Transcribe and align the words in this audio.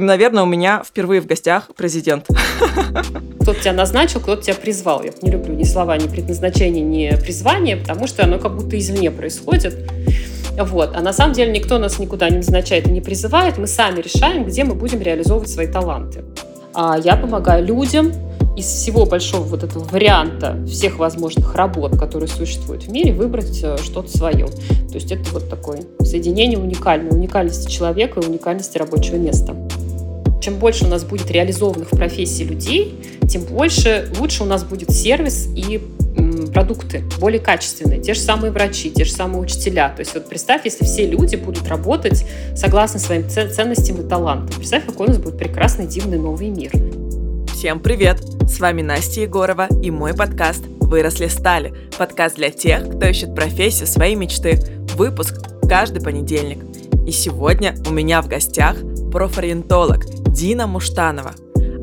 Наверное, 0.00 0.42
у 0.42 0.46
меня 0.46 0.82
впервые 0.86 1.20
в 1.20 1.26
гостях 1.26 1.70
президент. 1.76 2.26
Кто-то 3.40 3.60
тебя 3.60 3.72
назначил, 3.74 4.20
кто-то 4.20 4.42
тебя 4.42 4.54
призвал. 4.54 5.02
Я 5.02 5.10
не 5.20 5.30
люблю 5.30 5.54
ни 5.54 5.64
слова, 5.64 5.96
ни 5.98 6.08
предназначение, 6.08 6.82
ни 6.82 7.20
призвание, 7.20 7.76
потому 7.76 8.06
что 8.06 8.24
оно 8.24 8.38
как 8.38 8.56
будто 8.56 8.78
извне 8.78 9.10
происходит. 9.10 9.90
Вот. 10.58 10.96
А 10.96 11.00
на 11.00 11.12
самом 11.12 11.34
деле 11.34 11.52
никто 11.52 11.78
нас 11.78 11.98
никуда 11.98 12.30
не 12.30 12.38
назначает 12.38 12.86
и 12.86 12.90
не 12.90 13.02
призывает. 13.02 13.58
Мы 13.58 13.66
сами 13.66 14.00
решаем, 14.00 14.44
где 14.44 14.64
мы 14.64 14.74
будем 14.74 15.02
реализовывать 15.02 15.50
свои 15.50 15.66
таланты. 15.66 16.24
А 16.72 16.98
я 16.98 17.16
помогаю 17.16 17.64
людям 17.64 18.12
из 18.56 18.66
всего 18.66 19.06
большого 19.06 19.42
вот 19.42 19.62
этого 19.64 19.84
варианта 19.84 20.58
всех 20.66 20.98
возможных 20.98 21.54
работ, 21.54 21.98
которые 21.98 22.28
существуют 22.28 22.84
в 22.84 22.90
мире, 22.90 23.12
выбрать 23.12 23.60
э, 23.62 23.76
что-то 23.78 24.16
свое. 24.16 24.46
То 24.46 24.94
есть 24.94 25.12
это 25.12 25.30
вот 25.32 25.48
такое 25.48 25.82
соединение 26.02 26.58
уникальное, 26.58 27.10
уникальности 27.10 27.70
человека 27.70 28.20
и 28.20 28.26
уникальности 28.26 28.76
рабочего 28.76 29.16
места. 29.16 29.54
Чем 30.40 30.56
больше 30.56 30.86
у 30.86 30.88
нас 30.88 31.04
будет 31.04 31.30
реализованных 31.30 31.92
в 31.92 31.96
профессии 31.96 32.44
людей, 32.44 32.94
тем 33.28 33.42
больше, 33.42 34.08
лучше 34.18 34.42
у 34.42 34.46
нас 34.46 34.64
будет 34.64 34.90
сервис 34.90 35.48
и 35.54 35.80
продукты 36.52 37.04
более 37.20 37.40
качественные, 37.40 38.00
те 38.00 38.14
же 38.14 38.20
самые 38.20 38.50
врачи, 38.50 38.90
те 38.90 39.04
же 39.04 39.12
самые 39.12 39.42
учителя. 39.42 39.90
То 39.90 40.00
есть 40.00 40.14
вот 40.14 40.28
представь, 40.28 40.64
если 40.64 40.84
все 40.84 41.06
люди 41.06 41.36
будут 41.36 41.68
работать 41.68 42.24
согласно 42.56 42.98
своим 42.98 43.28
ценностям 43.28 44.00
и 44.00 44.08
талантам. 44.08 44.56
Представь, 44.56 44.86
какой 44.86 45.06
у 45.06 45.10
нас 45.10 45.18
будет 45.18 45.36
прекрасный, 45.36 45.86
дивный 45.86 46.18
новый 46.18 46.48
мир. 46.48 46.72
Всем 47.52 47.78
привет! 47.78 48.22
С 48.48 48.58
вами 48.58 48.80
Настя 48.80 49.20
Егорова 49.20 49.68
и 49.82 49.90
мой 49.90 50.14
подкаст 50.14 50.64
«Выросли 50.80 51.28
стали». 51.28 51.74
Подкаст 51.98 52.36
для 52.36 52.50
тех, 52.50 52.88
кто 52.88 53.06
ищет 53.06 53.34
профессию 53.34 53.86
своей 53.86 54.14
мечты. 54.14 54.58
Выпуск 54.96 55.34
каждый 55.68 56.00
понедельник. 56.00 56.58
И 57.06 57.12
сегодня 57.12 57.76
у 57.86 57.92
меня 57.92 58.22
в 58.22 58.28
гостях 58.28 58.76
профориентолог 59.10 60.04
Дина 60.32 60.66
Муштанова 60.66 61.34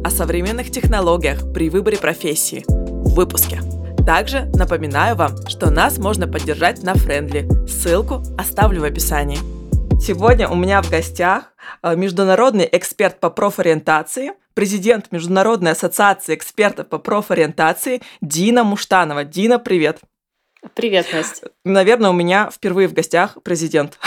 о 0.03 0.09
современных 0.09 0.71
технологиях 0.71 1.51
при 1.53 1.69
выборе 1.69 1.97
профессии 1.97 2.63
в 2.67 3.13
выпуске. 3.15 3.61
Также 4.05 4.45
напоминаю 4.53 5.17
вам, 5.17 5.35
что 5.47 5.69
нас 5.69 5.97
можно 5.97 6.27
поддержать 6.27 6.81
на 6.83 6.93
Френдли. 6.93 7.47
Ссылку 7.67 8.23
оставлю 8.37 8.81
в 8.81 8.85
описании. 8.85 9.39
Сегодня 9.99 10.47
у 10.47 10.55
меня 10.55 10.81
в 10.81 10.89
гостях 10.89 11.53
э, 11.83 11.95
международный 11.95 12.69
эксперт 12.71 13.19
по 13.19 13.29
профориентации, 13.29 14.31
президент 14.53 15.11
Международной 15.11 15.71
ассоциации 15.71 16.35
экспертов 16.35 16.87
по 16.87 16.99
профориентации 16.99 18.01
Дина 18.21 18.63
Муштанова. 18.63 19.25
Дина, 19.25 19.59
привет! 19.59 19.99
Привет, 20.73 21.07
Настя. 21.11 21.49
Наверное, 21.65 22.09
у 22.09 22.13
меня 22.13 22.49
впервые 22.51 22.87
в 22.87 22.93
гостях 22.93 23.37
президент. 23.43 23.99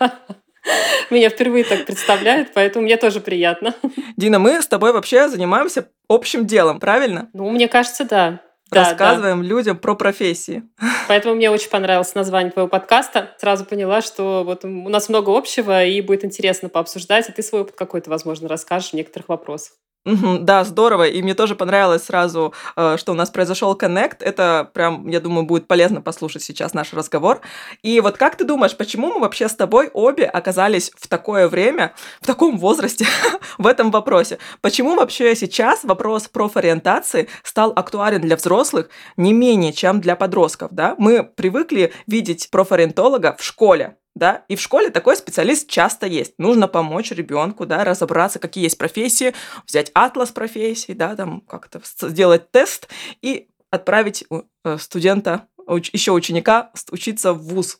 Меня 1.10 1.30
впервые 1.30 1.64
так 1.64 1.86
представляют, 1.86 2.50
поэтому 2.54 2.84
мне 2.84 2.96
тоже 2.96 3.20
приятно. 3.20 3.74
Дина, 4.16 4.38
мы 4.38 4.60
с 4.62 4.66
тобой 4.66 4.92
вообще 4.92 5.28
занимаемся 5.28 5.88
общим 6.08 6.46
делом, 6.46 6.80
правильно? 6.80 7.28
Ну, 7.32 7.50
мне 7.50 7.68
кажется, 7.68 8.04
да 8.04 8.40
рассказываем 8.74 9.42
да. 9.42 9.48
людям 9.48 9.78
про 9.78 9.94
профессии. 9.94 10.64
Поэтому 11.08 11.34
мне 11.34 11.50
очень 11.50 11.70
понравилось 11.70 12.14
название 12.14 12.52
твоего 12.52 12.68
подкаста. 12.68 13.34
Сразу 13.38 13.64
поняла, 13.64 14.02
что 14.02 14.42
вот 14.44 14.64
у 14.64 14.88
нас 14.88 15.08
много 15.08 15.36
общего, 15.36 15.84
и 15.84 16.00
будет 16.00 16.24
интересно 16.24 16.68
пообсуждать, 16.68 17.28
и 17.28 17.32
ты 17.32 17.42
свой 17.42 17.62
опыт 17.62 17.76
какой-то, 17.76 18.10
возможно, 18.10 18.48
расскажешь 18.48 18.90
в 18.90 18.94
некоторых 18.94 19.28
вопросах. 19.28 19.74
Да, 20.04 20.64
здорово. 20.64 21.08
И 21.08 21.22
мне 21.22 21.34
тоже 21.34 21.54
понравилось 21.54 22.04
сразу, 22.04 22.52
э, 22.76 22.96
что 22.98 23.12
у 23.12 23.14
нас 23.14 23.30
произошел 23.30 23.74
коннект. 23.74 24.22
Это 24.22 24.70
прям, 24.74 25.08
я 25.08 25.18
думаю, 25.18 25.46
будет 25.46 25.66
полезно 25.66 26.02
послушать 26.02 26.42
сейчас 26.42 26.74
наш 26.74 26.92
разговор. 26.92 27.40
И 27.82 28.00
вот 28.00 28.18
как 28.18 28.36
ты 28.36 28.44
думаешь, 28.44 28.76
почему 28.76 29.14
мы 29.14 29.20
вообще 29.20 29.48
с 29.48 29.54
тобой 29.54 29.90
обе 29.94 30.26
оказались 30.26 30.92
в 30.96 31.08
такое 31.08 31.48
время, 31.48 31.94
в 32.20 32.26
таком 32.26 32.58
возрасте, 32.58 33.06
в 33.58 33.66
этом 33.66 33.90
вопросе? 33.90 34.38
Почему 34.60 34.94
вообще 34.94 35.34
сейчас 35.34 35.84
вопрос 35.84 36.28
профориентации 36.28 37.28
стал 37.42 37.72
актуален 37.74 38.20
для 38.20 38.36
взрослых 38.36 38.90
не 39.16 39.32
менее, 39.32 39.72
чем 39.72 40.02
для 40.02 40.16
подростков? 40.16 40.68
Да? 40.72 40.96
Мы 40.98 41.22
привыкли 41.22 41.94
видеть 42.06 42.50
профориентолога 42.50 43.36
в 43.38 43.42
школе, 43.42 43.96
да, 44.14 44.44
и 44.48 44.56
в 44.56 44.60
школе 44.60 44.90
такой 44.90 45.16
специалист 45.16 45.68
часто 45.68 46.06
есть. 46.06 46.34
Нужно 46.38 46.68
помочь 46.68 47.10
ребенку, 47.10 47.66
да, 47.66 47.84
разобраться, 47.84 48.38
какие 48.38 48.64
есть 48.64 48.78
профессии, 48.78 49.34
взять 49.66 49.90
атлас 49.94 50.30
профессий, 50.30 50.94
да, 50.94 51.16
там 51.16 51.40
как-то 51.40 51.80
сделать 52.08 52.50
тест 52.50 52.88
и 53.22 53.48
отправить 53.70 54.24
э, 54.64 54.78
студента 54.78 55.48
еще 55.66 56.12
ученика 56.12 56.70
учиться 56.90 57.32
в 57.32 57.42
ВУЗ. 57.42 57.78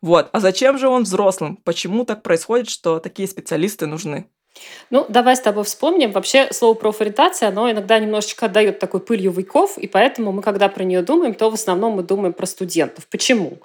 Вот. 0.00 0.30
А 0.32 0.40
зачем 0.40 0.78
же 0.78 0.88
он 0.88 1.02
взрослым? 1.02 1.56
Почему 1.56 2.04
так 2.04 2.22
происходит, 2.22 2.70
что 2.70 2.98
такие 2.98 3.28
специалисты 3.28 3.86
нужны? 3.86 4.30
Ну, 4.90 5.04
давай 5.08 5.36
с 5.36 5.40
тобой 5.40 5.64
вспомним. 5.64 6.12
Вообще 6.12 6.48
слово 6.52 6.74
профориентация, 6.74 7.48
оно 7.48 7.70
иногда 7.70 7.98
немножечко 7.98 8.46
отдает 8.46 8.78
такой 8.78 9.00
пылью 9.00 9.32
веков, 9.32 9.78
и 9.78 9.86
поэтому 9.86 10.32
мы, 10.32 10.42
когда 10.42 10.68
про 10.68 10.84
нее 10.84 11.02
думаем, 11.02 11.34
то 11.34 11.50
в 11.50 11.54
основном 11.54 11.94
мы 11.94 12.02
думаем 12.02 12.32
про 12.32 12.46
студентов. 12.46 13.06
Почему? 13.08 13.58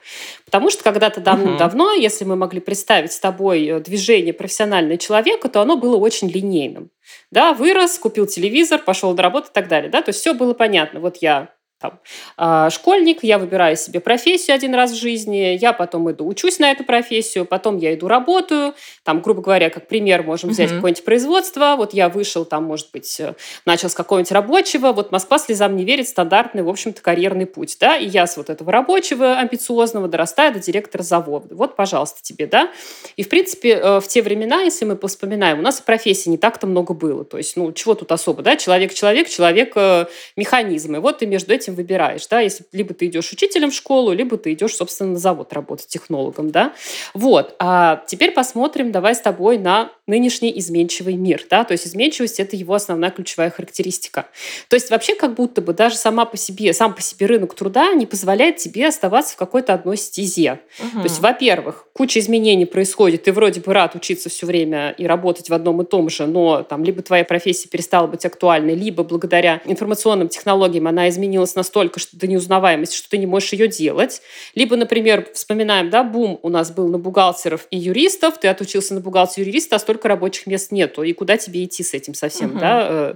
Потому 0.45 0.69
что 0.69 0.83
когда-то 0.83 1.21
давно-давно, 1.21 1.95
uh-huh. 1.95 2.01
если 2.01 2.25
мы 2.25 2.35
могли 2.35 2.59
представить 2.59 3.11
с 3.11 3.19
тобой 3.19 3.65
э, 3.65 3.79
движение 3.79 4.33
профессионального 4.33 4.97
человека, 4.97 5.47
то 5.49 5.61
оно 5.61 5.77
было 5.77 5.97
очень 5.97 6.29
линейным. 6.29 6.89
Да, 7.29 7.53
вырос, 7.53 7.97
купил 7.99 8.25
телевизор, 8.25 8.79
пошел 8.79 9.13
на 9.13 9.21
работу 9.21 9.47
и 9.49 9.53
так 9.53 9.67
далее. 9.67 9.89
Да? 9.89 10.01
То 10.01 10.09
есть 10.09 10.19
все 10.19 10.33
было 10.33 10.53
понятно. 10.53 10.99
Вот 10.99 11.17
я 11.17 11.49
там, 11.81 11.99
э, 12.37 12.69
школьник, 12.69 13.23
я 13.23 13.37
выбираю 13.37 13.75
себе 13.75 13.99
профессию 13.99 14.55
один 14.55 14.75
раз 14.75 14.91
в 14.91 14.95
жизни, 14.95 15.57
я 15.59 15.73
потом 15.73 16.09
иду 16.11 16.27
учусь 16.27 16.59
на 16.59 16.71
эту 16.71 16.83
профессию, 16.83 17.45
потом 17.45 17.77
я 17.77 17.93
иду 17.93 18.07
работаю, 18.07 18.73
там, 19.03 19.21
грубо 19.21 19.41
говоря, 19.41 19.69
как 19.69 19.87
пример 19.87 20.23
можем 20.23 20.51
взять 20.51 20.69
mm-hmm. 20.69 20.75
какое-нибудь 20.75 21.05
производство, 21.05 21.75
вот 21.77 21.93
я 21.93 22.09
вышел, 22.09 22.45
там, 22.45 22.65
может 22.65 22.91
быть, 22.91 23.19
э, 23.19 23.33
начал 23.65 23.89
с 23.89 23.93
какого-нибудь 23.93 24.31
рабочего, 24.31 24.91
вот 24.91 25.11
Москва 25.11 25.39
слезам 25.39 25.75
не 25.75 25.83
верит, 25.83 26.07
стандартный, 26.07 26.63
в 26.63 26.69
общем-то, 26.69 27.01
карьерный 27.01 27.45
путь, 27.45 27.77
да, 27.79 27.97
и 27.97 28.05
я 28.07 28.27
с 28.27 28.37
вот 28.37 28.49
этого 28.49 28.71
рабочего 28.71 29.37
амбициозного 29.37 30.07
дорастаю 30.07 30.53
до 30.53 30.59
директора 30.59 31.03
завода. 31.03 31.55
Вот, 31.55 31.75
пожалуйста, 31.75 32.19
тебе, 32.21 32.45
да. 32.45 32.71
И, 33.15 33.23
в 33.23 33.29
принципе, 33.29 33.71
э, 33.71 33.99
в 33.99 34.07
те 34.07 34.21
времена, 34.21 34.61
если 34.61 34.85
мы 34.85 34.97
вспоминаем, 35.07 35.59
у 35.59 35.61
нас 35.61 35.81
профессий 35.81 36.29
не 36.29 36.37
так-то 36.37 36.67
много 36.67 36.93
было, 36.93 37.25
то 37.25 37.37
есть, 37.37 37.57
ну, 37.57 37.71
чего 37.71 37.95
тут 37.95 38.11
особо, 38.11 38.43
да, 38.43 38.55
человек-человек, 38.55 39.29
человек-механизм, 39.29 40.95
и 40.95 40.99
вот 40.99 41.19
ты 41.19 41.25
между 41.25 41.53
этим 41.53 41.70
этим 41.71 41.75
выбираешь, 41.75 42.27
да, 42.27 42.39
если 42.39 42.65
либо 42.71 42.93
ты 42.93 43.07
идешь 43.07 43.31
учителем 43.31 43.71
в 43.71 43.73
школу, 43.73 44.11
либо 44.11 44.37
ты 44.37 44.53
идешь, 44.53 44.75
собственно, 44.75 45.11
на 45.11 45.19
завод 45.19 45.53
работать 45.53 45.87
технологом, 45.87 46.51
да. 46.51 46.73
Вот. 47.13 47.55
А 47.59 48.03
теперь 48.07 48.31
посмотрим, 48.31 48.91
давай 48.91 49.15
с 49.15 49.19
тобой 49.19 49.57
на 49.57 49.91
нынешний 50.07 50.57
изменчивый 50.59 51.15
мир, 51.15 51.45
да, 51.49 51.63
то 51.63 51.71
есть 51.71 51.87
изменчивость– 51.87 52.39
это 52.39 52.55
его 52.55 52.73
основная 52.73 53.11
ключевая 53.11 53.49
характеристика. 53.49 54.27
То 54.67 54.75
есть 54.75 54.89
вообще 54.89 55.15
как 55.15 55.35
будто 55.35 55.61
бы 55.61 55.73
даже 55.73 55.95
сама 55.95 56.25
по 56.25 56.37
себе, 56.37 56.73
сам 56.73 56.93
по 56.93 57.01
себе 57.01 57.27
рынок 57.27 57.55
труда 57.55 57.93
не 57.93 58.05
позволяет 58.05 58.57
тебе 58.57 58.87
оставаться 58.87 59.33
в 59.33 59.37
какой-то 59.37 59.73
одной 59.73 59.97
стезе. 59.97 60.59
Угу. 60.79 60.99
То 60.99 61.03
есть, 61.03 61.19
во-первых, 61.19 61.87
куча 61.93 62.19
изменений 62.19 62.65
происходит, 62.65 63.23
ты 63.23 63.31
вроде 63.31 63.61
бы 63.61 63.73
рад 63.73 63.95
учиться 63.95 64.29
все 64.29 64.45
время 64.45 64.91
и 64.97 65.05
работать 65.05 65.49
в 65.49 65.53
одном 65.53 65.81
и 65.81 65.85
том 65.85 66.09
же, 66.09 66.27
но 66.27 66.63
там 66.63 66.83
либо 66.83 67.01
твоя 67.01 67.23
профессия 67.23 67.69
перестала 67.69 68.07
быть 68.07 68.25
актуальной, 68.25 68.75
либо 68.75 69.03
благодаря 69.03 69.61
информационным 69.65 70.27
технологиям 70.27 70.87
она 70.87 71.07
изменилась 71.07 71.55
настолько, 71.61 71.99
что 71.99 72.17
до 72.17 72.27
неузнаваемости, 72.27 72.95
что 72.95 73.09
ты 73.09 73.17
не 73.17 73.27
можешь 73.27 73.53
ее 73.53 73.67
делать. 73.67 74.21
Либо, 74.55 74.75
например, 74.75 75.29
вспоминаем, 75.33 75.89
да, 75.89 76.03
бум 76.03 76.39
у 76.41 76.49
нас 76.49 76.71
был 76.71 76.87
на 76.87 76.97
бухгалтеров 76.97 77.67
и 77.69 77.77
юристов, 77.77 78.39
ты 78.39 78.47
отучился 78.47 78.95
на 78.95 79.01
бухгалтера 79.01 79.45
юриста, 79.45 79.75
а 79.75 79.79
столько 79.79 80.07
рабочих 80.07 80.47
мест 80.47 80.71
нету. 80.71 81.03
И 81.03 81.13
куда 81.13 81.37
тебе 81.37 81.63
идти 81.63 81.83
с 81.83 81.93
этим 81.93 82.13
совсем, 82.13 82.51
угу. 82.51 82.59
да, 82.59 82.87
э, 82.89 83.13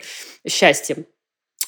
счастьем? 0.47 1.06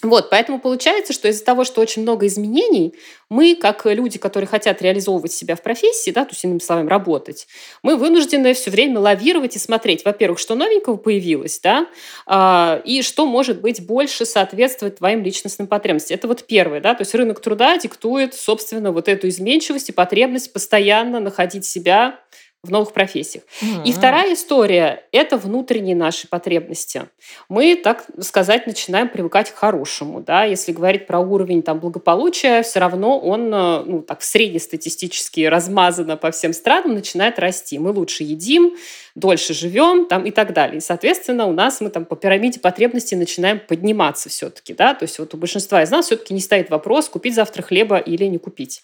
Вот, 0.03 0.29
поэтому 0.29 0.59
получается, 0.59 1.11
что 1.11 1.27
из-за 1.27 1.43
того, 1.43 1.63
что 1.63 1.81
очень 1.81 2.03
много 2.03 2.27
изменений, 2.27 2.93
мы, 3.29 3.55
как 3.55 3.85
люди, 3.85 4.19
которые 4.19 4.47
хотят 4.47 4.81
реализовывать 4.81 5.31
себя 5.31 5.55
в 5.55 5.63
профессии, 5.63 6.11
да, 6.11 6.23
то 6.23 6.31
есть, 6.31 6.43
иными 6.43 6.59
словами, 6.59 6.87
работать, 6.87 7.47
мы 7.81 7.95
вынуждены 7.95 8.53
все 8.53 8.69
время 8.69 8.99
лавировать 8.99 9.55
и 9.55 9.59
смотреть, 9.59 10.05
во-первых, 10.05 10.37
что 10.37 10.53
новенького 10.53 10.97
появилось, 10.97 11.59
да, 11.59 11.87
э, 12.27 12.81
и 12.85 13.01
что 13.01 13.25
может 13.25 13.59
быть 13.59 13.85
больше 13.85 14.25
соответствовать 14.25 14.97
твоим 14.97 15.23
личностным 15.23 15.67
потребностям. 15.67 16.15
Это 16.15 16.27
вот 16.27 16.45
первое, 16.45 16.79
да, 16.79 16.93
то 16.93 17.01
есть 17.01 17.15
рынок 17.15 17.41
труда 17.41 17.77
диктует, 17.77 18.35
собственно, 18.35 18.91
вот 18.91 19.09
эту 19.09 19.27
изменчивость 19.27 19.89
и 19.89 19.93
потребность 19.93 20.53
постоянно 20.53 21.19
находить 21.19 21.65
себя 21.65 22.19
в 22.67 22.71
новых 22.71 22.93
профессиях. 22.93 23.43
Mm-hmm. 23.61 23.83
И 23.85 23.91
вторая 23.93 24.33
история– 24.33 25.03
это 25.11 25.37
внутренние 25.37 25.95
наши 25.95 26.27
потребности. 26.27 27.03
Мы, 27.49 27.75
так 27.75 28.05
сказать, 28.21 28.67
начинаем 28.67 29.09
привыкать 29.09 29.51
к 29.51 29.55
хорошему. 29.55 30.19
Да? 30.19 30.43
Если 30.43 30.71
говорить 30.71 31.07
про 31.07 31.19
уровень 31.19 31.63
там, 31.63 31.79
благополучия, 31.79 32.61
все 32.61 32.79
равно 32.79 33.19
он 33.19 33.53
э, 33.53 33.83
ну, 33.85 34.01
так, 34.01 34.21
среднестатистически 34.21 35.41
размазанно 35.41 36.17
по 36.17 36.31
всем 36.31 36.53
странам 36.53 36.93
начинает 36.93 37.39
расти. 37.39 37.79
Мы 37.79 37.91
лучше 37.91 38.23
едим, 38.23 38.75
дольше 39.15 39.53
живем 39.53 40.05
там, 40.05 40.25
и 40.25 40.31
так 40.31 40.53
далее. 40.53 40.77
И, 40.77 40.81
соответственно, 40.81 41.47
у 41.47 41.53
нас 41.53 41.81
мы 41.81 41.89
там 41.89 42.05
по 42.05 42.15
пирамиде 42.15 42.59
потребностей 42.59 43.15
начинаем 43.15 43.59
подниматься 43.59 44.29
все-таки. 44.29 44.73
Да? 44.73 44.93
То 44.93 45.03
есть 45.03 45.17
вот 45.19 45.33
у 45.33 45.37
большинства 45.37 45.81
из 45.81 45.89
нас 45.89 46.05
все-таки 46.05 46.33
не 46.33 46.41
стоит 46.41 46.69
вопрос, 46.69 47.09
купить 47.09 47.33
завтра 47.33 47.63
хлеба 47.63 47.97
или 47.97 48.25
не 48.25 48.37
купить. 48.37 48.83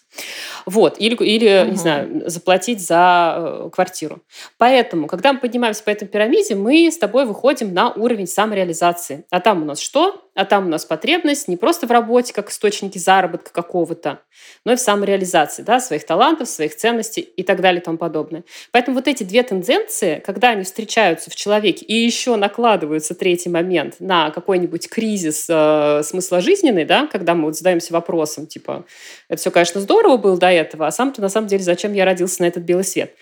Вот. 0.66 0.96
Или, 0.98 1.14
или 1.24 1.62
угу. 1.62 1.70
не 1.70 1.76
знаю, 1.76 2.22
заплатить 2.26 2.80
за 2.80 3.34
э, 3.36 3.70
квартиру. 3.74 4.22
Поэтому, 4.58 5.06
когда 5.06 5.32
мы 5.32 5.40
поднимаемся 5.40 5.82
по 5.82 5.90
этой 5.90 6.08
пирамиде, 6.08 6.54
мы 6.54 6.90
с 6.90 6.98
тобой 6.98 7.26
выходим 7.26 7.74
на 7.74 7.90
уровень 7.92 8.26
самореализации. 8.26 9.24
А 9.30 9.40
там 9.40 9.62
у 9.62 9.64
нас 9.64 9.80
что? 9.80 10.23
А 10.34 10.44
там 10.44 10.66
у 10.66 10.68
нас 10.68 10.84
потребность 10.84 11.46
не 11.46 11.56
просто 11.56 11.86
в 11.86 11.92
работе, 11.92 12.32
как 12.32 12.50
источники 12.50 12.98
заработка 12.98 13.52
какого-то, 13.52 14.20
но 14.64 14.72
и 14.72 14.76
в 14.76 14.80
самореализации 14.80 15.62
да, 15.62 15.78
своих 15.78 16.04
талантов, 16.04 16.48
своих 16.48 16.74
ценностей 16.74 17.20
и 17.20 17.44
так 17.44 17.60
далее 17.60 17.80
и 17.80 17.84
тому 17.84 17.98
подобное. 17.98 18.42
Поэтому 18.72 18.96
вот 18.96 19.06
эти 19.06 19.22
две 19.22 19.44
тенденции, 19.44 20.20
когда 20.26 20.50
они 20.50 20.64
встречаются 20.64 21.30
в 21.30 21.36
человеке 21.36 21.84
и 21.84 21.94
еще 21.94 22.34
накладываются 22.34 23.14
третий 23.14 23.48
момент 23.48 23.96
на 24.00 24.30
какой-нибудь 24.30 24.88
кризис 24.88 25.46
э, 25.48 26.02
смысла 26.02 26.40
жизненный, 26.40 26.84
да, 26.84 27.06
когда 27.06 27.34
мы 27.34 27.44
вот 27.44 27.56
задаемся 27.56 27.92
вопросом, 27.92 28.48
типа, 28.48 28.84
это 29.28 29.40
все, 29.40 29.52
конечно, 29.52 29.80
здорово 29.80 30.16
было 30.16 30.36
до 30.36 30.50
этого, 30.50 30.88
а 30.88 30.90
сам-то 30.90 31.20
на 31.20 31.28
самом 31.28 31.46
деле 31.46 31.62
зачем 31.62 31.92
я 31.92 32.04
родился 32.04 32.42
на 32.42 32.46
этот 32.46 32.64
белый 32.64 32.84
свет? 32.84 33.14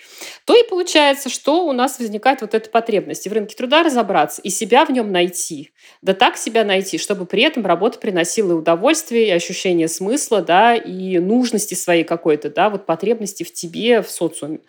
То 0.46 0.54
и 0.54 0.66
получается, 0.66 1.28
что 1.28 1.66
у 1.66 1.72
нас 1.72 1.98
возникает 1.98 2.40
вот 2.40 2.54
эта 2.54 2.70
потребность 2.70 3.26
и 3.26 3.28
в 3.28 3.32
рынке 3.34 3.54
труда 3.54 3.82
разобраться, 3.82 4.40
и 4.40 4.48
себя 4.48 4.86
в 4.86 4.90
нем 4.90 5.12
найти. 5.12 5.72
Да 6.00 6.14
так 6.14 6.38
себя 6.38 6.64
найти, 6.64 6.98
чтобы 7.02 7.26
при 7.26 7.42
этом 7.42 7.66
работа 7.66 7.98
приносила 7.98 8.52
и 8.52 8.54
удовольствие, 8.54 9.28
и 9.28 9.30
ощущение 9.30 9.88
смысла, 9.88 10.40
да, 10.40 10.74
и 10.74 11.18
нужности 11.18 11.74
своей 11.74 12.04
какой-то, 12.04 12.48
да, 12.48 12.70
вот 12.70 12.86
потребности 12.86 13.42
в 13.42 13.52
тебе, 13.52 14.02
в 14.02 14.10
социуме. 14.10 14.60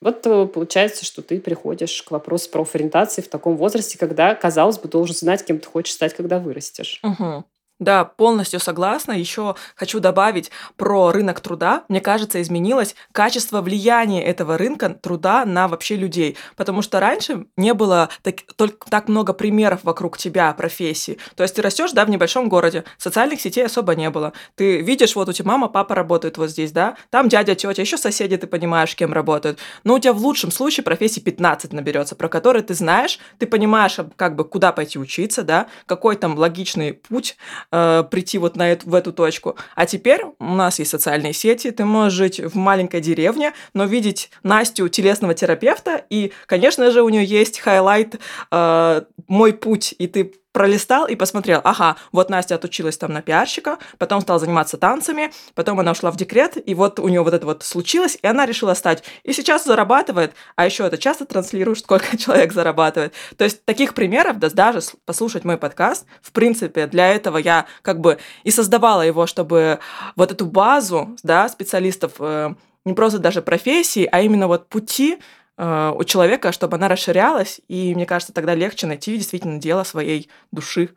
Вот 0.00 0.26
э, 0.26 0.46
получается, 0.46 1.04
что 1.04 1.20
ты 1.20 1.40
приходишь 1.40 2.02
к 2.02 2.10
вопросу 2.10 2.48
профориентации 2.50 3.20
в 3.20 3.28
таком 3.28 3.56
возрасте, 3.56 3.98
когда, 3.98 4.34
казалось 4.34 4.78
бы, 4.78 4.88
должен 4.88 5.14
знать, 5.14 5.44
кем 5.44 5.58
ты 5.58 5.68
хочешь 5.68 5.92
стать, 5.92 6.14
когда 6.14 6.38
вырастешь. 6.38 7.00
Угу. 7.02 7.44
Да, 7.80 8.04
полностью 8.04 8.60
согласна. 8.60 9.12
Еще 9.12 9.56
хочу 9.74 10.00
добавить 10.00 10.50
про 10.76 11.10
рынок 11.12 11.40
труда. 11.40 11.84
Мне 11.88 12.02
кажется, 12.02 12.40
изменилось 12.42 12.94
качество 13.12 13.62
влияния 13.62 14.22
этого 14.22 14.58
рынка 14.58 14.90
труда 14.90 15.46
на 15.46 15.66
вообще 15.66 15.96
людей. 15.96 16.36
Потому 16.56 16.82
что 16.82 17.00
раньше 17.00 17.46
не 17.56 17.72
было 17.72 18.10
так, 18.22 18.42
только 18.56 18.90
так 18.90 19.08
много 19.08 19.32
примеров 19.32 19.80
вокруг 19.82 20.18
тебя 20.18 20.52
профессии. 20.52 21.18
То 21.36 21.42
есть 21.42 21.56
ты 21.56 21.62
растешь, 21.62 21.92
да, 21.92 22.04
в 22.04 22.10
небольшом 22.10 22.50
городе, 22.50 22.84
социальных 22.98 23.40
сетей 23.40 23.64
особо 23.64 23.94
не 23.94 24.10
было. 24.10 24.34
Ты 24.56 24.82
видишь, 24.82 25.16
вот 25.16 25.30
у 25.30 25.32
тебя 25.32 25.48
мама, 25.48 25.68
папа 25.68 25.94
работают 25.94 26.36
вот 26.36 26.50
здесь, 26.50 26.72
да, 26.72 26.96
там 27.08 27.30
дядя, 27.30 27.54
тетя, 27.54 27.80
еще 27.80 27.96
соседи, 27.96 28.36
ты 28.36 28.46
понимаешь, 28.46 28.94
кем 28.94 29.14
работают. 29.14 29.58
Но 29.84 29.94
у 29.94 29.98
тебя 29.98 30.12
в 30.12 30.18
лучшем 30.18 30.50
случае 30.50 30.84
профессии 30.84 31.20
15 31.20 31.72
наберется, 31.72 32.14
про 32.14 32.28
которые 32.28 32.62
ты 32.62 32.74
знаешь, 32.74 33.18
ты 33.38 33.46
понимаешь, 33.46 33.96
как 34.16 34.36
бы, 34.36 34.44
куда 34.44 34.72
пойти 34.72 34.98
учиться, 34.98 35.42
да, 35.44 35.68
какой 35.86 36.16
там 36.16 36.36
логичный 36.36 36.92
путь 36.92 37.38
э, 37.72 38.04
прийти 38.10 38.38
вот 38.38 38.56
на 38.56 38.72
эту, 38.72 38.88
в 38.88 38.94
эту 38.94 39.12
точку. 39.12 39.56
А 39.74 39.86
теперь 39.86 40.22
у 40.38 40.54
нас 40.54 40.78
есть 40.78 40.90
социальные 40.90 41.32
сети, 41.32 41.70
ты 41.70 41.84
можешь 41.84 42.14
жить 42.14 42.40
в 42.40 42.56
маленькой 42.56 43.00
деревне, 43.00 43.52
но 43.74 43.84
видеть 43.84 44.30
Настю 44.42 44.88
телесного 44.88 45.34
терапевта, 45.34 46.04
и, 46.10 46.32
конечно 46.46 46.90
же, 46.90 47.02
у 47.02 47.08
нее 47.08 47.24
есть 47.24 47.60
highlight 47.60 48.20
э, 48.50 49.02
«Мой 49.28 49.52
путь», 49.52 49.94
и 49.98 50.06
ты 50.06 50.34
пролистал 50.52 51.06
и 51.06 51.14
посмотрел, 51.14 51.60
ага, 51.64 51.96
вот 52.12 52.30
Настя 52.30 52.56
отучилась 52.56 52.98
там 52.98 53.12
на 53.12 53.22
пиарщика, 53.22 53.78
потом 53.98 54.20
стала 54.20 54.38
заниматься 54.38 54.76
танцами, 54.76 55.32
потом 55.54 55.80
она 55.80 55.92
ушла 55.92 56.10
в 56.10 56.16
декрет, 56.16 56.56
и 56.64 56.74
вот 56.74 56.98
у 56.98 57.08
нее 57.08 57.22
вот 57.22 57.34
это 57.34 57.46
вот 57.46 57.62
случилось, 57.62 58.18
и 58.20 58.26
она 58.26 58.46
решила 58.46 58.74
стать. 58.74 59.04
И 59.22 59.32
сейчас 59.32 59.64
зарабатывает, 59.64 60.34
а 60.56 60.66
еще 60.66 60.86
это 60.86 60.98
часто 60.98 61.24
транслируешь, 61.24 61.80
сколько 61.80 62.16
человек 62.18 62.52
зарабатывает. 62.52 63.14
То 63.36 63.44
есть 63.44 63.64
таких 63.64 63.94
примеров, 63.94 64.38
да, 64.38 64.50
даже 64.50 64.80
послушать 65.04 65.44
мой 65.44 65.56
подкаст, 65.56 66.06
в 66.22 66.32
принципе, 66.32 66.86
для 66.86 67.08
этого 67.14 67.38
я 67.38 67.66
как 67.82 68.00
бы 68.00 68.18
и 68.44 68.50
создавала 68.50 69.02
его, 69.02 69.26
чтобы 69.26 69.78
вот 70.16 70.32
эту 70.32 70.46
базу, 70.46 71.16
да, 71.22 71.48
специалистов, 71.48 72.12
э, 72.18 72.54
не 72.84 72.94
просто 72.94 73.18
даже 73.18 73.42
профессии, 73.42 74.08
а 74.10 74.22
именно 74.22 74.48
вот 74.48 74.68
пути 74.68 75.18
у 75.60 76.04
человека, 76.04 76.52
чтобы 76.52 76.76
она 76.76 76.88
расширялась, 76.88 77.60
и 77.68 77.94
мне 77.94 78.06
кажется, 78.06 78.32
тогда 78.32 78.54
легче 78.54 78.86
найти 78.86 79.18
действительно 79.18 79.58
дело 79.58 79.84
своей 79.84 80.30
души 80.52 80.90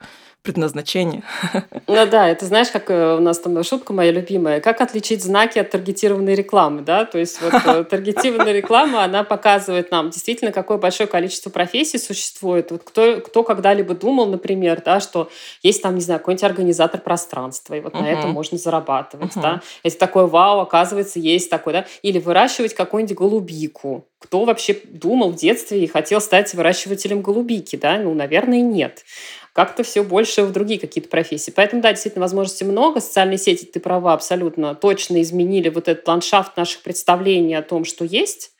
предназначение. 0.44 1.24
Ну 1.86 2.07
да, 2.07 2.30
это 2.30 2.45
знаешь, 2.45 2.69
как 2.69 2.90
э, 2.90 3.18
у 3.18 3.19
нас 3.19 3.40
там 3.40 3.62
шутка 3.63 3.94
моя 3.94 4.12
любимая, 4.12 4.62
как 4.62 4.81
отличить 4.81 5.22
знаки 5.24 5.60
от 5.60 5.69
таргетированной 5.69 6.34
рекламы, 6.34 6.81
да, 6.81 7.06
то 7.06 7.19
есть 7.19 7.40
вот 7.42 7.54
э, 7.54 7.84
таргетированная 7.90 8.54
реклама, 8.54 9.04
она 9.04 9.24
показывает 9.24 9.92
нам 9.92 10.10
действительно, 10.10 10.51
какое 10.51 10.78
большое 10.78 11.07
количество 11.07 11.50
профессий 11.50 12.00
существует. 12.00 12.72
Вот 12.72 12.84
кто, 12.84 13.19
кто 13.22 13.44
когда-либо 13.44 13.94
думал, 13.94 14.28
например, 14.28 14.81
да, 14.84 15.00
что 15.01 15.30
есть 15.62 15.84
там, 15.84 15.95
не 15.95 16.01
знаю, 16.01 16.19
какой-нибудь 16.19 16.44
организатор 16.44 17.00
пространства, 17.00 17.75
и 17.75 17.81
вот 17.81 17.94
uh-huh. 17.94 18.01
на 18.01 18.12
этом 18.12 18.31
можно 18.31 18.57
зарабатывать, 18.57 19.36
uh-huh. 19.36 19.42
да. 19.42 19.62
Это 19.84 19.98
такое 19.98 20.25
вау, 20.25 20.62
оказывается, 20.62 21.19
есть 21.19 21.50
такой, 21.50 21.74
да. 21.74 21.86
Или 22.01 22.19
выращивать 22.19 22.74
какую-нибудь 22.74 23.16
голубику. 23.16 24.06
Кто 24.19 24.46
вообще 24.46 24.78
думал 24.86 25.31
в 25.31 25.36
детстве 25.36 25.84
и 25.84 25.88
хотел 25.88 26.22
стать 26.22 26.54
выращивателем 26.54 27.22
голубики, 27.22 27.75
да? 27.75 27.98
Ну, 27.98 28.13
наверное, 28.13 28.62
нет 28.62 29.04
как-то 29.53 29.83
все 29.83 30.03
больше 30.03 30.44
в 30.44 30.51
другие 30.51 30.79
какие-то 30.79 31.09
профессии. 31.09 31.53
Поэтому, 31.55 31.81
да, 31.81 31.91
действительно, 31.91 32.23
возможностей 32.23 32.65
много. 32.65 33.00
Социальные 33.00 33.38
сети, 33.38 33.65
ты 33.65 33.79
права, 33.79 34.13
абсолютно 34.13 34.73
точно 34.73 35.21
изменили 35.21 35.69
вот 35.69 35.88
этот 35.88 36.07
ландшафт 36.07 36.57
наших 36.57 36.81
представлений 36.81 37.53
о 37.53 37.61
том, 37.61 37.85
что 37.85 38.03
есть. 38.03 38.51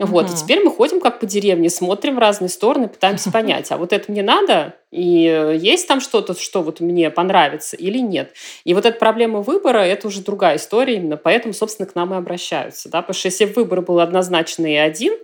Вот, 0.00 0.26
угу. 0.26 0.32
и 0.32 0.36
теперь 0.36 0.60
мы 0.60 0.72
ходим 0.72 1.00
как 1.00 1.20
по 1.20 1.26
деревне, 1.26 1.70
смотрим 1.70 2.16
в 2.16 2.18
разные 2.18 2.48
стороны, 2.48 2.88
пытаемся 2.88 3.30
понять, 3.32 3.70
а 3.70 3.76
вот 3.76 3.92
это 3.92 4.10
мне 4.10 4.24
надо, 4.24 4.74
и 4.94 5.26
э, 5.26 5.56
есть 5.56 5.88
там 5.88 6.00
что-то, 6.00 6.38
что 6.38 6.62
вот 6.62 6.78
мне 6.78 7.10
понравится 7.10 7.76
или 7.76 7.98
нет. 7.98 8.32
И 8.62 8.74
вот 8.74 8.86
эта 8.86 8.96
проблема 8.96 9.40
выбора– 9.40 9.78
это 9.80 10.06
уже 10.06 10.20
другая 10.20 10.56
история 10.56 10.94
именно, 10.96 11.16
поэтому, 11.16 11.52
собственно, 11.52 11.88
к 11.88 11.96
нам 11.96 12.14
и 12.14 12.16
обращаются. 12.16 12.88
Да? 12.88 13.02
Потому 13.02 13.14
что 13.14 13.26
если 13.26 13.44
выбор 13.44 13.80
был 13.80 13.98
однозначный 13.98 14.74
и 14.74 14.76
один, 14.76 15.14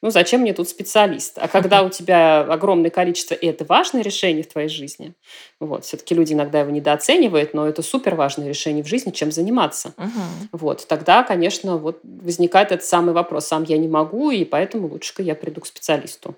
ну 0.00 0.10
зачем 0.10 0.40
мне 0.40 0.54
тут 0.54 0.70
специалист? 0.70 1.36
А 1.36 1.46
когда 1.46 1.82
у 1.82 1.90
тебя 1.90 2.40
огромное 2.40 2.88
количество, 2.88 3.34
и 3.34 3.46
это 3.46 3.66
важное 3.66 4.02
решение 4.02 4.42
в 4.42 4.48
твоей 4.48 4.70
жизни, 4.70 5.12
вот, 5.60 5.84
все-таки 5.84 6.14
люди 6.14 6.32
иногда 6.32 6.60
его 6.60 6.70
недооценивают, 6.70 7.52
но 7.52 7.68
это 7.68 7.82
супер 7.82 8.14
важное 8.14 8.48
решение 8.48 8.82
в 8.82 8.88
жизни, 8.88 9.10
чем 9.10 9.30
заниматься. 9.30 9.92
uh 9.98 10.08
Вот, 10.52 10.86
тогда, 10.88 11.22
конечно, 11.22 11.76
вот 11.76 12.00
возникает 12.02 12.72
этот 12.72 12.86
самый 12.86 13.12
вопрос, 13.12 13.46
сам 13.46 13.64
я 13.64 13.76
не 13.76 13.88
могу, 13.88 14.30
и 14.30 14.46
поэтому 14.46 14.88
лучше-ка 14.88 15.22
я 15.22 15.34
приду 15.34 15.60
к 15.60 15.66
специалисту. 15.66 16.34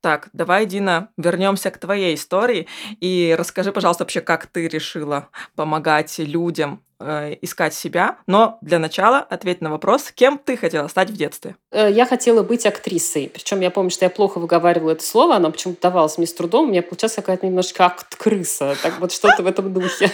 Так, 0.00 0.28
давай, 0.32 0.66
Дина, 0.66 1.10
вернемся 1.16 1.70
к 1.70 1.78
твоей 1.78 2.14
истории 2.14 2.68
и 3.00 3.34
расскажи, 3.36 3.72
пожалуйста, 3.72 4.04
вообще, 4.04 4.20
как 4.20 4.46
ты 4.46 4.68
решила 4.68 5.30
помогать 5.56 6.18
людям 6.18 6.84
Э, 6.98 7.34
искать 7.42 7.74
себя. 7.74 8.16
Но 8.26 8.56
для 8.62 8.78
начала 8.78 9.18
ответь 9.18 9.60
на 9.60 9.70
вопрос, 9.70 10.10
кем 10.14 10.38
ты 10.42 10.56
хотела 10.56 10.88
стать 10.88 11.10
в 11.10 11.16
детстве? 11.16 11.56
Э, 11.70 11.90
я 11.92 12.06
хотела 12.06 12.42
быть 12.42 12.64
актрисой. 12.64 13.30
Причем 13.32 13.60
я 13.60 13.70
помню, 13.70 13.90
что 13.90 14.06
я 14.06 14.10
плохо 14.10 14.38
выговаривала 14.38 14.92
это 14.92 15.04
слово, 15.04 15.36
оно 15.36 15.50
почему-то 15.50 15.82
давалось 15.82 16.16
мне 16.16 16.26
с 16.26 16.32
трудом. 16.32 16.68
У 16.68 16.70
меня 16.70 16.82
получалась 16.82 17.16
какая-то 17.16 17.46
немножко 17.46 17.84
акт-крыса. 17.84 18.76
Так 18.82 18.98
вот 18.98 19.12
что-то 19.12 19.42
в 19.42 19.46
этом 19.46 19.74
духе. 19.74 20.10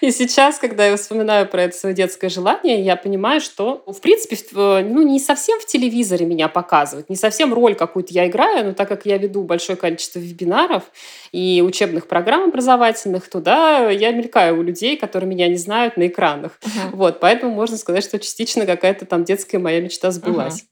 И 0.00 0.10
сейчас, 0.10 0.58
когда 0.58 0.86
я 0.86 0.96
вспоминаю 0.96 1.46
про 1.46 1.62
это 1.62 1.76
свое 1.76 1.94
детское 1.94 2.28
желание, 2.28 2.82
я 2.82 2.96
понимаю, 2.96 3.40
что, 3.40 3.84
в 3.86 4.00
принципе, 4.00 4.36
ну, 4.52 5.02
не 5.02 5.20
совсем 5.20 5.60
в 5.60 5.66
телевизоре 5.66 6.26
меня 6.26 6.48
показывают, 6.48 7.08
не 7.08 7.16
совсем 7.16 7.54
роль 7.54 7.76
какую-то 7.76 8.12
я 8.12 8.26
играю, 8.26 8.66
но 8.66 8.72
так 8.72 8.88
как 8.88 9.06
я 9.06 9.16
веду 9.16 9.44
большое 9.44 9.76
количество 9.76 10.18
вебинаров 10.18 10.82
и 11.30 11.62
учебных 11.64 12.08
программ 12.08 12.48
образовательных, 12.48 13.30
туда 13.30 13.90
я 13.90 14.10
мелькаю 14.10 14.58
у 14.58 14.62
людей, 14.62 14.96
которые 14.96 15.30
меня 15.30 15.46
не 15.46 15.56
знают 15.62 15.96
на 15.96 16.06
экранах. 16.06 16.58
Uh-huh. 16.60 16.90
Вот, 16.92 17.20
поэтому 17.20 17.52
можно 17.52 17.76
сказать, 17.76 18.04
что 18.04 18.18
частично 18.18 18.66
какая-то 18.66 19.06
там 19.06 19.24
детская 19.24 19.58
моя 19.58 19.80
мечта 19.80 20.10
сбылась. 20.10 20.62
Uh-huh. 20.62 20.66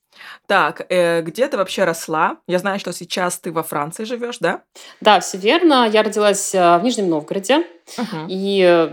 Так, 0.46 0.86
э, 0.88 1.22
где 1.22 1.48
ты 1.48 1.56
вообще 1.56 1.84
росла? 1.84 2.38
Я 2.46 2.58
знаю, 2.58 2.78
что 2.78 2.92
сейчас 2.92 3.38
ты 3.38 3.52
во 3.52 3.62
Франции 3.62 4.04
живешь, 4.04 4.38
да? 4.38 4.62
Да, 5.00 5.20
все 5.20 5.38
верно. 5.38 5.88
Я 5.90 6.02
родилась 6.02 6.54
э, 6.54 6.78
в 6.78 6.82
Нижнем 6.82 7.08
Новгороде. 7.08 7.64
Uh-huh. 7.96 8.26
И 8.28 8.92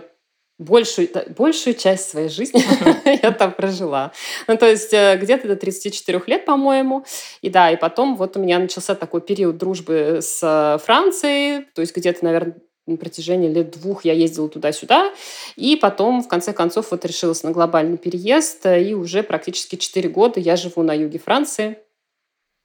большую, 0.60 1.10
большую 1.36 1.76
часть 1.76 2.10
своей 2.10 2.30
жизни 2.30 2.64
я 3.24 3.32
там 3.32 3.52
прожила. 3.52 4.12
Ну, 4.48 4.58
то 4.58 4.66
есть 4.66 4.94
э, 4.94 5.18
где-то 5.18 5.48
до 5.48 5.56
34 5.56 6.22
лет, 6.28 6.46
по-моему. 6.46 7.06
И 7.42 7.50
да, 7.50 7.72
и 7.72 7.76
потом 7.76 8.16
вот 8.16 8.38
у 8.38 8.42
меня 8.42 8.60
начался 8.60 8.96
такой 8.96 9.22
период 9.22 9.58
дружбы 9.58 10.20
с 10.22 10.40
э, 10.42 10.84
Францией, 10.84 11.66
то 11.76 11.82
есть 11.82 11.96
где-то, 11.96 12.26
наверное, 12.26 12.56
на 12.88 12.98
протяжении 12.98 13.50
лет 13.50 13.72
двух 13.72 14.06
я 14.06 14.14
ездила 14.14 14.50
туда-сюда, 14.50 15.14
и 15.56 15.76
потом, 15.76 16.24
в 16.24 16.28
конце 16.28 16.54
концов, 16.54 16.92
вот 16.92 17.06
решилась 17.06 17.44
на 17.44 17.52
глобальный 17.52 17.98
переезд, 17.98 18.66
и 18.66 18.96
уже 18.96 19.24
практически 19.24 19.76
4 19.76 20.10
года 20.10 20.40
я 20.40 20.56
живу 20.56 20.84
на 20.84 20.94
юге 20.94 21.20
Франции, 21.20 21.78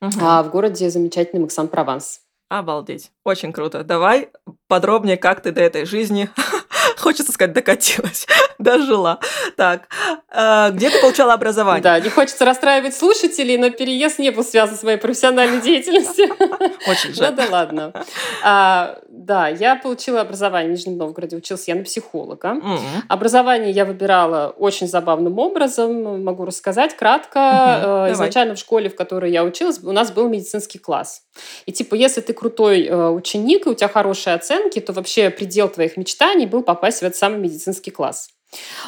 угу. 0.01 0.13
а 0.21 0.43
в 0.43 0.51
городе 0.51 0.89
замечательный 0.91 1.41
Максан-Прованс. 1.41 2.21
Обалдеть. 2.49 3.11
Очень 3.25 3.53
круто. 3.53 3.83
Давай 3.83 4.29
подробнее, 4.69 5.17
как 5.17 5.43
ты 5.43 5.53
до 5.53 5.63
этой 5.63 5.87
жизни 5.87 6.29
Хочется 6.99 7.33
сказать, 7.33 7.53
докатилась, 7.53 8.27
дожила. 8.59 9.19
Так, 9.57 9.89
э, 10.31 10.71
где 10.73 10.91
ты 10.91 11.01
получала 11.01 11.35
образование? 11.35 11.83
Да, 11.83 11.99
не 12.01 12.11
хочется 12.11 12.45
расстраивать 12.45 12.95
слушателей, 12.95 13.57
но 13.57 13.71
переезд 13.71 14.19
не 14.19 14.31
был 14.31 14.45
связан 14.45 14.77
с 14.77 14.83
моей 14.83 14.99
профессиональной 14.99 15.61
деятельностью. 15.63 16.27
Очень 16.89 17.15
жаль. 17.15 17.31
Ну 17.31 17.37
да 17.37 17.47
ладно. 17.51 17.93
А, 18.43 18.99
да, 19.09 19.49
я 19.49 19.77
получила 19.77 20.21
образование 20.21 20.69
в 20.69 20.73
Нижнем 20.73 20.97
Новгороде, 20.97 21.37
учился 21.37 21.65
я 21.69 21.75
на 21.75 21.85
психолога. 21.85 22.49
Mm-hmm. 22.49 22.79
Образование 23.09 23.71
я 23.71 23.85
выбирала 23.85 24.55
очень 24.57 24.87
забавным 24.87 25.39
образом, 25.39 26.25
могу 26.25 26.45
рассказать 26.45 26.97
кратко. 26.97 27.39
Mm-hmm. 27.39 28.13
Изначально 28.13 28.51
Давай. 28.51 28.57
в 28.57 28.61
школе, 28.61 28.91
в 28.91 28.97
которой 28.97 29.31
я 29.31 29.45
училась, 29.45 29.81
у 29.83 29.93
нас 29.93 30.11
был 30.11 30.29
медицинский 30.29 30.79
класс. 30.79 31.23
И 31.67 31.73
типа, 31.73 31.95
если 31.95 32.21
ты 32.21 32.33
крутой 32.33 32.87
э, 32.87 33.09
ученик, 33.09 33.67
и 33.67 33.71
у 33.71 33.75
тебя 33.75 33.89
хорошие 33.89 34.35
оценки, 34.35 34.81
то 34.81 34.93
вообще 34.93 35.31
предел 35.31 35.69
твоих 35.69 35.97
мечтаний 35.97 36.47
был 36.47 36.63
попасть 36.75 36.99
в 36.99 37.03
этот 37.03 37.17
самый 37.17 37.39
медицинский 37.39 37.91
класс. 37.91 38.29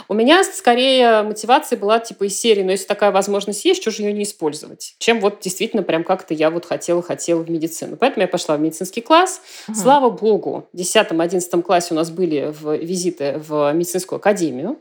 У 0.09 0.15
меня 0.15 0.45
скорее 0.45 1.23
мотивация 1.23 1.79
была 1.79 1.99
типа 1.99 2.25
из 2.25 2.39
серии, 2.39 2.63
но 2.63 2.73
если 2.73 2.87
такая 2.87 3.11
возможность 3.11 3.65
есть, 3.65 3.81
что 3.81 3.91
же 3.91 4.03
ее 4.03 4.13
не 4.13 4.25
использовать? 4.25 4.95
Чем 4.99 5.21
вот 5.21 5.41
действительно 5.41 5.83
прям 5.83 6.05
как-то 6.05 6.35
я 6.35 6.51
вот 6.51 6.67
хотела-хотела 6.67 7.43
в 7.43 7.51
медицину. 7.51 7.97
Поэтому 7.97 8.23
я 8.23 8.29
пошла 8.29 8.57
в 8.57 8.61
медицинский 8.61 9.01
класс. 9.01 9.41
Угу. 9.69 9.77
Слава 9.77 10.11
богу, 10.11 10.69
в 10.73 10.77
10-11 10.77 11.63
классе 11.63 11.95
у 11.95 11.97
нас 11.97 12.11
были 12.11 12.53
в 12.53 12.77
визиты 12.77 13.37
в 13.39 13.73
медицинскую 13.73 14.19
академию. 14.19 14.79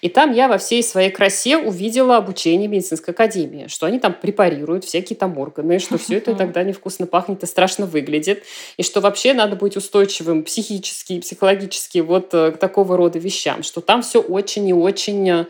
И 0.00 0.08
там 0.08 0.32
я 0.32 0.48
во 0.48 0.58
всей 0.58 0.82
своей 0.82 1.10
красе 1.10 1.58
увидела 1.58 2.16
обучение 2.16 2.68
медицинской 2.68 3.12
академии, 3.12 3.66
что 3.68 3.86
они 3.86 3.98
там 3.98 4.14
препарируют 4.14 4.84
всякие 4.84 5.16
там 5.16 5.38
органы, 5.38 5.78
что 5.78 5.98
все 5.98 6.16
это 6.16 6.34
тогда 6.34 6.62
невкусно 6.62 7.06
пахнет 7.06 7.42
и 7.42 7.46
страшно 7.46 7.86
выглядит, 7.86 8.44
и 8.76 8.82
что 8.82 9.00
вообще 9.00 9.34
надо 9.34 9.56
быть 9.56 9.76
устойчивым 9.76 10.44
психически 10.44 11.14
и 11.14 11.20
психологически 11.20 11.98
вот 11.98 12.32
э, 12.32 12.52
к 12.52 12.56
такого 12.58 12.96
рода 12.96 13.18
вещам, 13.18 13.62
что 13.62 13.80
там 13.80 14.02
все 14.02 14.20
очень 14.20 14.68
и 14.68 14.72
очень 14.72 15.46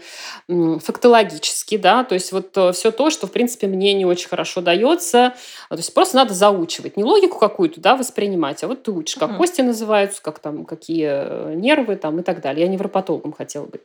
фактологически, 0.48 1.76
да, 1.76 2.04
то 2.04 2.14
есть 2.14 2.32
вот 2.32 2.56
э, 2.56 2.72
все 2.72 2.90
то, 2.90 3.10
что, 3.10 3.26
в 3.26 3.32
принципе, 3.32 3.66
мне 3.66 3.92
не 3.94 4.04
очень 4.04 4.28
хорошо 4.28 4.60
дается, 4.60 5.34
то 5.68 5.76
есть 5.76 5.94
просто 5.94 6.16
надо 6.16 6.34
заучивать, 6.34 6.96
не 6.96 7.04
логику 7.04 7.38
какую-то, 7.38 7.80
да, 7.80 7.96
воспринимать, 7.96 8.62
а 8.64 8.68
вот 8.68 8.82
ты 8.82 8.90
учишь, 8.90 9.16
как 9.16 9.36
кости 9.36 9.60
называются, 9.60 10.20
как 10.22 10.38
там, 10.40 10.64
какие 10.64 11.08
э, 11.10 11.54
нервы 11.54 11.96
там 11.96 12.18
и 12.20 12.22
так 12.22 12.40
далее. 12.40 12.66
Я 12.66 12.72
невропатологом 12.72 13.32
хотела 13.32 13.66
быть. 13.66 13.82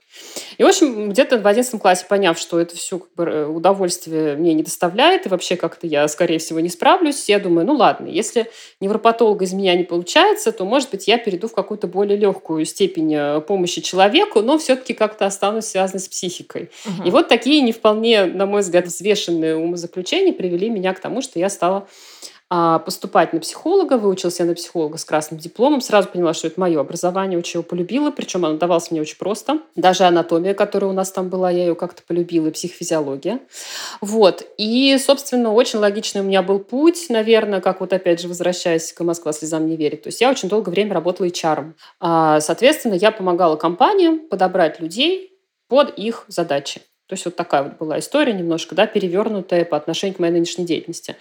И, 0.57 0.63
в 0.63 0.67
общем, 0.67 1.09
где-то 1.09 1.39
в 1.39 1.47
11 1.47 1.79
классе, 1.81 2.05
поняв, 2.07 2.39
что 2.39 2.59
это 2.59 2.75
все 2.75 2.99
как 2.99 3.09
бы 3.15 3.23
э, 3.23 3.45
удовольствие 3.45 4.35
мне 4.35 4.53
не 4.53 4.63
доставляет, 4.63 5.25
и 5.25 5.29
вообще 5.29 5.55
как-то 5.55 5.87
я, 5.87 6.07
скорее 6.07 6.39
всего, 6.39 6.59
не 6.59 6.69
справлюсь, 6.69 7.27
я 7.29 7.39
думаю, 7.39 7.65
ну 7.65 7.73
ладно, 7.73 8.07
если 8.07 8.49
невропатолога 8.79 9.45
из 9.45 9.53
меня 9.53 9.75
не 9.75 9.83
получается, 9.83 10.51
то, 10.51 10.65
может 10.65 10.91
быть, 10.91 11.07
я 11.07 11.17
перейду 11.17 11.47
в 11.47 11.53
какую-то 11.53 11.87
более 11.87 12.17
легкую 12.17 12.65
степень 12.65 13.13
э, 13.13 13.41
помощи 13.41 13.81
человеку, 13.81 14.41
но 14.41 14.57
все-таки 14.57 14.93
как-то 14.93 15.25
останусь 15.25 15.65
связанной 15.65 15.99
с 16.01 16.07
психикой. 16.07 16.69
Угу. 16.85 17.07
И 17.07 17.11
вот 17.11 17.27
такие 17.27 17.61
не 17.61 17.71
вполне, 17.71 18.25
на 18.25 18.45
мой 18.45 18.61
взгляд, 18.61 18.85
взвешенные 18.85 19.55
умозаключения 19.55 20.33
привели 20.33 20.69
меня 20.69 20.93
к 20.93 20.99
тому, 20.99 21.21
что 21.21 21.39
я 21.39 21.49
стала 21.49 21.87
поступать 22.49 23.33
на 23.33 23.39
психолога, 23.39 23.97
выучился 23.97 24.43
я 24.43 24.49
на 24.49 24.55
психолога 24.55 24.97
с 24.97 25.05
красным 25.05 25.39
дипломом, 25.39 25.81
сразу 25.81 26.09
поняла, 26.09 26.33
что 26.33 26.47
это 26.47 26.59
мое 26.59 26.79
образование, 26.79 27.39
очень 27.39 27.59
его 27.59 27.63
полюбила, 27.63 28.11
причем 28.11 28.45
оно 28.45 28.57
давалось 28.57 28.91
мне 28.91 29.01
очень 29.01 29.17
просто. 29.17 29.59
Даже 29.75 30.03
анатомия, 30.03 30.53
которая 30.53 30.91
у 30.91 30.93
нас 30.93 31.11
там 31.11 31.29
была, 31.29 31.49
я 31.49 31.65
ее 31.65 31.75
как-то 31.75 32.03
полюбила, 32.03 32.47
и 32.47 32.51
психофизиология. 32.51 33.39
Вот. 34.01 34.45
И, 34.57 34.97
собственно, 34.99 35.53
очень 35.53 35.79
логичный 35.79 36.21
у 36.21 36.25
меня 36.25 36.43
был 36.43 36.59
путь, 36.59 37.07
наверное, 37.09 37.61
как 37.61 37.79
вот 37.79 37.93
опять 37.93 38.21
же 38.21 38.27
возвращаясь 38.27 38.93
к 38.93 39.03
«Москва 39.03 39.33
слезам 39.33 39.67
не 39.67 39.75
верит». 39.75 40.03
То 40.03 40.09
есть 40.09 40.21
я 40.21 40.29
очень 40.29 40.49
долгое 40.49 40.71
время 40.71 40.93
работала 40.93 41.25
HR. 41.25 41.73
А, 41.99 42.39
соответственно, 42.41 42.93
я 42.93 43.11
помогала 43.11 43.55
компаниям 43.55 44.19
подобрать 44.19 44.79
людей 44.79 45.31
под 45.67 45.97
их 45.97 46.25
задачи. 46.27 46.81
То 47.07 47.13
есть 47.13 47.25
вот 47.25 47.35
такая 47.35 47.61
вот 47.61 47.77
была 47.77 47.99
история 47.99 48.33
немножко, 48.33 48.73
да, 48.73 48.87
перевернутая 48.87 49.63
по 49.63 49.77
отношению 49.77 50.15
к 50.15 50.19
моей 50.19 50.33
нынешней 50.33 50.65
деятельности. 50.65 51.15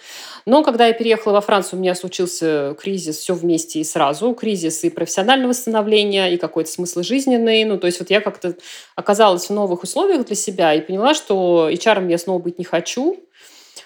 Но 0.46 0.64
когда 0.64 0.86
я 0.86 0.94
переехала 0.94 1.34
во 1.34 1.40
Францию, 1.42 1.78
у 1.78 1.82
меня 1.82 1.94
случился 1.94 2.74
кризис 2.80 3.18
все 3.18 3.34
вместе 3.34 3.80
и 3.80 3.84
сразу. 3.84 4.32
Кризис 4.34 4.82
и 4.84 4.88
профессионального 4.88 5.52
становления, 5.52 6.32
и 6.32 6.38
какой-то 6.38 6.70
смысл 6.70 7.02
жизненный. 7.02 7.64
Ну, 7.64 7.78
то 7.78 7.86
есть 7.86 7.98
вот 8.00 8.08
я 8.08 8.22
как-то 8.22 8.56
оказалась 8.94 9.50
в 9.50 9.52
новых 9.52 9.82
условиях 9.82 10.24
для 10.24 10.36
себя 10.36 10.72
и 10.72 10.80
поняла, 10.80 11.12
что 11.12 11.68
HR 11.70 12.10
я 12.10 12.16
снова 12.16 12.38
быть 12.38 12.58
не 12.58 12.64
хочу. 12.64 13.20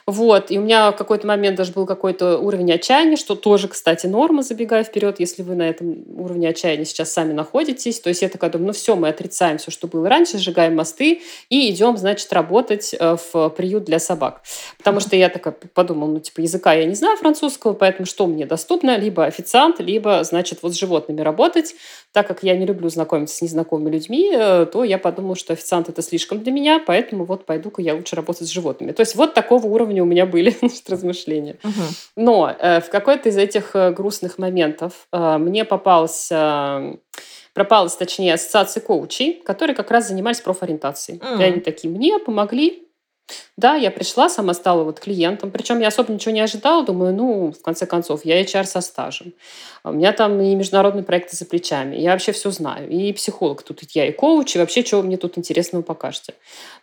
Вот, 0.09 0.51
и 0.51 0.59
у 0.59 0.63
меня 0.63 0.91
в 0.91 0.97
какой-то 0.97 1.27
момент 1.27 1.59
даже 1.59 1.73
был 1.73 1.85
какой-то 1.85 2.39
уровень 2.39 2.73
отчаяния, 2.73 3.17
что 3.17 3.35
тоже, 3.35 3.69
кстати, 3.69 4.07
норма, 4.07 4.43
забегая 4.43 4.83
вперед, 4.83 5.21
если 5.21 5.43
вы 5.43 5.55
на 5.55 5.69
этом 5.69 6.03
уровне 6.17 6.49
отчаяния 6.49 6.87
сейчас 6.87 7.13
сами 7.13 7.35
находитесь. 7.35 8.01
То 8.01 8.09
есть 8.09 8.23
я 8.23 8.31
такая 8.31 8.49
думаю, 8.49 8.69
ну 8.69 8.73
все, 8.73 8.97
мы 8.97 9.11
отрицаем 9.11 9.59
все, 9.59 9.71
что 9.71 9.87
было 9.87 10.09
раньше, 10.09 10.39
сжигаем 10.39 10.77
мосты 10.77 11.21
и 11.51 11.71
идем, 11.71 11.99
значит, 11.99 12.33
работать 12.33 12.97
э, 12.99 13.19
в 13.35 13.51
приют 13.51 13.85
для 13.85 13.99
собак. 13.99 14.41
Потому 14.79 15.01
что 15.01 15.15
я 15.15 15.29
такая 15.29 15.55
подумала, 15.75 16.11
ну 16.11 16.21
типа 16.21 16.41
языка 16.41 16.73
я 16.73 16.87
не 16.87 16.95
знаю 16.95 17.19
французского, 17.19 17.75
поэтому 17.75 18.07
что 18.07 18.27
мне 18.27 18.47
доступно? 18.47 18.97
Либо 18.97 19.27
официант, 19.27 19.79
либо, 19.79 20.25
значит, 20.25 20.61
вот 20.63 20.73
с 20.73 20.79
животными 20.79 21.21
работать. 21.21 21.75
Так 22.13 22.27
как 22.27 22.43
я 22.43 22.57
не 22.57 22.65
люблю 22.65 22.89
знакомиться 22.89 23.37
с 23.37 23.43
незнакомыми 23.43 23.91
людьми, 23.91 24.33
э, 24.35 24.65
то 24.73 24.85
я 24.85 24.97
подумала, 24.97 25.37
что 25.37 25.53
официант 25.53 25.91
это 25.91 26.01
слишком 26.01 26.43
для 26.43 26.51
меня, 26.51 26.83
поэтому 26.85 27.27
вот 27.27 27.45
пойду-ка 27.45 27.83
я 27.83 27.95
лучше 27.95 28.17
работать 28.17 28.49
с 28.49 28.51
животными. 28.51 28.93
То 28.93 29.03
есть 29.03 29.15
вот 29.15 29.35
такого 29.35 29.67
уровня 29.67 29.98
у 30.01 30.07
меня 30.07 30.27
были 30.27 30.57
размышления. 30.89 31.57
Угу. 31.63 31.83
Но 32.17 32.55
э, 32.59 32.81
в 32.81 32.91
какой-то 32.91 33.29
из 33.29 33.37
этих 33.37 33.75
э, 33.75 33.91
грустных 33.93 34.39
моментов 34.39 35.07
э, 35.13 35.39
мне 35.39 35.65
попался 35.65 36.99
пропалась, 37.55 37.97
точнее, 37.97 38.35
ассоциация 38.35 38.81
коучей, 38.81 39.43
которые 39.45 39.75
как 39.75 39.91
раз 39.91 40.07
занимались 40.07 40.41
профориентацией. 40.41 41.19
Mm. 41.19 41.41
И 41.41 41.43
они 41.43 41.61
такие, 41.61 41.93
мне 41.93 42.21
помогли 42.21 42.88
да, 43.57 43.75
я 43.75 43.91
пришла, 43.91 44.29
сама 44.29 44.55
стала 44.55 44.85
вот 44.85 45.01
клиентом. 45.01 45.51
Причем 45.51 45.81
я 45.81 45.89
особо 45.89 46.13
ничего 46.13 46.33
не 46.33 46.41
ожидала. 46.41 46.85
Думаю, 46.85 47.15
ну, 47.15 47.53
в 47.53 47.63
конце 47.63 47.87
концов, 47.87 48.25
я 48.25 48.41
HR 48.41 48.65
со 48.65 48.81
стажем. 48.81 49.33
У 49.85 49.93
меня 49.93 50.13
там 50.13 50.41
и 50.41 50.55
международные 50.55 51.03
проекты 51.03 51.37
за 51.37 51.45
плечами. 51.45 51.97
Я 51.97 52.13
вообще 52.13 52.33
все 52.33 52.51
знаю. 52.51 52.89
И 52.89 53.13
психолог 53.13 53.63
тут, 53.63 53.83
и 53.83 53.87
я 53.95 54.07
и 54.07 54.13
коуч, 54.13 54.57
и 54.57 54.59
вообще, 54.59 54.83
чего 54.83 55.03
мне 55.03 55.17
тут 55.17 55.39
интересного 55.39 55.83
покажете. 55.83 56.35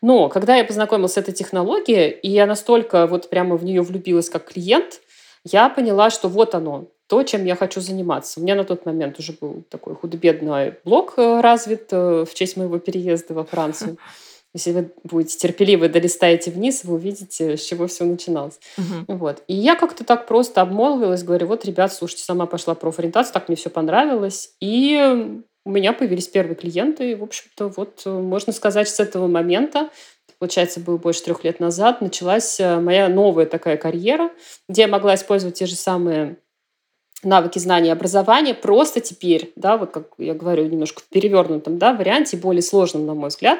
Но 0.01 0.29
когда 0.29 0.55
я 0.55 0.65
познакомилась 0.65 1.13
с 1.13 1.17
этой 1.17 1.33
технологией, 1.33 2.09
и 2.09 2.29
я 2.29 2.45
настолько 2.45 3.07
вот 3.07 3.29
прямо 3.29 3.55
в 3.55 3.63
нее 3.63 3.81
влюбилась 3.81 4.29
как 4.29 4.45
клиент, 4.45 5.01
я 5.43 5.69
поняла, 5.69 6.09
что 6.09 6.27
вот 6.27 6.55
оно, 6.55 6.85
то, 7.07 7.23
чем 7.23 7.45
я 7.45 7.55
хочу 7.55 7.81
заниматься. 7.81 8.39
У 8.39 8.43
меня 8.43 8.55
на 8.55 8.63
тот 8.63 8.85
момент 8.85 9.19
уже 9.19 9.33
был 9.33 9.63
такой 9.69 9.95
худо-бедный 9.95 10.73
блог 10.83 11.13
э, 11.17 11.39
развит 11.39 11.87
э, 11.91 12.25
в 12.25 12.33
честь 12.33 12.57
моего 12.57 12.79
переезда 12.79 13.33
во 13.33 13.45
Францию. 13.45 13.97
Если 14.55 14.71
вы 14.71 14.89
будете 15.03 15.37
терпеливы, 15.37 15.89
долистаете 15.89 16.49
вниз, 16.49 16.85
вы 16.85 16.95
увидите, 16.95 17.57
с 17.57 17.61
чего 17.61 17.87
все 17.87 18.05
начиналось. 18.05 18.57
Угу. 18.77 19.17
Вот. 19.17 19.43
И 19.49 19.53
я 19.53 19.75
как-то 19.75 20.05
так 20.05 20.27
просто 20.27 20.61
обмолвилась, 20.61 21.23
говорю, 21.23 21.47
вот, 21.47 21.65
ребят, 21.65 21.93
слушайте, 21.93 22.23
сама 22.23 22.45
пошла 22.45 22.73
профориентацию, 22.73 23.33
так 23.33 23.49
мне 23.49 23.57
все 23.57 23.69
понравилось. 23.69 24.53
И 24.61 25.43
у 25.65 25.69
меня 25.69 25.91
появились 25.91 26.29
первые 26.29 26.55
клиенты. 26.55 27.11
И, 27.11 27.15
в 27.15 27.23
общем-то, 27.23 27.67
вот 27.67 28.03
э, 28.05 28.09
можно 28.09 28.53
сказать, 28.53 28.87
с 28.87 29.01
этого 29.01 29.27
момента 29.27 29.89
получается, 30.39 30.79
было 30.79 30.97
больше 30.97 31.23
трех 31.23 31.43
лет 31.43 31.59
назад, 31.59 32.01
началась 32.01 32.59
э, 32.59 32.79
моя 32.79 33.07
новая 33.07 33.45
такая 33.45 33.77
карьера, 33.77 34.31
где 34.67 34.83
я 34.83 34.87
могла 34.87 35.15
использовать 35.15 35.55
те 35.55 35.65
же 35.65 35.75
самые 35.75 36.37
навыки, 37.23 37.57
знания, 37.59 37.91
образования, 37.91 38.53
просто 38.53 38.99
теперь, 38.99 39.51
да, 39.55 39.77
вот 39.77 39.91
как 39.91 40.09
я 40.17 40.33
говорю, 40.33 40.65
немножко 40.65 41.01
в 41.01 41.05
перевернутом 41.05 41.77
да, 41.77 41.93
варианте, 41.93 42.37
более 42.37 42.61
сложном, 42.61 43.05
на 43.05 43.13
мой 43.13 43.29
взгляд, 43.29 43.59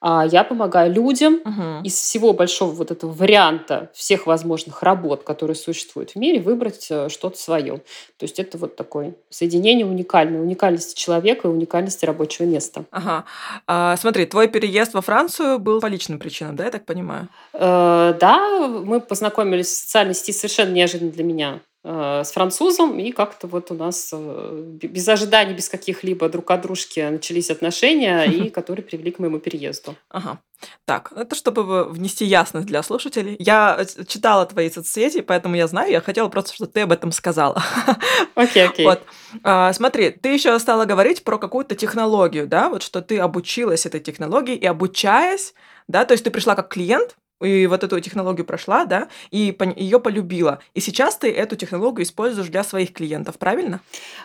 а 0.00 0.24
я 0.26 0.44
помогаю 0.44 0.92
людям 0.92 1.40
угу. 1.44 1.84
из 1.84 1.94
всего 1.94 2.32
большого 2.32 2.72
вот 2.72 2.90
этого 2.90 3.12
варианта 3.12 3.90
всех 3.94 4.26
возможных 4.26 4.82
работ, 4.82 5.24
которые 5.24 5.54
существуют 5.54 6.12
в 6.12 6.16
мире, 6.16 6.40
выбрать 6.40 6.86
э, 6.90 7.08
что-то 7.10 7.38
свое. 7.38 7.78
То 8.16 8.24
есть 8.24 8.38
это 8.38 8.56
вот 8.56 8.76
такое 8.76 9.14
соединение 9.28 9.86
уникальное, 9.86 10.40
уникальности 10.40 10.98
человека 10.98 11.48
и 11.48 11.50
уникальности 11.50 12.06
рабочего 12.06 12.46
места. 12.46 12.84
Ага. 12.90 13.24
А, 13.66 13.96
смотри, 13.96 14.24
твой 14.26 14.48
переезд 14.48 14.94
во 14.94 15.02
Францию 15.02 15.58
был 15.58 15.80
по 15.80 15.86
личным 15.86 16.18
причинам, 16.18 16.56
да, 16.56 16.64
я 16.64 16.70
так 16.70 16.86
понимаю? 16.86 17.28
Э, 17.52 18.14
да, 18.18 18.68
мы 18.68 19.00
познакомились 19.00 19.68
в 19.68 19.76
социальной 19.76 20.14
сети 20.14 20.32
совершенно 20.32 20.72
неожиданно 20.72 21.10
для 21.10 21.24
меня 21.24 21.60
с 21.82 22.32
французом, 22.32 22.98
и 22.98 23.10
как-то 23.10 23.46
вот 23.46 23.70
у 23.70 23.74
нас 23.74 24.10
э, 24.12 24.62
без 24.82 25.08
ожиданий, 25.08 25.54
без 25.54 25.70
каких-либо 25.70 26.28
друг 26.28 26.50
от 26.50 26.60
дружки 26.60 27.00
начались 27.00 27.50
отношения, 27.50 28.24
и 28.24 28.50
которые 28.60 28.84
привели 28.84 29.10
к 29.10 29.18
моему 29.18 29.38
переезду. 29.38 29.96
Ага. 30.10 30.38
Так, 30.84 31.10
это 31.16 31.34
чтобы 31.34 31.84
внести 31.84 32.26
ясность 32.26 32.66
для 32.66 32.82
слушателей. 32.82 33.34
Я 33.38 33.78
э, 33.78 34.04
читала 34.04 34.44
твои 34.44 34.70
соцсети, 34.70 35.22
поэтому 35.22 35.56
я 35.56 35.66
знаю, 35.66 35.90
я 35.90 36.02
хотела 36.02 36.28
просто, 36.28 36.52
чтобы 36.54 36.70
ты 36.70 36.82
об 36.82 36.92
этом 36.92 37.12
сказала. 37.12 37.62
Окей, 38.34 38.66
окей. 38.66 38.84
Вот. 38.84 39.02
А, 39.42 39.72
смотри, 39.72 40.10
ты 40.10 40.30
еще 40.30 40.58
стала 40.58 40.84
говорить 40.84 41.24
про 41.24 41.38
какую-то 41.38 41.74
технологию, 41.74 42.46
да, 42.46 42.68
вот 42.68 42.82
что 42.82 43.00
ты 43.00 43.18
обучилась 43.18 43.86
этой 43.86 44.00
технологии, 44.00 44.54
и 44.54 44.66
обучаясь, 44.66 45.54
да, 45.88 46.04
то 46.04 46.12
есть 46.12 46.24
ты 46.24 46.30
пришла 46.30 46.54
как 46.54 46.68
клиент, 46.68 47.16
и 47.40 47.66
вот 47.66 47.82
эту 47.84 48.00
технологию 48.00 48.44
прошла, 48.44 48.84
да, 48.84 49.08
и 49.30 49.56
ее 49.76 50.00
полюбила. 50.00 50.60
И 50.74 50.80
сейчас 50.80 51.16
ты 51.16 51.30
эту 51.32 51.56
технологию 51.56 52.04
используешь 52.04 52.48
для 52.48 52.62
своих 52.64 52.92
клиентов, 52.92 53.38
правильно? 53.38 53.80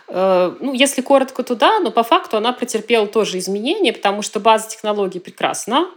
Э, 0.08 0.54
ну, 0.60 0.72
если 0.72 1.00
коротко, 1.02 1.42
то 1.42 1.54
да, 1.54 1.80
но 1.80 1.90
по 1.90 2.02
факту 2.02 2.36
она 2.36 2.52
претерпела 2.52 3.06
тоже 3.06 3.38
изменения, 3.38 3.92
потому 3.92 4.22
что 4.22 4.40
база 4.40 4.68
технологий 4.68 5.20
прекрасна. 5.20 5.88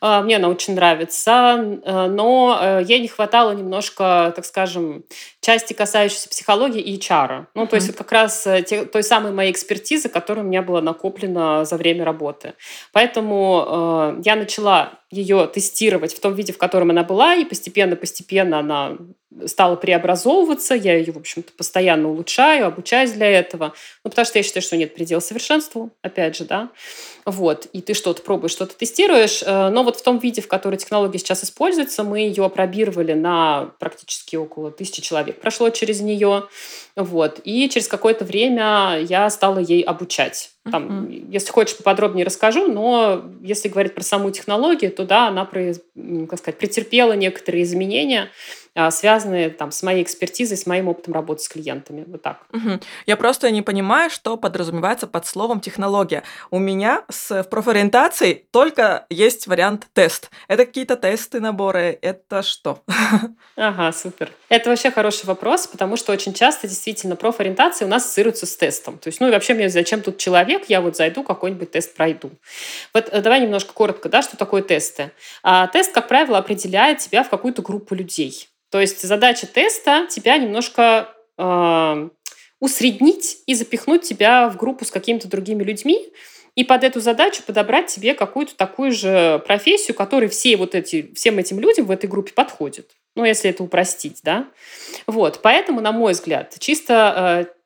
Uh-huh. 0.00 0.22
Мне 0.22 0.36
она 0.36 0.48
очень 0.48 0.74
нравится, 0.74 1.80
э, 1.84 2.06
но 2.06 2.58
э, 2.60 2.82
ей 2.86 3.00
не 3.00 3.08
хватало 3.08 3.52
немножко, 3.52 4.32
так 4.34 4.44
скажем, 4.44 5.04
части, 5.40 5.72
касающейся 5.72 6.28
психологии 6.28 6.80
и 6.80 6.98
HR. 6.98 7.46
Ну, 7.54 7.62
uh-huh. 7.62 7.66
то 7.66 7.76
есть 7.76 7.88
вот 7.88 7.96
как 7.96 8.12
раз 8.12 8.46
те, 8.66 8.84
той 8.84 9.02
самой 9.02 9.32
моей 9.32 9.50
экспертизы, 9.50 10.08
которая 10.08 10.44
у 10.44 10.48
меня 10.48 10.62
была 10.62 10.80
накоплена 10.80 11.64
за 11.64 11.76
время 11.76 12.04
работы. 12.04 12.54
Поэтому 12.92 13.64
э, 14.18 14.22
я 14.24 14.36
начала 14.36 14.98
ее 15.10 15.46
тестировать 15.46 16.14
в 16.14 16.20
том 16.20 16.34
виде, 16.34 16.52
в 16.52 16.58
котором 16.58 16.90
она 16.90 17.04
была, 17.04 17.34
и 17.34 17.44
постепенно-постепенно 17.44 18.58
она 18.58 18.98
стала 19.46 19.76
преобразовываться, 19.76 20.74
я 20.74 20.96
ее, 20.96 21.12
в 21.12 21.18
общем-то, 21.18 21.52
постоянно 21.52 22.08
улучшаю, 22.08 22.66
обучаюсь 22.66 23.12
для 23.12 23.30
этого, 23.30 23.74
ну, 24.02 24.10
потому 24.10 24.24
что 24.24 24.38
я 24.38 24.42
считаю, 24.42 24.62
что 24.62 24.76
нет 24.76 24.94
предела 24.94 25.20
совершенству, 25.20 25.90
опять 26.02 26.36
же, 26.36 26.44
да, 26.44 26.70
вот, 27.26 27.66
и 27.72 27.82
ты 27.82 27.92
что-то 27.92 28.22
пробуешь, 28.22 28.52
что-то 28.52 28.74
тестируешь, 28.74 29.42
э, 29.44 29.68
но 29.68 29.82
вот 29.84 29.96
в 29.96 30.02
том 30.02 30.18
виде, 30.18 30.40
в 30.40 30.48
котором 30.48 30.78
технология 30.78 31.18
сейчас 31.18 31.44
используется, 31.44 32.04
мы 32.04 32.20
ее 32.20 32.46
опробировали 32.46 33.12
на 33.12 33.70
практически 33.78 34.36
около 34.36 34.70
тысячи 34.70 35.02
человек, 35.02 35.40
прошло 35.40 35.68
через 35.70 36.00
нее, 36.00 36.44
вот, 36.96 37.40
и 37.44 37.68
через 37.68 37.86
какое-то 37.86 38.24
время 38.24 38.98
я 39.08 39.28
стала 39.28 39.58
ей 39.58 39.82
обучать. 39.82 40.52
Там, 40.70 41.06
mm-hmm. 41.06 41.28
Если 41.30 41.50
хочешь, 41.50 41.76
поподробнее 41.76 42.26
расскажу, 42.26 42.66
но 42.66 43.24
если 43.42 43.68
говорить 43.68 43.94
про 43.94 44.02
саму 44.02 44.30
технологию, 44.30 44.90
то 44.90 45.04
да, 45.04 45.28
она, 45.28 45.46
как 45.46 46.38
сказать, 46.38 46.58
претерпела 46.58 47.12
некоторые 47.12 47.64
изменения, 47.64 48.30
связанные 48.90 49.50
там, 49.50 49.70
с 49.70 49.82
моей 49.82 50.02
экспертизой, 50.02 50.56
с 50.56 50.66
моим 50.66 50.88
опытом 50.88 51.14
работы 51.14 51.42
с 51.42 51.48
клиентами. 51.48 52.04
Вот 52.06 52.22
так. 52.22 52.40
Угу. 52.52 52.80
Я 53.06 53.16
просто 53.16 53.50
не 53.50 53.62
понимаю, 53.62 54.10
что 54.10 54.36
подразумевается 54.36 55.06
под 55.06 55.26
словом 55.26 55.60
технология. 55.60 56.22
У 56.50 56.58
меня 56.58 57.04
с, 57.10 57.42
в 57.42 57.48
профориентации 57.48 58.46
только 58.50 59.06
есть 59.10 59.46
вариант 59.46 59.86
тест. 59.92 60.30
Это 60.46 60.64
какие-то 60.64 60.96
тесты, 60.96 61.40
наборы, 61.40 61.98
это 62.00 62.42
что? 62.42 62.82
Ага, 63.60 63.90
супер. 63.90 64.30
Это 64.48 64.70
вообще 64.70 64.92
хороший 64.92 65.26
вопрос, 65.26 65.66
потому 65.66 65.96
что 65.96 66.12
очень 66.12 66.32
часто 66.32 66.68
действительно 66.68 67.16
профориентация 67.16 67.86
у 67.86 67.88
нас 67.88 68.04
ассоциируется 68.04 68.46
с 68.46 68.56
тестом. 68.56 68.98
То 68.98 69.08
есть, 69.08 69.20
ну 69.20 69.26
и 69.26 69.30
вообще 69.32 69.54
мне 69.54 69.68
зачем 69.68 70.00
тут 70.00 70.18
человек, 70.18 70.66
я 70.68 70.80
вот 70.80 70.96
зайду, 70.96 71.24
какой-нибудь 71.24 71.72
тест 71.72 71.96
пройду. 71.96 72.30
Вот 72.94 73.08
э, 73.10 73.20
давай 73.20 73.40
немножко 73.40 73.72
коротко, 73.72 74.08
да, 74.08 74.22
что 74.22 74.36
такое 74.36 74.62
тесты. 74.62 75.10
А, 75.42 75.66
тест, 75.66 75.92
как 75.92 76.08
правило, 76.08 76.38
определяет 76.38 76.98
тебя 76.98 77.24
в 77.24 77.30
какую-то 77.30 77.62
группу 77.62 77.94
людей. 77.94 78.48
То 78.70 78.80
есть 78.80 79.02
задача 79.02 79.46
теста 79.46 80.06
тебя 80.10 80.36
немножко 80.36 81.14
э, 81.38 82.08
усреднить 82.60 83.38
и 83.46 83.54
запихнуть 83.54 84.02
тебя 84.02 84.48
в 84.48 84.56
группу 84.56 84.84
с 84.84 84.90
какими-то 84.90 85.28
другими 85.28 85.62
людьми, 85.62 86.12
и 86.54 86.64
под 86.64 86.82
эту 86.82 86.98
задачу 86.98 87.42
подобрать 87.46 87.86
тебе 87.86 88.14
какую-то 88.14 88.56
такую 88.56 88.90
же 88.90 89.40
профессию, 89.46 89.94
которой 89.94 90.28
все 90.28 90.56
вот 90.56 90.74
эти, 90.74 91.14
всем 91.14 91.38
этим 91.38 91.60
людям 91.60 91.86
в 91.86 91.90
этой 91.92 92.08
группе 92.08 92.32
подходит. 92.32 92.96
Ну, 93.14 93.24
если 93.24 93.50
это 93.50 93.62
упростить, 93.62 94.20
да. 94.24 94.48
Вот, 95.06 95.40
поэтому, 95.40 95.80
на 95.80 95.92
мой 95.92 96.14
взгляд, 96.14 96.56
чисто 96.58 97.46
э, 97.48 97.57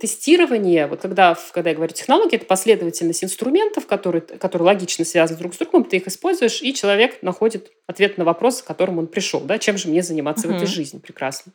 тестирование, 0.00 0.88
вот 0.88 1.00
когда, 1.00 1.36
когда 1.52 1.70
я 1.70 1.76
говорю 1.76 1.92
технологии, 1.92 2.34
это 2.34 2.44
последовательность 2.44 3.22
инструментов, 3.22 3.86
которые, 3.86 4.20
которые 4.20 4.66
логично 4.66 5.04
связаны 5.04 5.38
друг 5.38 5.54
с 5.54 5.58
другом, 5.58 5.84
ты 5.84 5.98
их 5.98 6.08
используешь, 6.08 6.60
и 6.60 6.74
человек 6.74 7.22
находит 7.22 7.70
ответ 7.86 8.18
на 8.18 8.24
вопрос, 8.24 8.62
к 8.62 8.66
которому 8.66 9.02
он 9.02 9.06
пришел. 9.06 9.40
Да? 9.40 9.58
Чем 9.58 9.78
же 9.78 9.88
мне 9.88 10.02
заниматься 10.02 10.48
uh-huh. 10.48 10.54
в 10.54 10.56
этой 10.56 10.66
жизни? 10.66 10.98
Прекрасно. 10.98 11.52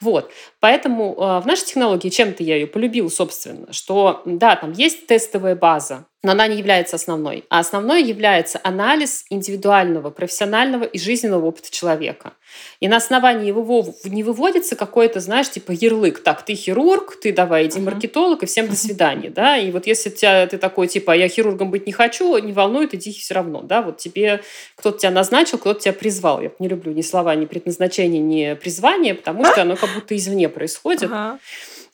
Вот. 0.00 0.30
Поэтому 0.60 1.14
э, 1.14 1.40
в 1.40 1.46
нашей 1.46 1.64
технологии, 1.64 2.10
чем-то 2.10 2.44
я 2.44 2.54
ее 2.54 2.68
полюбила, 2.68 3.08
собственно, 3.08 3.72
что, 3.72 4.22
да, 4.24 4.54
там 4.54 4.70
есть 4.70 5.08
тестовая 5.08 5.56
база, 5.56 6.06
но 6.22 6.32
она 6.32 6.46
не 6.46 6.56
является 6.56 6.96
основной. 6.96 7.44
А 7.48 7.58
основной 7.58 8.02
является 8.02 8.60
анализ 8.62 9.24
индивидуального, 9.28 10.10
профессионального 10.10 10.84
и 10.84 10.98
жизненного 10.98 11.46
опыта 11.46 11.70
человека. 11.70 12.34
И 12.80 12.86
на 12.86 12.98
основании 12.98 13.48
его 13.48 13.94
не 14.04 14.22
выводится 14.22 14.76
какой-то, 14.76 15.20
знаешь, 15.20 15.50
типа 15.50 15.72
ярлык. 15.72 16.22
Так, 16.22 16.44
ты 16.44 16.54
хирург, 16.54 17.16
ты 17.16 17.32
давай 17.32 17.66
иди 17.66 17.80
маркетолог, 17.80 18.42
и 18.42 18.46
всем 18.46 18.68
до 18.68 18.76
свидания. 18.76 19.30
Да? 19.30 19.56
И 19.56 19.70
вот 19.72 19.86
если 19.86 20.10
тебя, 20.10 20.46
ты 20.46 20.58
такой, 20.58 20.86
типа, 20.86 21.16
я 21.16 21.28
хирургом 21.28 21.70
быть 21.70 21.86
не 21.86 21.92
хочу, 21.92 22.36
не 22.38 22.52
волнует, 22.52 22.94
иди 22.94 23.12
все 23.12 23.34
равно. 23.34 23.62
Да? 23.62 23.82
Вот 23.82 23.98
тебе 23.98 24.42
кто-то 24.76 24.98
тебя 24.98 25.10
назначил, 25.10 25.58
кто-то 25.58 25.80
тебя 25.80 25.92
призвал. 25.92 26.40
Я 26.40 26.52
не 26.60 26.68
люблю 26.68 26.92
ни 26.92 27.02
слова, 27.02 27.34
ни 27.34 27.46
предназначение, 27.46 28.20
ни 28.20 28.54
призвание, 28.54 29.14
потому 29.14 29.44
что 29.44 29.62
оно 29.62 29.76
как 29.76 29.90
будто 29.94 30.16
извне 30.16 30.48
происходит. 30.48 31.10
Ага. 31.10 31.38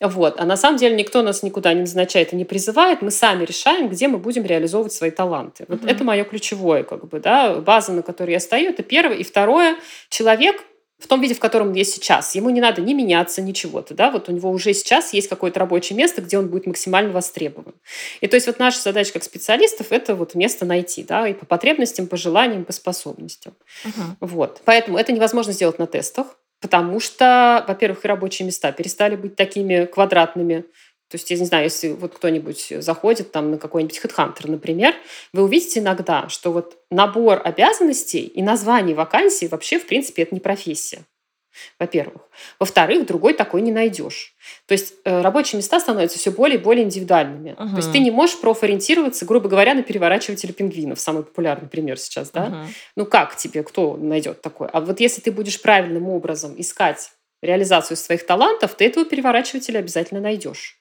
Вот. 0.00 0.38
А 0.38 0.44
на 0.44 0.56
самом 0.56 0.78
деле 0.78 0.94
никто 0.94 1.22
нас 1.22 1.42
никуда 1.42 1.72
не 1.72 1.80
назначает 1.80 2.32
и 2.32 2.36
не 2.36 2.44
призывает. 2.44 3.02
Мы 3.02 3.10
сами 3.10 3.44
решаем, 3.44 3.88
где 3.88 4.08
мы 4.08 4.18
будем 4.18 4.44
реализовывать 4.44 4.92
свои 4.92 5.10
таланты. 5.10 5.64
Вот 5.68 5.80
mm-hmm. 5.80 5.90
это 5.90 6.04
мое 6.04 6.24
ключевое, 6.24 6.84
как 6.84 7.08
бы, 7.08 7.20
да, 7.20 7.54
база, 7.56 7.92
на 7.92 8.02
которой 8.02 8.32
я 8.32 8.40
стою, 8.40 8.70
это 8.70 8.82
первое. 8.82 9.16
И 9.16 9.24
второе, 9.24 9.76
человек 10.08 10.64
в 10.98 11.06
том 11.06 11.20
виде, 11.20 11.34
в 11.34 11.38
котором 11.38 11.68
он 11.68 11.74
есть 11.74 11.94
сейчас. 11.94 12.34
Ему 12.34 12.50
не 12.50 12.60
надо 12.60 12.82
ни 12.82 12.92
меняться, 12.92 13.40
ничего-то, 13.40 13.94
да, 13.94 14.10
вот 14.10 14.28
у 14.28 14.32
него 14.32 14.50
уже 14.50 14.74
сейчас 14.74 15.12
есть 15.12 15.28
какое-то 15.28 15.60
рабочее 15.60 15.96
место, 15.96 16.22
где 16.22 16.38
он 16.38 16.48
будет 16.48 16.66
максимально 16.66 17.12
востребован. 17.12 17.74
И 18.20 18.26
то 18.26 18.34
есть 18.34 18.48
вот 18.48 18.58
наша 18.58 18.80
задача 18.80 19.12
как 19.12 19.22
специалистов– 19.22 19.88
это 19.90 20.16
вот 20.16 20.34
место 20.34 20.64
найти, 20.64 21.04
да, 21.04 21.28
и 21.28 21.34
по 21.34 21.46
потребностям, 21.46 22.08
по 22.08 22.16
желаниям, 22.16 22.64
по 22.64 22.72
способностям. 22.72 23.54
Uh-huh. 23.84 24.16
Вот. 24.20 24.60
Поэтому 24.64 24.98
это 24.98 25.12
невозможно 25.12 25.52
сделать 25.52 25.78
на 25.78 25.86
тестах. 25.86 26.36
Потому 26.60 27.00
что, 27.00 27.64
во-первых, 27.68 28.04
и 28.04 28.08
рабочие 28.08 28.46
места 28.46 28.72
перестали 28.72 29.16
быть 29.16 29.36
такими 29.36 29.84
квадратными. 29.84 30.64
То 31.08 31.14
есть, 31.14 31.30
я 31.30 31.38
не 31.38 31.44
знаю, 31.44 31.64
если 31.64 31.88
вот 31.88 32.14
кто-нибудь 32.14 32.72
заходит 32.80 33.32
там 33.32 33.50
на 33.50 33.58
какой-нибудь 33.58 33.98
HeadHunter, 33.98 34.50
например, 34.50 34.94
вы 35.32 35.44
увидите 35.44 35.80
иногда, 35.80 36.28
что 36.28 36.52
вот 36.52 36.76
набор 36.90 37.40
обязанностей 37.42 38.22
и 38.22 38.42
названий 38.42 38.94
вакансий 38.94 39.48
вообще, 39.48 39.78
в 39.78 39.86
принципе, 39.86 40.22
это 40.22 40.34
не 40.34 40.40
профессия 40.40 41.04
во-первых. 41.78 42.22
Во-вторых, 42.58 43.06
другой 43.06 43.34
такой 43.34 43.62
не 43.62 43.72
найдешь. 43.72 44.34
То 44.66 44.72
есть 44.72 44.94
э, 45.04 45.20
рабочие 45.20 45.58
места 45.58 45.80
становятся 45.80 46.18
все 46.18 46.30
более 46.30 46.58
и 46.58 46.62
более 46.62 46.84
индивидуальными. 46.84 47.50
Uh-huh. 47.50 47.70
То 47.70 47.76
есть 47.76 47.92
ты 47.92 47.98
не 47.98 48.10
можешь 48.10 48.40
профориентироваться, 48.40 49.24
грубо 49.24 49.48
говоря, 49.48 49.74
на 49.74 49.82
переворачивателя 49.82 50.52
пингвинов. 50.52 51.00
Самый 51.00 51.22
популярный 51.22 51.68
пример 51.68 51.98
сейчас, 51.98 52.30
да? 52.30 52.46
Uh-huh. 52.46 52.66
Ну 52.96 53.06
как 53.06 53.36
тебе, 53.36 53.62
кто 53.62 53.96
найдет 53.96 54.42
такое? 54.42 54.68
А 54.68 54.80
вот 54.80 55.00
если 55.00 55.20
ты 55.20 55.32
будешь 55.32 55.60
правильным 55.60 56.08
образом 56.08 56.54
искать 56.58 57.10
реализацию 57.42 57.96
своих 57.96 58.26
талантов, 58.26 58.74
ты 58.74 58.86
этого 58.86 59.04
переворачивателя 59.04 59.78
обязательно 59.78 60.20
найдешь. 60.20 60.77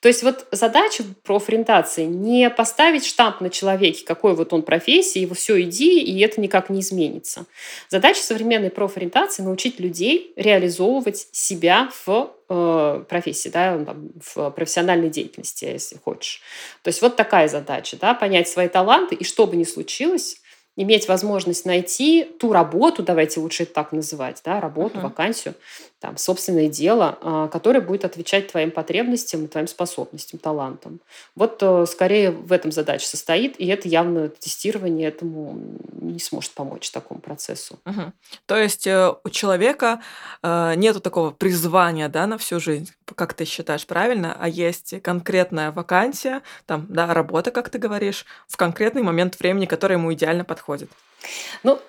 То 0.00 0.08
есть 0.08 0.22
вот 0.22 0.46
задача 0.50 1.04
профориентации 1.22 2.04
не 2.04 2.50
поставить 2.50 3.06
штамп 3.06 3.40
на 3.40 3.50
человеке, 3.50 4.04
какой 4.04 4.34
вот 4.34 4.52
он 4.52 4.62
профессии, 4.62 5.20
его 5.20 5.34
все 5.34 5.60
иди, 5.62 6.00
и 6.00 6.20
это 6.20 6.40
никак 6.40 6.70
не 6.70 6.80
изменится. 6.80 7.46
Задача 7.88 8.22
современной 8.22 8.70
профориентации 8.70 9.42
научить 9.42 9.80
людей 9.80 10.32
реализовывать 10.36 11.28
себя 11.32 11.90
в 12.04 12.30
э, 12.48 13.04
профессии, 13.08 13.48
да, 13.48 13.96
в 14.24 14.50
профессиональной 14.50 15.08
деятельности, 15.08 15.64
если 15.64 15.96
хочешь. 15.96 16.42
То 16.82 16.88
есть 16.88 17.00
вот 17.02 17.16
такая 17.16 17.48
задача, 17.48 17.96
да, 18.00 18.14
понять 18.14 18.48
свои 18.48 18.68
таланты, 18.68 19.14
и 19.14 19.24
что 19.24 19.46
бы 19.46 19.56
ни 19.56 19.64
случилось, 19.64 20.40
иметь 20.76 21.08
возможность 21.08 21.64
найти 21.66 22.24
ту 22.24 22.52
работу, 22.52 23.02
давайте 23.02 23.40
лучше 23.40 23.62
это 23.62 23.72
так 23.72 23.92
называть, 23.92 24.40
да, 24.44 24.60
работу, 24.60 24.98
uh-huh. 24.98 25.02
вакансию, 25.02 25.54
там, 26.00 26.16
собственное 26.16 26.68
дело, 26.68 27.18
а, 27.22 27.48
которое 27.48 27.80
будет 27.80 28.04
отвечать 28.04 28.48
твоим 28.48 28.70
потребностям, 28.70 29.48
твоим 29.48 29.66
способностям, 29.66 30.38
талантам. 30.38 31.00
Вот 31.34 31.58
э, 31.62 31.86
скорее 31.86 32.30
в 32.30 32.52
этом 32.52 32.72
задача 32.72 33.06
состоит, 33.06 33.58
и 33.58 33.66
это 33.66 33.88
явно 33.88 34.28
тестирование 34.28 35.08
этому 35.08 35.58
не 35.92 36.18
сможет 36.18 36.52
помочь 36.52 36.90
такому 36.90 37.20
процессу. 37.20 37.78
Угу. 37.86 38.12
То 38.46 38.56
есть 38.56 38.86
э, 38.86 39.14
у 39.24 39.30
человека 39.30 40.02
э, 40.42 40.74
нету 40.76 41.00
такого 41.00 41.30
призвания 41.30 42.08
да, 42.08 42.26
на 42.26 42.36
всю 42.36 42.60
жизнь, 42.60 42.90
как 43.14 43.34
ты 43.34 43.44
считаешь 43.44 43.86
правильно, 43.86 44.36
а 44.38 44.48
есть 44.48 45.02
конкретная 45.02 45.70
вакансия, 45.70 46.42
там, 46.66 46.86
да, 46.88 47.12
работа, 47.12 47.50
как 47.50 47.68
ты 47.70 47.78
говоришь, 47.78 48.24
в 48.48 48.56
конкретный 48.56 49.02
момент 49.02 49.38
времени, 49.38 49.66
который 49.66 49.94
ему 49.94 50.12
идеально 50.12 50.44
подходит. 50.44 50.90
Ну, 51.62 51.80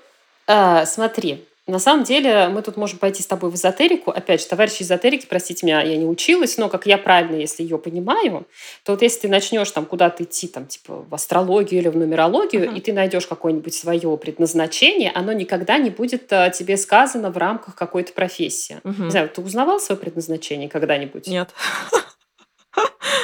э, 0.48 0.86
смотри, 0.86 1.48
на 1.68 1.80
самом 1.80 2.04
деле 2.04 2.48
мы 2.50 2.62
тут 2.62 2.78
можем 2.78 3.00
пойти 3.00 3.24
с 3.24 3.28
тобой 3.28 3.50
в 3.50 3.56
эзотерику. 3.56 4.12
Опять 4.12 4.42
же, 4.42 4.48
товарищи 4.48 4.84
эзотерики, 4.84 5.26
простите 5.28 5.66
меня, 5.66 5.82
я 5.82 5.98
не 5.98 6.06
училась, 6.06 6.58
но 6.58 6.70
как 6.70 6.86
я 6.86 6.98
правильно, 6.98 7.36
если 7.36 7.64
ее 7.64 7.80
понимаю, 7.80 8.46
то 8.84 8.92
вот 8.92 9.02
если 9.02 9.22
ты 9.22 9.28
начнешь 9.28 9.72
там 9.72 9.86
куда-то 9.86 10.24
идти, 10.24 10.48
там, 10.48 10.68
типа 10.68 11.06
в 11.10 11.14
астрологию 11.16 11.82
или 11.82 11.88
в 11.88 11.98
нумерологию, 11.98 12.66
uh-huh. 12.66 12.78
и 12.78 12.82
ты 12.82 12.94
найдешь 12.94 13.26
какое-нибудь 13.26 13.74
свое 13.74 14.16
предназначение, 14.18 15.12
оно 15.14 15.34
никогда 15.34 15.78
не 15.80 15.90
будет 15.90 16.32
а, 16.32 16.52
тебе 16.52 16.78
сказано 16.78 17.32
в 17.32 17.38
рамках 17.38 17.76
какой-то 17.76 18.14
профессии. 18.14 18.78
Uh-huh. 18.84 19.06
Не 19.06 19.10
знаю, 19.10 19.30
ты 19.30 19.42
узнавал 19.42 19.80
свое 19.80 20.00
предназначение 20.00 20.70
когда-нибудь? 20.70 21.28
Нет. 21.28 21.50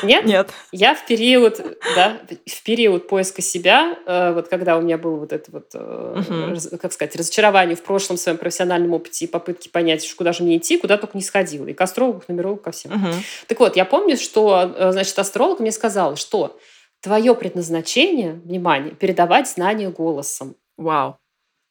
Нет? 0.04 0.26
Нет. 0.26 0.50
Я 0.72 0.96
в 0.96 1.06
период, 1.06 1.60
да, 1.96 2.20
в 2.46 2.64
период 2.64 3.08
поиска 3.08 3.42
себя, 3.42 3.98
э, 4.06 4.34
вот 4.34 4.48
когда 4.48 4.78
у 4.78 4.82
меня 4.82 4.98
было 4.98 5.16
вот 5.18 5.34
это 5.34 5.52
вот, 5.52 5.74
угу. 5.74 6.78
как 6.78 6.94
сказать, 6.94 7.16
разочарование 7.16 7.76
в 7.76 7.84
прошлом 7.84 8.18
своем 8.18 8.38
профессиональном 8.38 8.94
опыте 8.94 9.26
и 9.26 9.28
попытки 9.28 9.68
понять, 9.68 10.12
куда 10.16 10.34
же 10.34 10.44
мне 10.44 10.58
идти, 10.58 10.78
куда 10.78 10.98
только 10.98 11.18
не 11.18 11.24
сходила. 11.24 11.68
И 11.68 11.74
к 11.74 11.82
астрологу, 11.82 12.22
к 12.22 12.30
нумерологу, 12.30 12.62
ко 12.62 12.72
всем. 12.72 12.92
Угу. 12.94 13.14
Так 13.48 13.60
вот, 13.60 13.76
я 13.76 13.86
помню, 13.86 14.18
что, 14.18 14.74
э, 14.76 14.92
значит, 14.92 15.18
астролог 15.18 15.60
мне 15.60 15.72
сказал, 15.72 16.16
что 16.16 16.60
твое 17.02 17.36
предназначение, 17.36 18.34
внимание, 18.34 18.94
передавать 18.94 19.50
знания 19.50 19.90
голосом. 19.90 20.56
Вау. 20.78 21.18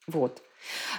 Вот. 0.06 0.42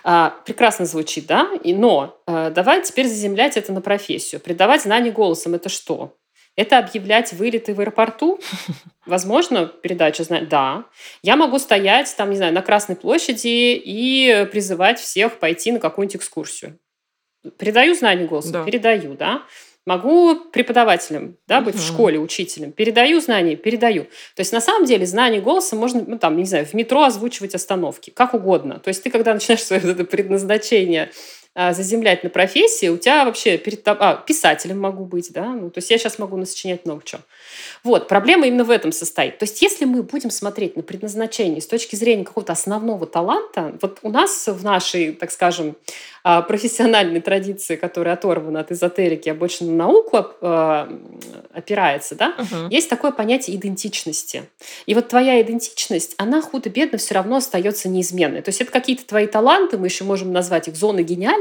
А, 0.03 0.35
прекрасно 0.45 0.85
звучит, 0.85 1.27
да? 1.27 1.51
И, 1.63 1.73
но 1.73 2.21
а, 2.25 2.49
давай 2.49 2.81
теперь 2.81 3.07
заземлять 3.07 3.57
это 3.57 3.71
на 3.73 3.81
профессию. 3.81 4.41
Придавать 4.41 4.83
знания 4.83 5.11
голосом– 5.11 5.53
это 5.55 5.69
что? 5.69 6.17
Это 6.55 6.77
объявлять 6.77 7.31
вылеты 7.33 7.73
в 7.73 7.79
аэропорту? 7.79 8.39
Возможно, 9.05 9.65
передача 9.65 10.23
знает. 10.23 10.49
Да. 10.49 10.85
Я 11.23 11.35
могу 11.35 11.59
стоять 11.59 12.13
там, 12.17 12.29
не 12.29 12.35
знаю, 12.35 12.53
на 12.53 12.61
Красной 12.61 12.95
площади 12.95 13.81
и 13.83 14.47
призывать 14.51 14.99
всех 14.99 15.39
пойти 15.39 15.71
на 15.71 15.79
какую-нибудь 15.79 16.17
экскурсию. 16.17 16.77
Передаю 17.57 17.95
знания 17.95 18.25
голосом? 18.25 18.51
Да. 18.51 18.63
Передаю, 18.63 19.15
да. 19.15 19.43
Могу 19.87 20.35
преподавателем 20.35 21.37
да, 21.47 21.59
быть 21.59 21.73
uh-huh. 21.73 21.79
в 21.79 21.87
школе, 21.87 22.19
учителем. 22.19 22.71
Передаю 22.71 23.19
знания, 23.19 23.55
передаю. 23.55 24.03
То 24.35 24.41
есть, 24.41 24.53
на 24.53 24.61
самом 24.61 24.85
деле, 24.85 25.07
знание 25.07 25.41
голоса 25.41 25.75
можно, 25.75 26.03
ну, 26.05 26.19
там, 26.19 26.37
не 26.37 26.45
знаю, 26.45 26.67
в 26.67 26.75
метро 26.75 27.01
озвучивать 27.01 27.55
остановки, 27.55 28.11
как 28.11 28.35
угодно. 28.35 28.77
То 28.77 28.89
есть, 28.89 29.01
ты, 29.01 29.09
когда 29.09 29.33
начинаешь 29.33 29.63
свое 29.63 29.81
это 29.81 30.03
предназначение 30.03 31.09
заземлять 31.55 32.23
на 32.23 32.29
профессии, 32.29 32.87
у 32.87 32.97
тебя 32.97 33.25
вообще 33.25 33.57
перед 33.57 33.85
а, 33.85 34.15
писателем 34.15 34.79
могу 34.79 35.03
быть, 35.05 35.33
да, 35.33 35.47
ну, 35.47 35.69
то 35.69 35.79
есть 35.79 35.91
я 35.91 35.97
сейчас 35.97 36.17
могу 36.17 36.37
насочинять 36.37 36.85
много 36.85 37.01
чего. 37.03 37.21
Вот, 37.83 38.07
проблема 38.07 38.47
именно 38.47 38.63
в 38.63 38.69
этом 38.69 38.91
состоит. 38.91 39.37
То 39.37 39.43
есть 39.43 39.61
если 39.61 39.85
мы 39.85 40.03
будем 40.03 40.31
смотреть 40.31 40.77
на 40.77 40.83
предназначение 40.83 41.61
с 41.61 41.67
точки 41.67 41.95
зрения 41.95 42.23
какого-то 42.23 42.53
основного 42.53 43.05
таланта, 43.05 43.75
вот 43.81 43.99
у 44.01 44.09
нас 44.09 44.47
в 44.47 44.63
нашей, 44.63 45.11
так 45.11 45.31
скажем, 45.31 45.75
а, 46.23 46.43
профессиональной 46.43 47.19
традиции, 47.19 47.75
которая 47.75 48.13
оторвана 48.13 48.59
от 48.59 48.71
эзотерики, 48.71 49.29
а 49.29 49.33
больше 49.33 49.65
на 49.65 49.71
науку 49.71 50.27
а, 50.41 50.87
опирается, 51.51 52.15
да, 52.15 52.35
угу. 52.37 52.69
есть 52.69 52.89
такое 52.89 53.11
понятие 53.11 53.55
идентичности. 53.55 54.43
И 54.85 54.93
вот 54.93 55.07
твоя 55.07 55.41
идентичность, 55.41 56.13
она 56.17 56.41
худо-бедно 56.41 56.99
все 56.99 57.15
равно 57.15 57.37
остается 57.37 57.89
неизменной. 57.89 58.43
То 58.43 58.49
есть 58.49 58.61
это 58.61 58.71
какие-то 58.71 59.05
твои 59.05 59.25
таланты, 59.25 59.79
мы 59.79 59.87
еще 59.87 60.03
можем 60.03 60.31
назвать 60.31 60.67
их 60.67 60.75
зоны 60.75 61.01
гениальности, 61.01 61.40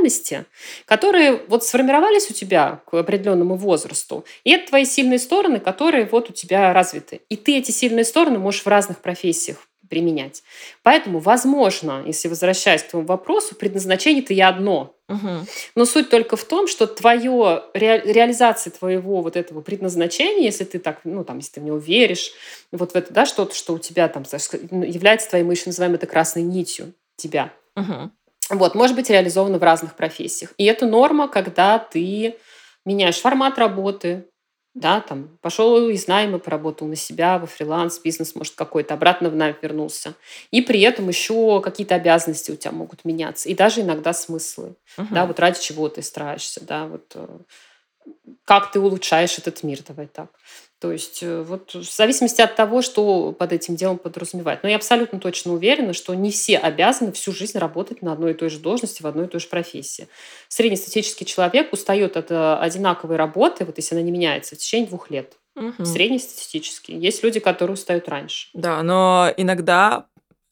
которые 0.87 1.43
вот 1.49 1.65
сформировались 1.65 2.31
у 2.31 2.35
тебя 2.35 2.81
к 2.91 2.95
определенному 2.95 3.57
возрасту. 3.57 4.25
И 4.45 4.51
это 4.51 4.69
твои 4.69 4.85
сильные 4.85 5.19
стороны, 5.19 5.61
которые 5.61 6.07
вот 6.07 6.31
у 6.31 6.33
тебя 6.33 6.73
развиты. 6.73 7.21
И 7.29 7.37
ты 7.37 7.59
эти 7.59 7.71
сильные 7.71 8.05
стороны 8.05 8.39
можешь 8.39 8.63
в 8.63 8.67
разных 8.67 8.99
профессиях 9.01 9.67
применять. 9.91 10.43
Поэтому, 10.83 11.19
возможно, 11.19 12.03
если 12.07 12.29
возвращаясь 12.29 12.83
к 12.83 12.89
твоему 12.89 13.09
вопросу, 13.09 13.57
предназначение-то 13.57 14.33
и 14.33 14.41
одно. 14.41 14.95
Угу. 15.09 15.29
Но 15.75 15.85
суть 15.85 16.09
только 16.09 16.37
в 16.37 16.45
том, 16.45 16.69
что 16.69 16.87
твое, 16.87 17.65
ре, 17.75 18.01
реализация 18.05 18.71
твоего 18.71 19.21
вот 19.21 19.37
этого 19.37 19.61
предназначения, 19.61 20.45
если 20.45 20.65
ты 20.65 20.79
так, 20.79 21.01
ну, 21.03 21.25
там, 21.25 21.39
если 21.39 21.55
ты 21.55 21.61
в 21.61 21.65
него 21.65 21.79
веришь, 21.79 22.31
вот 22.71 22.93
в 22.93 22.97
это, 22.97 23.13
да, 23.13 23.27
что-то, 23.27 23.55
что 23.55 23.75
у 23.75 23.79
тебя 23.79 24.09
там 24.09 24.23
является 24.71 25.29
твоей, 25.29 25.45
мы 25.45 25.55
еще 25.55 25.65
называем 25.67 25.95
это 25.95 26.07
красной 26.07 26.43
нитью 26.43 26.95
тебя. 27.17 27.53
Угу. 27.77 28.11
Вот, 28.51 28.75
может 28.75 28.97
быть 28.97 29.11
реализовано 29.11 29.59
в 29.59 29.63
разных 29.63 29.97
профессиях. 29.97 30.53
И 30.59 30.65
это 30.65 30.87
норма, 30.87 31.29
когда 31.29 31.79
ты 31.79 32.37
меняешь 32.85 33.19
формат 33.19 33.59
работы, 33.59 34.27
да, 34.75 35.01
там, 35.01 35.37
пошел 35.41 35.89
из 35.89 36.07
найма, 36.07 36.39
поработал 36.39 36.87
на 36.87 36.95
себя, 36.95 37.39
во 37.39 37.47
фриланс, 37.47 37.99
бизнес, 37.99 38.37
может, 38.37 38.55
какой-то, 38.55 38.95
обратно 38.95 39.29
в 39.29 39.35
найм 39.35 39.57
вернулся. 39.61 40.15
И 40.53 40.63
при 40.63 40.81
этом 40.83 41.09
еще 41.09 41.61
какие-то 41.61 41.97
обязанности 41.97 42.53
у 42.53 42.57
тебя 42.57 42.71
могут 42.71 43.05
меняться. 43.05 43.49
И 43.49 43.55
даже 43.55 43.81
иногда 43.81 44.13
смыслы. 44.13 44.77
Угу. 44.97 45.09
Да, 45.11 45.27
вот 45.27 45.41
ради 45.41 45.61
чего 45.61 45.89
ты 45.89 46.03
стараешься, 46.03 46.65
да, 46.65 46.87
вот 46.87 47.13
э, 47.15 47.27
как 48.45 48.71
ты 48.71 48.79
улучшаешь 48.79 49.39
этот 49.39 49.63
мир, 49.65 49.81
давай 49.87 50.07
так. 50.07 50.31
То 50.81 50.93
есть 50.93 51.23
э, 51.23 51.43
вот 51.43 51.75
в 51.75 51.95
зависимости 51.95 52.41
от 52.41 52.57
того, 52.57 52.81
что 52.81 53.33
под 53.33 53.53
этим 53.53 53.77
делом 53.77 53.99
подразумевать. 53.99 54.63
Но 54.63 54.69
я 54.71 54.77
абсолютно 54.77 55.21
точно 55.21 55.53
уверена, 55.53 55.93
что 55.93 56.15
не 56.15 56.31
все 56.31 56.57
обязаны 56.57 57.13
всю 57.13 57.33
жизнь 57.33 57.59
работать 57.59 58.01
на 58.01 58.15
одной 58.15 58.31
и 58.31 58.35
той 58.35 58.49
же 58.49 58.59
должности, 58.59 59.03
в 59.03 59.07
одной 59.07 59.27
и 59.27 59.29
той 59.29 59.41
же 59.41 59.49
профессии. 59.49 60.09
Среднестатистический 60.49 61.27
человек 61.27 61.71
устает 61.75 62.17
от 62.17 62.31
э, 62.31 62.55
одинаковой 62.55 63.17
работы, 63.17 63.67
вот 63.67 63.77
если 63.77 63.95
она 63.95 64.03
не 64.03 64.11
меняется, 64.11 64.57
в 64.57 64.59
течение 64.59 64.89
двух 64.89 65.11
лет. 65.11 65.35
Угу. 65.55 65.85
Среднестатистически. 65.85 66.93
Есть 66.93 67.23
люди, 67.23 67.41
которые 67.41 67.75
устают 67.75 68.09
раньше. 68.09 68.49
Да, 68.55 68.83
но 68.83 69.31
иногда 69.37 70.07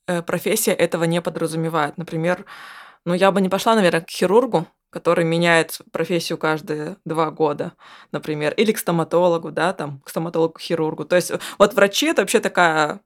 э, 0.07 0.21
профессия 0.21 0.73
этого 0.73 1.05
не 1.05 1.21
подразумевает. 1.23 1.97
Например, 1.97 2.45
ну 3.05 3.13
я 3.13 3.31
бы 3.31 3.41
не 3.41 3.49
пошла, 3.49 3.75
наверное, 3.75 4.01
к 4.01 4.09
хирургу, 4.09 4.67
который 4.89 5.23
меняет 5.23 5.79
профессию 5.91 6.37
каждые 6.37 6.97
два 7.05 7.31
года, 7.31 7.73
например, 8.11 8.53
или 8.53 8.71
к 8.71 8.79
стоматологу, 8.79 9.51
да, 9.51 9.73
там, 9.73 10.01
к 10.03 10.09
стоматологу-хирургу. 10.09 11.05
То 11.05 11.15
есть 11.15 11.31
вот 11.57 11.73
врачи 11.73 12.07
это 12.07 12.21
вообще 12.21 12.39
такая 12.39 13.01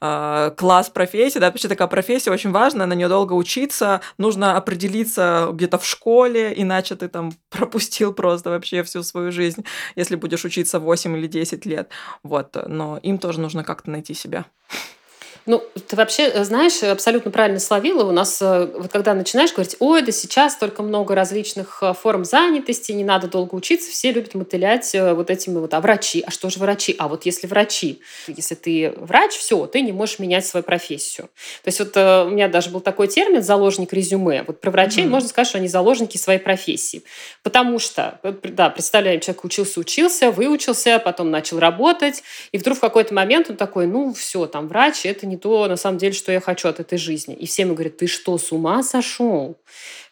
э, 0.00 0.50
класс 0.56 0.90
профессии, 0.90 1.38
да, 1.38 1.50
вообще 1.50 1.68
такая 1.68 1.86
профессия 1.88 2.32
очень 2.32 2.50
важная, 2.50 2.86
на 2.86 2.94
нее 2.94 3.08
долго 3.08 3.32
учиться, 3.34 4.00
нужно 4.18 4.56
определиться 4.56 5.50
где-то 5.52 5.78
в 5.78 5.86
школе, 5.86 6.52
иначе 6.56 6.96
ты 6.96 7.08
там 7.08 7.32
пропустил 7.50 8.12
просто 8.12 8.50
вообще 8.50 8.82
всю 8.82 9.02
свою 9.04 9.30
жизнь, 9.30 9.64
если 9.94 10.16
будешь 10.16 10.44
учиться 10.44 10.80
8 10.80 11.16
или 11.16 11.28
10 11.28 11.64
лет. 11.66 11.90
Вот, 12.24 12.56
но 12.66 12.98
им 13.02 13.18
тоже 13.18 13.40
нужно 13.40 13.62
как-то 13.62 13.90
найти 13.90 14.14
себя. 14.14 14.46
Ну, 15.46 15.62
ты 15.88 15.96
вообще 15.96 16.24
э, 16.24 16.44
знаешь, 16.44 16.82
абсолютно 16.82 17.30
правильно 17.30 17.60
словила. 17.60 18.08
У 18.08 18.12
нас, 18.12 18.40
э, 18.40 18.66
вот 18.66 18.90
когда 18.90 19.12
начинаешь 19.12 19.52
говорить, 19.52 19.76
ой, 19.78 20.00
да 20.00 20.10
сейчас 20.10 20.54
столько 20.54 20.82
много 20.82 21.14
различных 21.14 21.82
э, 21.82 21.92
форм 21.92 22.24
занятости, 22.24 22.92
не 22.92 23.04
надо 23.04 23.28
долго 23.28 23.54
учиться, 23.54 23.90
все 23.90 24.12
любят 24.12 24.34
мотылять 24.34 24.94
вот 24.94 25.30
этими 25.30 25.58
вот, 25.58 25.74
а 25.74 25.80
врачи, 25.80 26.22
а 26.26 26.30
что 26.30 26.48
же 26.48 26.58
врачи? 26.58 26.94
А 26.98 27.08
вот 27.08 27.26
если 27.26 27.46
врачи, 27.46 28.00
если 28.26 28.54
ты 28.54 28.94
врач, 28.96 29.32
все, 29.32 29.66
ты 29.66 29.82
не 29.82 29.92
можешь 29.92 30.18
менять 30.18 30.46
свою 30.46 30.64
профессию. 30.64 31.28
То 31.62 31.68
есть 31.68 31.78
вот 31.78 31.96
у 31.96 32.30
меня 32.30 32.48
даже 32.48 32.70
был 32.70 32.80
такой 32.80 33.08
термин 33.08 33.42
«заложник 33.42 33.92
резюме». 33.92 34.44
Вот 34.46 34.60
про 34.60 34.70
врачей 34.70 35.04
mm-hmm. 35.04 35.08
можно 35.08 35.28
сказать, 35.28 35.48
что 35.48 35.58
они 35.58 35.68
заложники 35.68 36.16
своей 36.16 36.38
профессии. 36.38 37.02
Потому 37.42 37.78
что, 37.78 38.20
да, 38.22 38.70
представляем, 38.70 39.20
человек 39.20 39.44
учился-учился, 39.44 40.30
выучился, 40.30 40.98
потом 40.98 41.30
начал 41.30 41.58
работать, 41.58 42.22
и 42.52 42.58
вдруг 42.58 42.78
в 42.78 42.80
какой-то 42.80 43.12
момент 43.14 43.50
он 43.50 43.56
такой, 43.56 43.86
ну, 43.86 44.14
все, 44.14 44.46
там, 44.46 44.68
врач, 44.68 45.04
это 45.06 45.26
не 45.26 45.33
не 45.34 45.38
то, 45.38 45.66
на 45.66 45.76
самом 45.76 45.98
деле, 45.98 46.12
что 46.12 46.32
я 46.32 46.40
хочу 46.40 46.68
от 46.68 46.80
этой 46.80 46.96
жизни. 46.96 47.34
И 47.34 47.46
все 47.46 47.62
ему 47.62 47.74
говорят, 47.74 47.96
ты 47.96 48.06
что, 48.06 48.38
с 48.38 48.52
ума 48.52 48.82
сошел? 48.82 49.56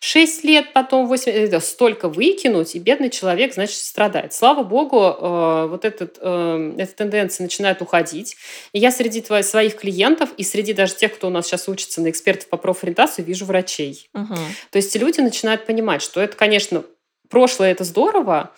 Шесть 0.01 0.43
лет, 0.43 0.73
потом 0.73 1.07
восемь, 1.07 1.33
это 1.33 1.61
столько 1.61 2.09
выкинуть, 2.09 2.75
и 2.75 2.81
бедный 2.81 3.09
человек, 3.09 3.55
значит, 3.55 3.77
страдает. 3.77 4.33
Слава 4.33 4.65
богу, 4.65 4.99
э, 5.01 5.67
вот 5.71 5.85
этот, 5.85 6.19
э, 6.21 6.75
эта 6.77 6.93
тенденция 6.95 7.45
начинает 7.45 7.81
уходить. 7.83 8.37
И 8.73 8.81
я 8.81 8.91
среди 8.91 9.21
твоих, 9.21 9.45
своих 9.45 9.77
клиентов 9.77 10.31
и 10.37 10.43
среди 10.43 10.73
даже 10.73 10.97
тех, 10.97 11.15
кто 11.15 11.29
у 11.29 11.31
нас 11.31 11.47
сейчас 11.47 11.69
учится 11.69 12.01
на 12.01 12.11
экспертов 12.11 12.49
по 12.49 12.57
профориентации, 12.57 13.23
вижу 13.23 13.45
врачей. 13.45 14.11
Угу. 14.13 14.35
То 14.71 14.77
есть 14.77 14.97
люди 14.97 15.21
начинают 15.21 15.67
понимать, 15.67 16.03
что 16.03 16.21
это, 16.21 16.37
конечно, 16.37 16.83
прошлое 17.29 17.71
это 17.71 17.85
здорово, 17.85 18.53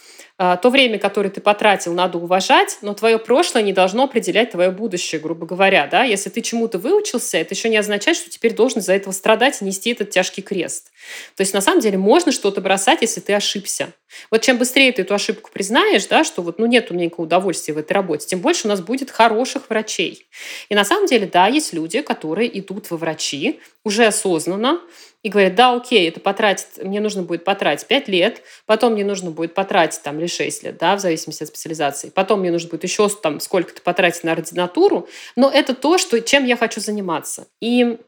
то 0.56 0.70
время, 0.70 0.98
которое 0.98 1.30
ты 1.30 1.40
потратил, 1.40 1.94
надо 1.94 2.18
уважать, 2.18 2.78
но 2.82 2.94
твое 2.94 3.18
прошлое 3.18 3.62
не 3.62 3.72
должно 3.72 4.04
определять 4.04 4.50
твое 4.50 4.70
будущее, 4.70 5.20
грубо 5.20 5.46
говоря. 5.46 5.86
Да? 5.86 6.02
Если 6.02 6.30
ты 6.30 6.40
чему-то 6.40 6.78
выучился, 6.78 7.38
это 7.38 7.54
еще 7.54 7.68
не 7.68 7.76
означает, 7.76 8.16
что 8.16 8.30
теперь 8.30 8.54
должен 8.54 8.80
из-за 8.80 8.94
этого 8.94 9.12
страдать 9.12 9.60
и 9.60 9.64
нести 9.64 9.92
этот 9.92 10.10
тяжкий 10.10 10.42
крест. 10.42 10.90
То 11.36 11.42
есть 11.42 11.54
на 11.54 11.60
самом 11.60 11.80
деле 11.80 11.98
можно 11.98 12.32
что-то 12.32 12.60
бросать, 12.60 13.02
если 13.02 13.20
ты 13.20 13.34
ошибся. 13.34 13.92
Вот 14.30 14.42
чем 14.42 14.58
быстрее 14.58 14.92
ты 14.92 15.02
эту 15.02 15.14
ошибку 15.14 15.50
признаешь, 15.52 16.06
да, 16.06 16.24
что 16.24 16.42
вот 16.42 16.58
ну 16.58 16.66
нет 16.66 16.90
у 16.90 16.94
меня 16.94 17.06
никакого 17.06 17.26
удовольствия 17.26 17.74
в 17.74 17.78
этой 17.78 17.92
работе, 17.92 18.26
тем 18.26 18.40
больше 18.40 18.66
у 18.66 18.70
нас 18.70 18.80
будет 18.80 19.10
хороших 19.10 19.68
врачей. 19.68 20.26
И 20.68 20.74
на 20.74 20.84
самом 20.84 21.06
деле, 21.06 21.26
да, 21.26 21.48
есть 21.48 21.72
люди, 21.72 22.00
которые 22.00 22.58
идут 22.58 22.90
во 22.90 22.96
врачи 22.96 23.60
уже 23.84 24.06
осознанно, 24.06 24.80
и 25.24 25.30
говорят, 25.30 25.54
да, 25.54 25.72
окей, 25.72 26.06
это 26.06 26.20
потратит, 26.20 26.66
мне 26.82 27.00
нужно 27.00 27.22
будет 27.22 27.44
потратить 27.44 27.86
5 27.86 28.08
лет, 28.08 28.42
потом 28.66 28.92
мне 28.92 29.04
нужно 29.04 29.30
будет 29.30 29.54
потратить 29.54 30.02
там 30.02 30.18
или 30.18 30.26
6 30.34 30.64
лет, 30.64 30.78
да, 30.78 30.96
в 30.96 31.00
зависимости 31.00 31.42
от 31.42 31.48
специализации, 31.48 32.10
потом 32.10 32.40
мне 32.40 32.50
нужно 32.50 32.70
будет 32.70 32.84
еще 32.84 33.08
там 33.08 33.40
сколько-то 33.40 33.82
потратить 33.82 34.24
на 34.24 34.32
ординатуру, 34.32 35.08
но 35.36 35.50
это 35.50 35.74
то, 35.74 35.98
что, 35.98 36.20
чем 36.20 36.44
я 36.44 36.56
хочу 36.56 36.80
заниматься. 36.80 37.46
И 37.60 37.98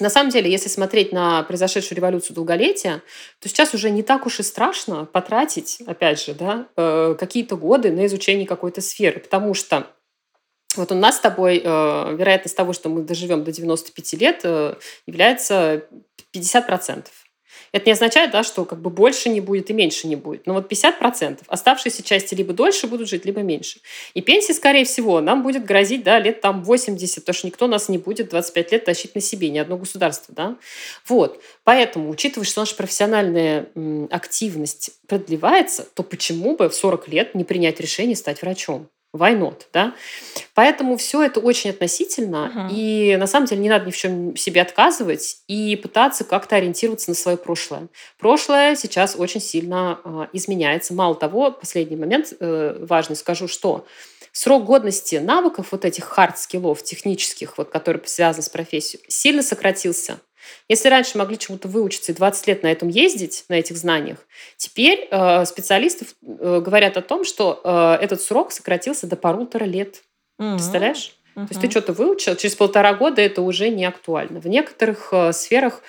на 0.00 0.10
самом 0.10 0.30
деле, 0.30 0.50
если 0.50 0.68
смотреть 0.68 1.12
на 1.12 1.42
произошедшую 1.42 1.96
революцию 1.96 2.36
долголетия, 2.36 3.02
то 3.40 3.48
сейчас 3.48 3.74
уже 3.74 3.90
не 3.90 4.02
так 4.02 4.26
уж 4.26 4.38
и 4.38 4.42
страшно 4.42 5.06
потратить, 5.06 5.80
опять 5.86 6.22
же, 6.22 6.34
да, 6.34 6.68
э, 6.76 7.16
какие-то 7.18 7.56
годы 7.56 7.90
на 7.90 8.06
изучение 8.06 8.46
какой-то 8.46 8.80
сферы, 8.80 9.20
потому 9.20 9.54
что 9.54 9.88
вот 10.76 10.92
у 10.92 10.94
нас 10.94 11.16
с 11.16 11.20
тобой 11.20 11.60
э, 11.64 12.14
вероятность 12.16 12.56
того, 12.56 12.72
что 12.72 12.88
мы 12.88 13.02
доживем 13.02 13.42
до 13.42 13.50
95 13.50 14.12
лет, 14.14 14.40
э, 14.44 14.76
является 15.06 15.84
50%. 16.32 17.06
Это 17.72 17.86
не 17.86 17.92
означает, 17.92 18.30
да, 18.30 18.42
что 18.42 18.64
как 18.64 18.80
бы 18.80 18.90
больше 18.90 19.28
не 19.28 19.40
будет 19.40 19.70
и 19.70 19.72
меньше 19.72 20.06
не 20.06 20.16
будет. 20.16 20.46
Но 20.46 20.54
вот 20.54 20.70
50% 20.70 21.40
оставшиеся 21.46 22.02
части 22.02 22.34
либо 22.34 22.52
дольше 22.52 22.86
будут 22.86 23.08
жить, 23.08 23.24
либо 23.24 23.40
меньше. 23.40 23.80
И 24.14 24.20
пенсия, 24.20 24.54
скорее 24.54 24.84
всего, 24.84 25.20
нам 25.20 25.42
будет 25.42 25.64
грозить 25.64 26.02
да, 26.02 26.18
лет 26.18 26.40
там 26.40 26.64
80, 26.64 27.16
потому 27.16 27.34
что 27.34 27.46
никто 27.46 27.66
нас 27.66 27.88
не 27.88 27.98
будет 27.98 28.30
25 28.30 28.72
лет 28.72 28.84
тащить 28.84 29.14
на 29.14 29.20
себе, 29.20 29.50
ни 29.50 29.58
одно 29.58 29.76
государство. 29.76 30.34
Да? 30.34 30.56
Вот. 31.06 31.42
Поэтому, 31.64 32.10
учитывая, 32.10 32.46
что 32.46 32.60
наша 32.60 32.74
профессиональная 32.74 33.68
активность 34.10 34.90
продлевается, 35.06 35.86
то 35.94 36.02
почему 36.02 36.56
бы 36.56 36.68
в 36.68 36.74
40 36.74 37.08
лет 37.08 37.34
не 37.34 37.44
принять 37.44 37.80
решение 37.80 38.16
стать 38.16 38.42
врачом? 38.42 38.88
Why 39.14 39.38
not, 39.38 39.62
да? 39.72 39.94
Поэтому 40.54 40.98
все 40.98 41.22
это 41.22 41.40
очень 41.40 41.70
относительно, 41.70 42.52
uh-huh. 42.54 42.74
и 42.74 43.16
на 43.16 43.26
самом 43.26 43.46
деле 43.46 43.62
не 43.62 43.70
надо 43.70 43.86
ни 43.86 43.90
в 43.90 43.96
чем 43.96 44.36
себе 44.36 44.60
отказывать 44.60 45.38
и 45.48 45.76
пытаться 45.76 46.24
как-то 46.24 46.56
ориентироваться 46.56 47.08
на 47.08 47.14
свое 47.14 47.38
прошлое. 47.38 47.88
Прошлое 48.18 48.76
сейчас 48.76 49.16
очень 49.16 49.40
сильно 49.40 49.98
э, 50.04 50.26
изменяется. 50.34 50.92
Мало 50.92 51.14
того, 51.14 51.50
последний 51.50 51.96
момент 51.96 52.34
э, 52.38 52.84
важный 52.86 53.16
скажу, 53.16 53.48
что 53.48 53.86
срок 54.32 54.64
годности 54.64 55.16
навыков 55.16 55.68
вот 55.70 55.86
этих 55.86 56.04
hard 56.04 56.32
skill 56.32 56.68
ов 56.68 56.82
технических, 56.82 57.56
вот, 57.56 57.70
которые 57.70 58.06
связаны 58.06 58.42
с 58.42 58.50
профессией, 58.50 59.02
сильно 59.08 59.42
сократился. 59.42 60.20
Если 60.68 60.88
раньше 60.88 61.18
могли 61.18 61.38
чему-то 61.38 61.68
выучиться 61.68 62.12
и 62.12 62.14
20 62.14 62.46
лет 62.46 62.62
на 62.62 62.70
этом 62.70 62.88
ездить, 62.88 63.44
на 63.48 63.54
этих 63.54 63.76
знаниях, 63.76 64.18
теперь 64.56 65.08
э, 65.10 65.44
специалисты 65.44 66.06
э, 66.22 66.60
говорят 66.64 66.96
о 66.96 67.02
том, 67.02 67.24
что 67.24 67.60
э, 67.62 67.98
этот 68.02 68.20
срок 68.20 68.52
сократился 68.52 69.06
до 69.06 69.16
полутора 69.16 69.64
лет. 69.64 70.02
Угу. 70.38 70.52
Представляешь? 70.52 71.14
Угу. 71.36 71.46
То 71.46 71.52
есть 71.52 71.60
ты 71.60 71.70
что-то 71.70 71.92
выучил, 71.92 72.36
через 72.36 72.56
полтора 72.56 72.94
года 72.94 73.22
это 73.22 73.42
уже 73.42 73.70
не 73.70 73.84
актуально. 73.84 74.40
В 74.40 74.46
некоторых 74.46 75.08
э, 75.12 75.32
сферах 75.32 75.82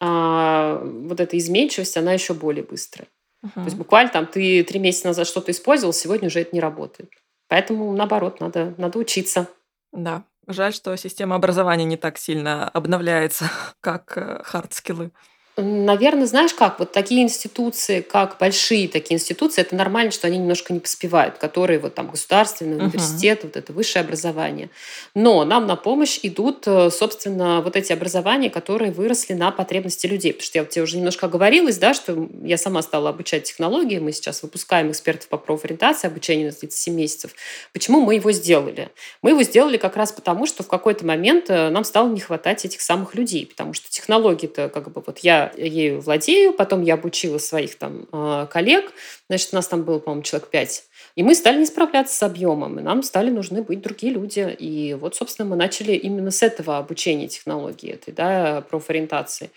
э, 0.00 0.80
вот 1.08 1.20
эта 1.20 1.38
изменчивость, 1.38 1.96
она 1.96 2.12
еще 2.12 2.34
более 2.34 2.64
быстрая. 2.64 3.08
Угу. 3.42 3.52
То 3.54 3.64
есть 3.64 3.76
буквально 3.76 4.10
там 4.10 4.26
ты 4.26 4.62
три 4.62 4.78
месяца 4.78 5.08
назад 5.08 5.26
что-то 5.26 5.50
использовал, 5.50 5.92
сегодня 5.92 6.28
уже 6.28 6.40
это 6.40 6.54
не 6.54 6.60
работает. 6.60 7.10
Поэтому 7.48 7.92
наоборот, 7.94 8.40
надо, 8.40 8.74
надо 8.78 8.98
учиться. 8.98 9.48
Да, 9.92 10.24
Жаль, 10.48 10.72
что 10.74 10.96
система 10.96 11.36
образования 11.36 11.84
не 11.84 11.96
так 11.96 12.18
сильно 12.18 12.68
обновляется, 12.68 13.50
как 13.80 14.44
hard 14.46 14.70
skill 14.70 15.00
ы. 15.00 15.12
Наверное, 15.58 16.24
знаешь 16.24 16.54
как, 16.54 16.78
вот 16.78 16.92
такие 16.92 17.22
институции, 17.22 18.00
как 18.00 18.38
большие 18.38 18.88
такие 18.88 19.16
институции, 19.16 19.60
это 19.60 19.76
нормально, 19.76 20.10
что 20.10 20.26
они 20.26 20.38
немножко 20.38 20.72
не 20.72 20.80
поспевают, 20.80 21.36
которые 21.36 21.78
вот 21.78 21.94
там 21.94 22.10
государственный 22.10 22.78
университет, 22.82 23.40
uh-huh. 23.40 23.48
вот 23.48 23.56
это 23.58 23.72
высшее 23.74 24.02
образование. 24.02 24.70
Но 25.14 25.44
нам 25.44 25.66
на 25.66 25.76
помощь 25.76 26.18
идут, 26.22 26.66
э, 26.66 26.88
собственно, 26.90 27.60
вот 27.60 27.76
эти 27.76 27.92
образования, 27.92 28.48
которые 28.48 28.92
выросли 28.92 29.34
на 29.34 29.50
потребности 29.50 30.06
людей. 30.06 30.32
Потому 30.32 30.46
что 30.46 30.58
я 30.58 30.62
вот 30.62 30.70
тебе 30.70 30.84
уже 30.84 30.96
немножко 30.96 31.26
оговорилась, 31.26 31.76
да, 31.76 31.92
что 31.92 32.30
я 32.42 32.56
сама 32.56 32.80
стала 32.80 33.10
обучать 33.10 33.42
технологии, 33.42 33.98
мы 33.98 34.12
сейчас 34.12 34.42
выпускаем 34.42 34.90
экспертов 34.90 35.28
по 35.28 35.36
профориентации, 35.36 36.06
обучение 36.06 36.46
на 36.46 36.52
37 36.52 36.94
месяцев. 36.94 37.34
Почему 37.74 38.00
мы 38.00 38.14
его 38.14 38.32
сделали? 38.32 38.88
Мы 39.20 39.30
его 39.30 39.42
сделали 39.42 39.76
как 39.76 39.98
раз 39.98 40.12
потому, 40.12 40.46
что 40.46 40.62
в 40.62 40.68
какой-то 40.68 41.04
момент 41.04 41.50
э, 41.50 41.68
нам 41.68 41.84
стало 41.84 42.08
не 42.08 42.20
хватать 42.20 42.64
этих 42.64 42.80
самых 42.80 43.14
людей, 43.14 43.44
потому 43.44 43.74
что 43.74 43.90
технологии-то 43.90 44.70
как 44.70 44.90
бы 44.90 45.02
вот 45.04 45.18
я 45.18 45.41
ею 45.56 46.00
владею, 46.00 46.52
потом 46.52 46.82
я 46.82 46.94
обучила 46.94 47.38
своих 47.38 47.76
там 47.76 48.06
а, 48.12 48.46
коллег, 48.46 48.92
значит, 49.28 49.50
у 49.52 49.56
нас 49.56 49.66
там 49.66 49.82
было, 49.82 49.98
по-моему, 49.98 50.22
человек 50.22 50.48
пять, 50.48 50.84
и 51.14 51.22
мы 51.22 51.34
стали 51.34 51.58
не 51.58 51.66
справляться 51.66 52.14
с 52.14 52.22
объемом, 52.22 52.78
и 52.78 52.82
нам 52.82 53.02
стали 53.02 53.30
нужны 53.30 53.62
быть 53.62 53.82
другие 53.82 54.12
люди. 54.12 54.56
И 54.58 54.94
вот, 54.94 55.14
собственно, 55.14 55.48
мы 55.48 55.56
начали 55.56 55.92
именно 55.92 56.30
с 56.30 56.42
этого 56.42 56.78
обучения 56.78 57.28
технологии 57.28 57.92
этой, 57.92 58.14
да, 58.14 58.62
профориентации. 58.62 59.50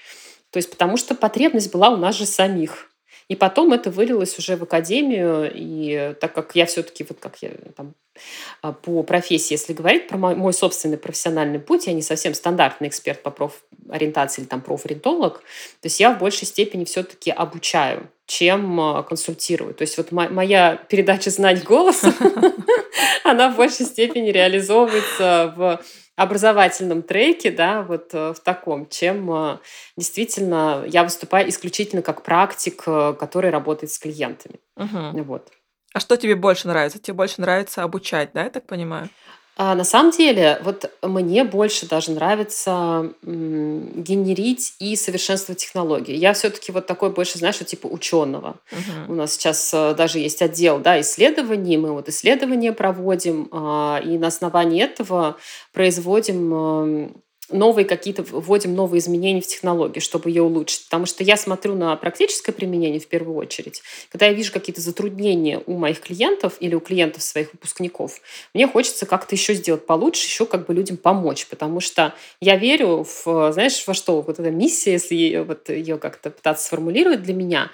То 0.51 0.57
есть 0.57 0.69
потому 0.69 0.97
что 0.97 1.15
потребность 1.15 1.71
была 1.71 1.89
у 1.89 1.97
нас 1.97 2.15
же 2.15 2.25
самих. 2.25 2.89
И 3.27 3.35
потом 3.35 3.73
это 3.73 3.89
вылилось 3.89 4.37
уже 4.37 4.55
в 4.55 4.63
академию, 4.63 5.51
и 5.53 6.15
так 6.19 6.33
как 6.33 6.55
я 6.55 6.65
все-таки, 6.65 7.05
вот 7.07 7.19
как 7.19 7.37
я 7.41 7.51
там 7.75 7.93
а, 8.61 8.71
по 8.71 9.03
профессии, 9.03 9.53
если 9.53 9.73
говорить 9.73 10.07
про 10.07 10.17
мой, 10.17 10.53
собственный 10.53 10.97
профессиональный 10.97 11.59
путь, 11.59 11.87
я 11.87 11.93
не 11.93 12.01
совсем 12.01 12.33
стандартный 12.33 12.87
эксперт 12.87 13.21
по 13.23 13.31
профориентации 13.31 14.41
или 14.41 14.47
там 14.47 14.61
профориентолог, 14.61 15.39
то 15.39 15.85
есть 15.85 15.99
я 15.99 16.11
в 16.11 16.19
большей 16.19 16.47
степени 16.47 16.85
все-таки 16.85 17.31
обучаю, 17.31 18.09
чем 18.25 18.79
а, 18.79 19.03
консультирую. 19.03 19.73
То 19.73 19.81
есть 19.81 19.97
вот 19.97 20.11
моя 20.11 20.75
передача 20.89 21.29
«Знать 21.29 21.63
голос», 21.63 22.03
она 23.23 23.49
в 23.49 23.55
большей 23.55 23.85
степени 23.85 24.29
реализовывается 24.29 25.53
в 25.55 25.81
образовательном 26.15 27.01
треке, 27.01 27.51
да, 27.51 27.81
вот 27.81 28.13
э, 28.13 28.33
в 28.33 28.39
таком, 28.39 28.87
чем 28.87 29.31
э, 29.31 29.57
действительно 29.97 30.83
я 30.87 31.03
выступаю 31.03 31.49
исключительно 31.49 32.01
как 32.01 32.23
практик, 32.23 32.83
э, 32.87 33.13
который 33.19 33.49
работает 33.49 33.91
с 33.91 33.99
клиентами. 33.99 34.59
Угу. 34.77 35.23
Вот. 35.23 35.51
А 35.93 35.99
что 35.99 36.17
тебе 36.17 36.35
больше 36.35 36.67
нравится? 36.67 36.99
Тебе 36.99 37.15
больше 37.15 37.41
нравится 37.41 37.83
обучать, 37.83 38.31
да, 38.33 38.43
я 38.43 38.49
так 38.49 38.65
понимаю? 38.65 39.09
А 39.57 39.73
на 39.73 39.85
самом 39.85 40.11
деле, 40.11 40.59
вот 40.63 40.91
мне 41.01 41.45
больше 41.45 41.87
даже 41.87 42.11
нравится 42.11 43.13
генерить 43.23 44.73
и 44.79 44.95
совершенствовать 44.97 45.61
технологии. 45.61 46.13
Я 46.13 46.33
все-таки 46.33 46.73
вот 46.73 46.87
такой 46.87 47.09
больше, 47.11 47.37
знаешь, 47.37 47.59
вот 47.59 47.67
типа 47.67 47.87
ученого. 47.87 48.57
Uh-huh. 48.71 49.11
У 49.11 49.15
нас 49.15 49.33
сейчас 49.33 49.73
э, 49.73 49.93
даже 49.95 50.19
есть 50.19 50.41
отдел 50.41 50.79
да, 50.79 50.99
исследований, 50.99 51.77
мы 51.77 51.93
вот 51.93 52.09
исследования 52.09 52.73
проводим, 52.73 53.47
а, 53.51 54.01
и 54.03 54.17
на 54.17 54.27
основании 54.27 54.83
этого 54.83 55.37
производим 55.71 57.13
новые 57.49 57.85
какие-то, 57.85 58.23
вводим 58.23 58.75
новые 58.75 58.99
изменения 58.99 59.41
в 59.41 59.47
технологии, 59.47 59.99
чтобы 59.99 60.29
ее 60.29 60.43
улучшить. 60.43 60.85
Потому 60.85 61.05
что 61.05 61.23
я 61.23 61.37
смотрю 61.37 61.75
на 61.75 61.95
практическое 61.95 62.51
применение 62.51 62.99
в 62.99 63.07
первую 63.07 63.37
очередь. 63.37 63.81
Когда 64.11 64.27
я 64.27 64.33
вижу 64.33 64.51
какие-то 64.51 64.81
затруднения 64.81 65.61
у 65.65 65.77
моих 65.77 66.01
клиентов 66.01 66.55
или 66.59 66.75
у 66.75 66.79
клиентов 66.79 67.23
своих 67.23 67.53
выпускников, 67.53 68.19
мне 68.53 68.67
хочется 68.67 69.05
как-то 69.05 69.35
еще 69.35 69.53
сделать 69.53 69.85
получше, 69.85 70.25
еще 70.25 70.45
как 70.45 70.65
бы 70.65 70.73
людям 70.73 70.97
помочь. 70.97 71.47
Потому 71.47 71.79
что 71.79 72.13
я 72.41 72.55
верю 72.55 73.05
в, 73.05 73.51
знаешь, 73.51 73.83
во 73.85 73.93
что? 73.93 74.21
Вот 74.21 74.39
эта 74.39 74.51
миссия, 74.51 74.93
если 74.93 75.43
вот 75.45 75.69
ее 75.69 75.97
как-то 75.97 76.29
пытаться 76.31 76.65
сформулировать 76.65 77.23
для 77.23 77.33
меня, 77.33 77.71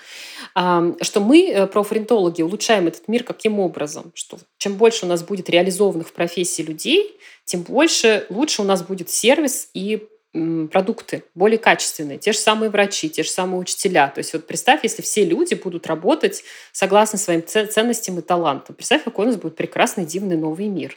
что 0.53 1.19
мы, 1.19 1.49
э, 1.49 1.67
профориентологи, 1.67 2.41
улучшаем 2.41 2.88
этот 2.88 3.07
мир 3.07 3.23
каким 3.23 3.60
образом? 3.60 4.12
Что 4.15 4.38
чем 4.57 4.75
больше 4.75 5.05
у 5.05 5.10
нас 5.10 5.23
будет 5.23 5.49
реализованных 5.49 6.10
в 6.10 6.13
профессии 6.13 6.62
людей, 6.62 7.17
тем 7.52 7.64
больше, 7.64 8.26
лучше 8.30 8.62
у 8.62 8.66
нас 8.66 8.82
будет 8.82 9.10
сервис 9.10 9.70
и 9.74 10.08
продукты 10.72 11.26
более 11.36 11.58
качественные. 11.58 12.18
Те 12.18 12.32
же 12.32 12.38
самые 12.38 12.70
врачи, 12.70 13.10
те 13.10 13.24
же 13.24 13.30
самые 13.30 13.60
учителя. 13.60 14.08
То 14.08 14.20
есть 14.20 14.32
вот 14.32 14.48
представь, 14.48 14.84
если 14.84 15.02
все 15.02 15.26
люди 15.26 15.56
будут 15.56 15.88
работать 15.88 16.46
согласно 16.72 17.20
своим 17.20 17.46
ценностям 17.46 18.18
и 18.18 18.22
талантам. 18.22 18.76
Представь, 18.76 19.04
какой 19.04 19.26
у 19.26 19.28
нас 19.28 19.36
будет 19.36 19.58
прекрасный, 19.58 20.06
дивный 20.06 20.38
новый 20.38 20.68
мир. 20.68 20.96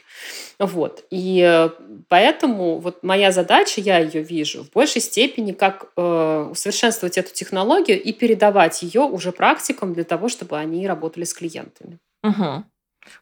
Вот. 0.57 1.03
И 1.09 1.41
э, 1.45 1.69
поэтому 2.07 2.77
вот 2.77 3.03
моя 3.03 3.33
задача, 3.33 3.81
я 3.81 3.99
ее 3.99 4.23
вижу, 4.23 4.63
в 4.63 4.71
большей 4.71 5.01
степени, 5.01 5.51
как 5.51 5.91
э, 5.97 6.47
усовершенствовать 6.51 7.17
эту 7.17 7.33
технологию 7.33 8.01
и 8.01 8.13
передавать 8.13 8.83
ее 8.83 9.01
уже 9.01 9.33
практикам 9.33 9.93
для 9.93 10.05
того, 10.05 10.29
чтобы 10.29 10.57
они 10.57 10.87
работали 10.87 11.25
с 11.25 11.33
клиентами. 11.33 11.99
Угу. 12.23 12.63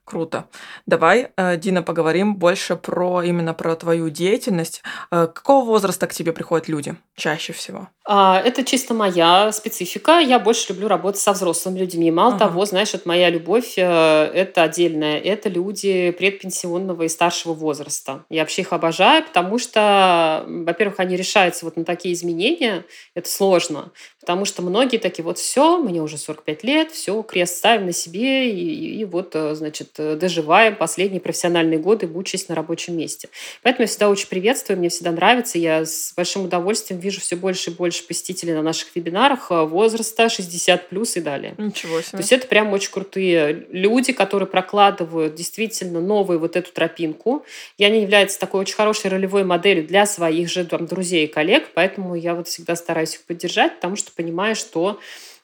Круто. 0.06 0.48
Давай, 0.86 1.32
э, 1.38 1.58
Дина, 1.58 1.84
поговорим 1.84 2.36
больше 2.36 2.76
про 2.76 3.22
именно 3.24 3.54
про 3.54 3.76
твою 3.76 4.10
деятельность. 4.10 4.84
Э, 5.12 5.28
какого 5.28 5.66
возраста 5.66 6.08
к 6.08 6.14
тебе 6.14 6.34
приходят 6.34 6.68
люди 6.68 6.96
чаще 7.16 7.54
всего? 7.54 7.88
А, 8.06 8.42
это 8.44 8.66
чисто 8.66 8.94
моя 8.94 9.52
специфика. 9.54 10.20
Я 10.20 10.40
больше 10.40 10.74
люблю 10.74 10.88
работать 10.90 11.22
со 11.22 11.32
взрослыми 11.32 11.80
людьми. 11.80 12.12
Мало 12.12 12.36
ага. 12.36 12.48
того, 12.48 12.66
знаешь, 12.66 12.94
это 12.94 13.08
моя 13.08 13.30
любовь, 13.30 13.76
э, 13.78 13.82
это 13.82 14.64
отдельная. 14.64 15.20
Это 15.20 15.48
люди 15.48 16.12
предпенсионного 16.12 17.04
и 17.04 17.08
старшего 17.08 17.54
возраста. 17.54 18.26
Я 18.30 18.42
вообще 18.42 18.64
их 18.64 18.74
обожаю, 18.74 19.24
потому 19.24 19.58
что, 19.58 20.44
во-первых, 20.48 21.00
они 21.00 21.16
решаются 21.16 21.66
вот 21.66 21.78
на 21.78 21.86
такие 21.86 22.14
изменения. 22.14 22.84
Это 23.16 23.30
сложно. 23.30 23.92
Потому 24.24 24.46
что 24.46 24.62
многие 24.62 25.00
такие, 25.00 25.26
вот 25.26 25.38
все, 25.38 25.78
мне 25.78 26.02
уже 26.02 26.18
45 26.18 26.64
лет, 26.64 26.92
все, 26.92 27.22
крест 27.24 27.58
ставим 27.58 27.88
на 27.88 27.92
себе, 27.92 28.50
и, 28.50 29.00
и 29.00 29.04
вот, 29.04 29.36
э, 29.36 29.54
значит, 29.54 29.90
э, 29.98 30.16
доживаем 30.16 30.78
последние 30.78 31.20
профессиональные 31.20 31.78
годы, 31.78 32.08
мучаясь 32.08 32.48
на 32.48 32.56
рабочем 32.56 32.98
месте. 32.98 33.28
Поэтому 33.64 33.84
я 33.84 33.88
всегда 33.88 34.10
очень 34.10 34.30
приветствую, 34.30 34.80
мне 34.80 34.88
всегда 34.88 35.12
нравится, 35.12 35.58
я 35.58 35.84
с 35.84 36.14
большим 36.16 36.46
удовольствием 36.46 37.02
вижу 37.02 37.20
все 37.20 37.36
больше 37.36 37.72
и 37.72 37.74
больше 37.74 38.08
посетителей 38.08 38.54
на 38.54 38.62
наших 38.62 38.96
вебинарах 38.96 39.52
э, 39.52 39.64
возраста 39.64 40.30
60 40.30 40.88
плюс 40.88 41.18
и 41.18 41.20
далее. 41.20 41.56
Ничего 41.58 42.00
себе. 42.00 42.12
То 42.12 42.18
есть 42.20 42.32
это 42.32 42.48
прям 42.48 42.72
очень 42.72 42.92
крутые 42.92 43.68
люди, 43.72 44.14
которые 44.14 44.48
прокладывают 44.48 45.36
действительно 45.36 46.00
новую 46.00 46.40
вот 46.40 46.56
эту 46.56 46.72
тропинку. 46.72 47.44
И 47.78 47.84
они 47.84 48.02
являются 48.02 48.40
такой 48.40 48.62
очень 48.62 48.76
хорошей 48.76 49.12
ролевой 49.12 49.44
моделью 49.44 49.86
для 49.86 50.06
своих 50.06 50.50
же 50.50 50.64
там, 50.64 50.86
друзей 50.86 51.26
и 51.26 51.28
коллег, 51.28 51.72
поэтому 51.74 52.16
я 52.16 52.36
вот 52.36 52.48
всегда 52.48 52.78
стараюсь 52.78 53.16
их 53.16 53.24
поддержать, 53.24 53.76
потому 53.76 53.98
что 53.98 54.13
понимаю, 54.16 54.56
что 54.56 55.00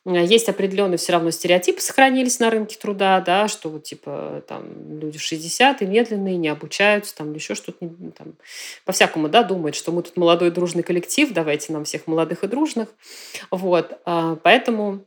есть 0.06 0.48
определенные 0.48 0.98
все 0.98 1.12
равно 1.12 1.30
стереотипы 1.30 1.82
сохранились 1.82 2.40
на 2.40 2.50
рынке 2.50 2.78
труда, 2.78 3.20
да, 3.20 3.48
что 3.48 3.70
вот 3.70 3.84
типа 3.84 4.44
там 4.48 5.00
люди 5.00 5.18
в 5.18 5.22
60 5.22 5.82
и 5.82 5.86
медленные, 5.86 6.38
не 6.38 6.48
обучаются, 6.48 7.16
там 7.16 7.34
еще 7.34 7.54
что-то, 7.54 7.90
там, 8.18 8.36
по-всякому, 8.86 9.28
да, 9.28 9.44
думают, 9.44 9.76
что 9.76 9.92
мы 9.92 10.02
тут 10.02 10.16
молодой 10.16 10.52
дружный 10.52 10.84
коллектив, 10.84 11.32
давайте 11.32 11.74
нам 11.74 11.84
всех 11.84 12.08
молодых 12.08 12.44
и 12.44 12.48
дружных. 12.48 12.90
Вот, 13.52 14.00
а, 14.06 14.38
поэтому 14.42 15.04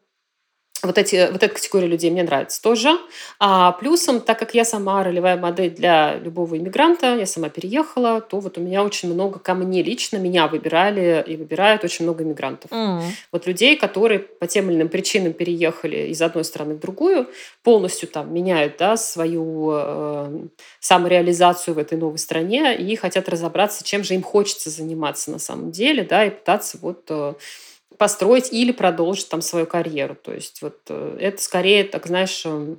вот, 0.82 0.98
эти, 0.98 1.28
вот 1.30 1.42
эта 1.42 1.54
категория 1.54 1.86
людей 1.86 2.10
мне 2.10 2.22
нравится 2.22 2.60
тоже. 2.60 2.98
А 3.38 3.72
плюсом, 3.72 4.20
так 4.20 4.38
как 4.38 4.54
я 4.54 4.64
сама 4.64 5.04
ролевая 5.04 5.36
модель 5.36 5.70
для 5.70 6.16
любого 6.16 6.56
иммигранта, 6.56 7.16
я 7.16 7.26
сама 7.26 7.48
переехала, 7.48 8.20
то 8.20 8.40
вот 8.40 8.58
у 8.58 8.60
меня 8.60 8.82
очень 8.82 9.12
много, 9.12 9.38
ко 9.38 9.54
мне 9.54 9.82
лично, 9.82 10.16
меня 10.16 10.48
выбирали 10.48 11.22
и 11.26 11.36
выбирают 11.36 11.84
очень 11.84 12.04
много 12.04 12.24
иммигрантов. 12.24 12.70
Mm. 12.70 13.02
Вот 13.30 13.46
людей, 13.46 13.76
которые 13.76 14.18
по 14.18 14.46
тем 14.46 14.70
или 14.70 14.76
иным 14.76 14.88
причинам 14.88 15.32
переехали 15.32 16.08
из 16.08 16.20
одной 16.20 16.44
страны 16.44 16.74
в 16.74 16.80
другую, 16.80 17.28
полностью 17.62 18.08
там 18.08 18.34
меняют 18.34 18.76
да, 18.78 18.96
свою 18.96 19.70
э, 19.72 20.46
самореализацию 20.80 21.74
в 21.74 21.78
этой 21.78 21.96
новой 21.96 22.18
стране 22.18 22.76
и 22.76 22.96
хотят 22.96 23.28
разобраться, 23.28 23.84
чем 23.84 24.02
же 24.02 24.14
им 24.14 24.22
хочется 24.22 24.70
заниматься 24.70 25.30
на 25.30 25.38
самом 25.38 25.70
деле, 25.70 26.02
да, 26.02 26.24
и 26.24 26.30
пытаться 26.30 26.78
вот... 26.80 27.04
Э, 27.08 27.34
построить 27.98 28.52
или 28.52 28.72
продолжить 28.72 29.28
там 29.28 29.42
свою 29.42 29.66
карьеру. 29.66 30.16
То 30.16 30.32
есть 30.32 30.62
вот 30.62 30.78
э, 30.88 31.16
это 31.20 31.42
скорее, 31.42 31.84
так 31.84 32.06
знаешь, 32.06 32.44
эм, 32.44 32.78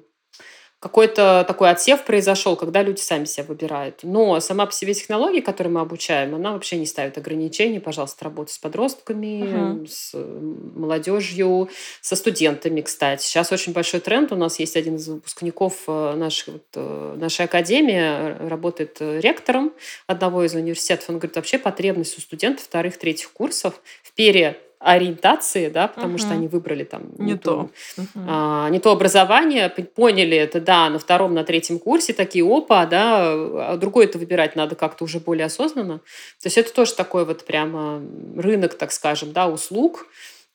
какой-то 0.83 1.45
такой 1.47 1.69
отсев 1.69 2.03
произошел, 2.03 2.57
когда 2.57 2.83
люди 2.83 2.99
сами 2.99 3.23
себя 3.23 3.45
выбирают. 3.45 4.01
Но 4.03 4.37
сама 4.41 4.65
по 4.65 4.73
себе 4.73 4.93
технология, 4.93 5.41
которой 5.41 5.69
мы 5.69 5.79
обучаем, 5.79 6.35
она 6.35 6.51
вообще 6.51 6.75
не 6.75 6.85
ставит 6.85 7.17
ограничений. 7.17 7.79
Пожалуйста, 7.79 8.25
работать 8.25 8.53
с 8.53 8.57
подростками, 8.57 9.43
uh-huh. 9.43 9.87
с 9.87 10.11
э, 10.13 10.39
молодежью, 10.75 11.69
со 12.01 12.17
студентами, 12.17 12.81
кстати. 12.81 13.23
Сейчас 13.23 13.53
очень 13.53 13.71
большой 13.71 14.01
тренд. 14.01 14.33
У 14.33 14.35
нас 14.35 14.59
есть 14.59 14.75
один 14.75 14.97
из 14.97 15.07
выпускников 15.07 15.83
э, 15.87 16.15
нашей, 16.15 16.55
вот, 16.55 17.17
нашей 17.17 17.45
академии, 17.45 18.49
работает 18.49 18.97
ректором 18.99 19.71
одного 20.05 20.43
из 20.43 20.53
университетов. 20.53 21.09
Он 21.09 21.15
говорит, 21.15 21.37
вообще 21.37 21.59
потребность 21.59 22.17
у 22.17 22.21
студентов 22.21 22.65
вторых, 22.65 22.97
третьих 22.97 23.31
курсов 23.31 23.81
в 24.03 24.11
пере 24.11 24.59
ориентации, 24.83 25.69
да, 25.69 25.87
потому 25.87 26.15
uh-huh. 26.15 26.19
что 26.19 26.31
они 26.31 26.47
выбрали 26.47 26.83
там 26.83 27.03
не, 27.17 27.31
не 27.31 27.37
то, 27.37 27.69
то 27.95 28.01
uh-huh. 28.01 28.25
а, 28.27 28.69
не 28.69 28.79
то 28.79 28.91
образование, 28.91 29.69
поняли 29.69 30.37
это, 30.37 30.59
да, 30.59 30.89
на 30.89 30.99
втором, 30.99 31.33
на 31.33 31.43
третьем 31.43 31.79
курсе 31.79 32.13
такие, 32.13 32.45
опа, 32.45 32.85
да, 32.85 33.33
а 33.33 33.77
другое 33.77 34.05
это 34.05 34.17
выбирать 34.17 34.55
надо 34.55 34.75
как-то 34.75 35.05
уже 35.05 35.19
более 35.19 35.45
осознанно. 35.45 35.99
То 36.41 36.47
есть 36.47 36.57
это 36.57 36.73
тоже 36.73 36.93
такой 36.93 37.25
вот 37.25 37.45
прямо 37.45 38.01
рынок, 38.35 38.75
так 38.75 38.91
скажем, 38.91 39.31
да, 39.31 39.47
услуг, 39.47 40.07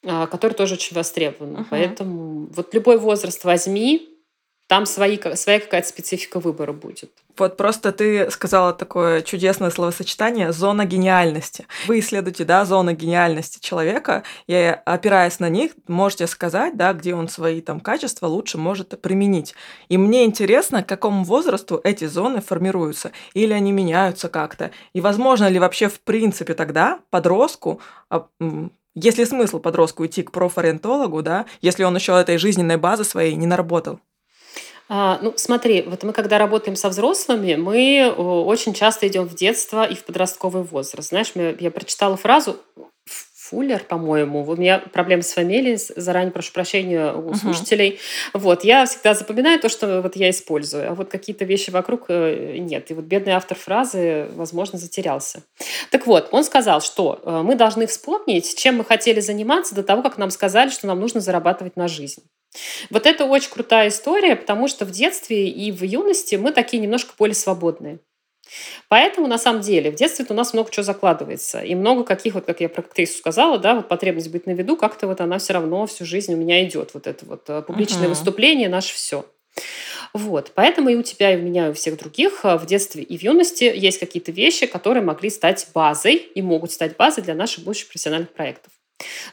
а, 0.05 0.27
который 0.27 0.53
тоже 0.53 0.75
очень 0.75 0.95
востребован. 0.95 1.57
Uh-huh. 1.57 1.67
Поэтому 1.71 2.49
вот 2.53 2.75
любой 2.75 2.99
возраст 2.99 3.43
возьми, 3.45 4.18
там 4.69 4.85
свои, 4.85 5.19
своя 5.35 5.61
какая-то 5.61 5.89
специфика 5.89 6.41
выбора 6.41 6.73
будет. 6.73 7.11
Вот 7.39 7.57
просто 7.57 7.91
ты 7.91 8.31
сказала 8.31 8.75
такое 8.75 9.23
чудесное 9.23 9.71
словосочетание 9.71 10.53
«зона 10.53 10.85
гениальности». 10.85 11.67
Вы 11.87 12.01
исследуете, 12.01 12.45
да, 12.45 12.65
зоны 12.65 12.95
гениальности 12.95 13.61
человека, 13.61 14.25
и 14.47 14.77
опираясь 14.85 15.41
на 15.41 15.49
них, 15.49 15.73
можете 15.87 16.27
сказать, 16.27 16.77
да, 16.77 16.93
где 16.93 17.15
он 17.15 17.29
свои 17.29 17.63
там 17.63 17.81
качества 17.81 18.27
лучше 18.27 18.59
может 18.59 19.01
применить. 19.01 19.55
И 19.89 19.97
мне 19.97 20.25
интересно, 20.25 20.83
к 20.83 20.89
какому 20.89 21.25
возрасту 21.25 21.81
эти 21.83 22.05
зоны 22.05 22.43
формируются, 22.43 23.13
или 23.33 23.55
они 23.55 23.73
меняются 23.73 24.29
как-то. 24.29 24.71
И 24.93 25.01
возможно 25.01 25.49
ли 25.49 25.59
вообще 25.59 25.89
в 25.89 26.01
принципе 26.01 26.53
тогда 26.53 27.01
подростку 27.11 27.81
а, 28.11 28.27
есть 28.95 29.19
ли 29.19 29.25
смысл 29.25 29.61
подростку 29.61 30.05
идти 30.05 30.25
к 30.25 30.33
профориентологу, 30.33 31.23
да, 31.23 31.47
если 31.61 31.85
он 31.85 31.95
еще 31.95 32.19
этой 32.19 32.37
жизненной 32.37 32.79
базы 32.79 33.05
своей 33.05 33.37
не 33.37 33.47
наработал? 33.47 34.01
А, 34.89 35.19
ну, 35.21 35.35
смотри, 35.37 35.83
вот 35.83 36.03
мы 36.03 36.13
когда 36.13 36.39
работаем 36.39 36.75
со 36.75 36.89
взрослыми, 36.89 37.57
мы 37.57 38.11
очень 38.11 38.73
часто 38.73 39.07
идем 39.07 39.27
в 39.27 39.35
детство 39.35 39.85
и 39.85 39.95
в 39.95 40.05
подростковый 40.05 40.63
возраст. 40.63 41.11
Знаешь, 41.11 41.33
я, 41.35 41.71
прочитала 41.71 42.17
фразу 42.17 42.57
Фуллер, 43.49 43.83
по-моему. 43.85 44.45
У 44.45 44.57
меня 44.57 44.79
проблемы 44.79 45.23
с 45.23 45.33
фамилией, 45.33 45.79
заранее 45.97 46.33
прошу 46.33 46.53
прощения 46.53 47.13
у 47.13 47.35
слушателей. 47.35 47.99
Uh-huh. 48.35 48.41
Вот, 48.41 48.65
я 48.65 48.85
всегда 48.85 49.15
запоминаю 49.15 49.59
то, 49.59 49.69
что 49.69 50.03
вот 50.03 50.17
я 50.17 50.31
использую, 50.31 50.91
а 50.91 50.95
вот 50.95 51.09
какие-то 51.09 51.45
вещи 51.45 51.71
вокруг 51.71 52.07
э, 52.09 52.57
нет. 52.59 52.91
И 52.91 52.95
вот 52.95 53.05
бедный 53.05 53.33
автор 53.33 53.57
фразы, 53.57 54.29
возможно, 54.35 54.79
затерялся. 54.79 55.43
Так 55.91 56.07
вот, 56.07 56.29
он 56.33 56.45
сказал, 56.45 56.81
что 56.81 57.21
э, 57.23 57.43
мы 57.43 57.55
должны 57.55 57.87
вспомнить, 57.87 58.57
чем 58.57 58.77
мы 58.77 58.85
хотели 58.85 59.21
заниматься 59.21 59.75
до 59.75 59.83
того, 59.83 60.03
как 60.03 60.19
нам 60.19 60.31
сказали, 60.31 60.69
что 60.69 60.87
нам 60.87 61.01
нужно 61.01 61.21
зарабатывать 61.21 61.77
на 61.77 61.89
жизнь. 61.89 62.23
Вот 62.91 63.07
это 63.07 63.25
очень 63.25 63.51
крутая 63.51 63.89
история, 63.89 64.37
потому 64.37 64.69
что 64.69 64.85
в 64.85 64.91
детстве 64.91 65.49
и 65.49 65.71
в 65.73 65.83
юности 65.83 66.37
мы 66.37 66.53
такие 66.53 66.81
немножко 66.83 67.13
более 67.19 67.35
свободные. 67.35 68.01
Поэтому, 68.89 69.27
на 69.27 69.39
самом 69.39 69.61
деле, 69.61 69.91
в 69.91 69.95
детстве 69.95 70.27
у 70.29 70.35
нас 70.35 70.53
много 70.53 70.71
чего 70.71 70.83
закладывается. 70.83 71.61
И 71.61 71.75
много 71.75 72.05
каких, 72.05 72.35
вот 72.35 72.47
как 72.47 72.61
я 72.61 72.69
про 72.69 72.81
актрису 72.81 73.19
сказала, 73.19 73.59
да, 73.59 73.75
вот 73.75 73.89
потребность 73.89 74.31
быть 74.31 74.47
на 74.47 74.53
виду, 74.53 74.77
как-то 74.77 75.07
вот 75.07 75.21
она 75.21 75.39
все 75.39 75.55
равно 75.55 75.87
всю 75.87 76.05
жизнь 76.05 76.33
у 76.35 76.37
меня 76.37 76.65
идет. 76.65 76.95
Вот 76.95 77.07
это 77.07 77.25
вот 77.27 77.45
э, 77.49 77.63
публичное 77.63 78.07
uh-huh. 78.07 78.11
выступление, 78.11 78.69
наше 78.69 78.95
все. 78.95 79.25
Вот. 80.15 80.53
Поэтому 80.55 80.89
и 80.89 80.95
у 80.95 81.03
тебя, 81.03 81.35
и 81.35 81.37
у 81.37 81.43
меня, 81.43 81.69
и 81.69 81.71
у 81.71 81.73
всех 81.75 81.99
других 81.99 82.45
э, 82.45 82.57
в 82.57 82.67
детстве 82.67 83.03
и 83.03 83.19
в 83.19 83.23
юности 83.23 83.65
есть 83.65 83.99
какие-то 83.99 84.33
вещи, 84.33 84.67
которые 84.67 85.03
могли 85.03 85.31
стать 85.31 85.67
базой 85.75 86.17
и 86.17 86.43
могут 86.43 86.73
стать 86.73 86.97
базой 86.97 87.25
для 87.25 87.35
наших 87.35 87.65
будущих 87.65 87.89
профессиональных 87.89 88.33
проектов. 88.33 88.73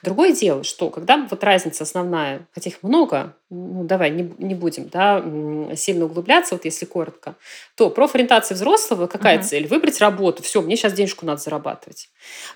Другое 0.04 0.32
дело, 0.32 0.63
что 0.63 0.89
когда 0.89 1.25
вот 1.30 1.43
разница 1.43 1.84
основная, 1.84 2.47
хотя 2.54 2.69
их 2.69 2.84
много, 2.84 3.36
ну 3.49 3.84
давай 3.84 4.12
не, 4.12 4.32
не 4.38 4.54
будем 4.54 4.89
да, 4.89 5.23
сильно 5.75 6.06
углубляться, 6.06 6.56
вот 6.56 6.65
если 6.65 6.86
коротко, 6.86 7.36
то 7.75 7.89
профориентация 7.89 8.56
взрослого 8.56 9.08
какая 9.08 9.39
угу. 9.39 9.45
цель? 9.45 9.67
Выбрать 9.67 9.99
работу. 9.99 10.43
Все, 10.43 10.62
мне 10.62 10.75
сейчас 10.75 10.93
денежку 10.93 11.25
надо 11.25 11.41
зарабатывать. 11.41 12.10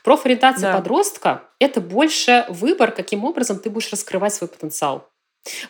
Профориентация 0.04 0.72
да. 0.72 0.78
подростка– 0.78 1.44
это 1.60 1.82
больше 1.82 2.46
выбор, 2.50 2.92
каким 2.92 3.26
образом 3.26 3.60
ты 3.60 3.70
будешь 3.70 3.92
раскрывать 3.92 4.34
свой 4.34 4.48
потенциал. 4.48 5.10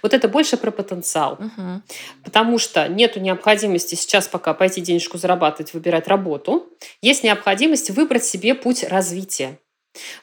Вот 0.02 0.14
это 0.14 0.28
больше 0.28 0.58
про 0.58 0.72
потенциал. 0.72 1.34
Угу. 1.34 1.82
Потому 2.26 2.58
что 2.58 2.88
нет 2.88 3.16
необходимости 3.16 3.96
сейчас 3.96 4.28
пока 4.28 4.54
пойти 4.54 4.82
денежку 4.82 5.18
зарабатывать, 5.18 5.74
выбирать 5.74 6.08
работу. 6.08 6.68
Есть 7.02 7.24
необходимость 7.24 7.92
выбрать 7.92 8.26
себе 8.26 8.56
путь 8.56 8.84
развития. 8.84 9.58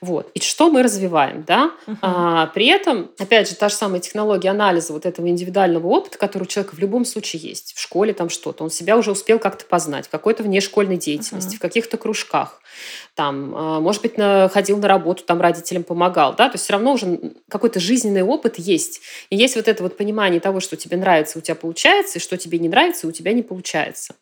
Вот. 0.00 0.30
И 0.34 0.40
что 0.40 0.70
мы 0.70 0.82
развиваем, 0.82 1.44
да? 1.46 1.72
Uh-huh. 1.86 1.96
А, 2.02 2.46
при 2.48 2.66
этом, 2.66 3.10
опять 3.18 3.48
же, 3.48 3.54
та 3.54 3.68
же 3.68 3.74
самая 3.74 4.00
технология 4.00 4.50
анализа 4.50 4.92
вот 4.92 5.06
этого 5.06 5.28
индивидуального 5.28 5.86
опыта, 5.86 6.18
который 6.18 6.44
у 6.44 6.46
человека 6.46 6.74
в 6.74 6.78
любом 6.78 7.04
случае 7.04 7.42
есть. 7.42 7.74
В 7.74 7.80
школе 7.80 8.12
там 8.12 8.28
что-то. 8.28 8.64
Он 8.64 8.70
себя 8.70 8.96
уже 8.96 9.10
успел 9.10 9.38
как-то 9.38 9.64
познать, 9.64 10.06
в 10.06 10.10
какой-то 10.10 10.42
внешкольной 10.42 10.96
деятельности, 10.96 11.54
uh-huh. 11.54 11.58
в 11.58 11.60
каких-то 11.60 11.96
кружках. 11.96 12.60
Там, 13.16 13.54
а, 13.56 13.80
может 13.80 14.02
быть, 14.02 14.18
на, 14.18 14.48
ходил 14.48 14.76
на 14.76 14.88
работу, 14.88 15.24
там 15.24 15.40
родителям 15.40 15.84
помогал, 15.84 16.36
да? 16.36 16.48
То 16.48 16.54
есть 16.54 16.64
все 16.64 16.74
равно 16.74 16.92
уже 16.92 17.32
какой-то 17.48 17.80
жизненный 17.80 18.22
опыт 18.22 18.58
есть. 18.58 19.00
И 19.30 19.36
есть 19.36 19.56
вот 19.56 19.68
это 19.68 19.82
вот 19.82 19.96
понимание 19.96 20.38
того, 20.38 20.60
что 20.60 20.76
тебе 20.76 20.98
нравится, 20.98 21.38
у 21.38 21.40
тебя 21.40 21.54
получается, 21.54 22.18
и 22.18 22.22
что 22.22 22.36
тебе 22.36 22.58
не 22.58 22.68
нравится, 22.68 23.08
у 23.08 23.12
тебя 23.12 23.32
не 23.32 23.42
получается. 23.42 24.14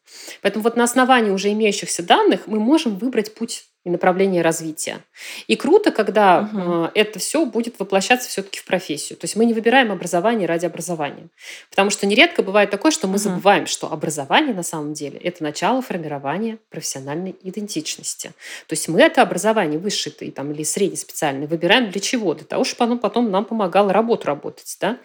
Поэтому 0.42 0.62
вот 0.62 0.76
на 0.76 0.84
основании 0.84 1.32
уже 1.32 1.50
имеющихся 1.50 2.04
данных 2.04 2.46
мы 2.46 2.60
можем 2.60 2.96
выбрать 2.96 3.34
путь 3.34 3.66
и 3.84 3.90
направление 3.90 4.40
развития. 4.42 5.00
И 5.46 5.56
круто, 5.56 5.90
когда 5.90 6.40
угу. 6.40 6.90
это 6.94 7.18
все 7.18 7.44
будет 7.44 7.78
воплощаться 7.78 8.28
все-таки 8.30 8.58
в 8.58 8.64
профессию. 8.64 9.18
То 9.18 9.26
есть 9.26 9.36
мы 9.36 9.44
не 9.44 9.52
выбираем 9.52 9.92
образование 9.92 10.48
ради 10.48 10.64
образования. 10.64 11.28
Потому 11.68 11.90
что 11.90 12.06
нередко 12.06 12.42
бывает 12.42 12.70
такое, 12.70 12.92
что 12.92 13.06
мы 13.06 13.14
угу. 13.14 13.22
забываем, 13.22 13.66
что 13.66 13.92
образование 13.92 14.54
на 14.54 14.62
самом 14.62 14.94
деле 14.94 15.18
это 15.18 15.42
начало 15.42 15.82
формирования 15.82 16.58
профессиональной 16.70 17.36
идентичности. 17.42 18.28
То 18.66 18.72
есть 18.72 18.83
мы 18.88 19.00
это 19.00 19.22
образование 19.22 19.78
высшее 19.78 20.30
там, 20.30 20.52
или 20.52 20.62
среднеспециальное 20.62 21.46
выбираем 21.46 21.90
для 21.90 22.00
чего? 22.00 22.34
Для 22.34 22.46
того, 22.46 22.64
чтобы 22.64 22.84
оно 22.84 22.98
потом 22.98 23.30
нам 23.30 23.44
помогало 23.44 23.92
работу 23.92 24.26
работать. 24.26 24.76
Да? 24.80 24.98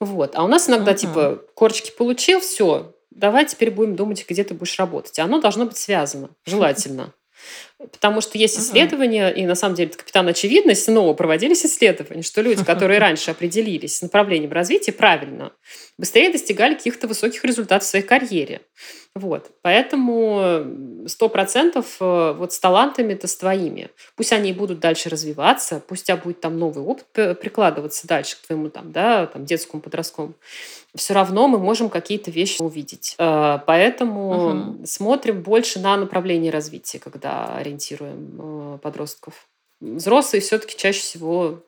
Вот. 0.00 0.32
А 0.34 0.44
у 0.44 0.48
нас 0.48 0.68
иногда 0.68 0.92
угу. 0.92 0.98
типа 0.98 1.42
корочки 1.54 1.92
получил, 1.96 2.40
все, 2.40 2.94
давай 3.10 3.46
теперь 3.46 3.70
будем 3.70 3.96
думать, 3.96 4.24
где 4.28 4.44
ты 4.44 4.54
будешь 4.54 4.78
работать. 4.78 5.18
Оно 5.18 5.40
должно 5.40 5.66
быть 5.66 5.76
связано, 5.76 6.30
желательно. 6.44 7.12
Потому 7.90 8.20
что 8.20 8.38
есть 8.38 8.58
исследования, 8.58 9.30
uh-huh. 9.30 9.34
и 9.34 9.46
на 9.46 9.54
самом 9.54 9.74
деле 9.74 9.88
это 9.88 9.98
капитан 9.98 10.28
очевидность, 10.28 10.84
снова 10.84 11.14
проводились 11.14 11.64
исследования, 11.64 12.22
что 12.22 12.40
люди, 12.42 12.64
которые 12.66 12.98
раньше 12.98 13.30
определились 13.30 13.98
с 13.98 14.02
направлением 14.02 14.52
развития 14.52 14.92
правильно, 14.92 15.52
быстрее 15.98 16.30
достигали 16.30 16.74
каких-то 16.74 17.06
высоких 17.06 17.44
результатов 17.44 17.86
в 17.86 17.90
своей 17.90 18.04
карьере. 18.04 18.60
Вот. 19.14 19.50
Поэтому 19.60 20.64
сто 21.06 21.28
процентов 21.28 21.96
э, 22.00 22.34
вот 22.36 22.54
с 22.54 22.58
талантами-то 22.58 23.26
с 23.26 23.36
твоими. 23.36 23.90
Пусть 24.16 24.32
они 24.32 24.54
будут 24.54 24.80
дальше 24.80 25.10
развиваться, 25.10 25.82
пусть 25.86 26.04
у 26.04 26.06
тебя 26.06 26.16
будет 26.16 26.40
там 26.40 26.58
новый 26.58 26.82
опыт 26.82 27.38
прикладываться 27.38 28.06
дальше 28.06 28.36
к 28.36 28.46
твоему 28.46 28.70
там, 28.70 28.90
да, 28.90 29.26
там, 29.26 29.44
детскому, 29.44 29.82
подростковому. 29.82 30.34
Все 30.94 31.12
равно 31.12 31.46
мы 31.46 31.58
можем 31.58 31.90
какие-то 31.90 32.30
вещи 32.30 32.62
увидеть. 32.62 33.14
Э, 33.18 33.58
поэтому 33.66 34.30
угу. 34.30 34.86
смотрим 34.86 35.42
больше 35.42 35.78
на 35.78 35.98
направление 35.98 36.50
развития, 36.50 36.98
когда 36.98 37.58
ориентируем 37.72 38.74
э, 38.74 38.78
подростков. 38.78 39.48
Взрослые 39.80 40.40
все-таки 40.40 40.76
чаще 40.76 41.00
всего 41.00 41.64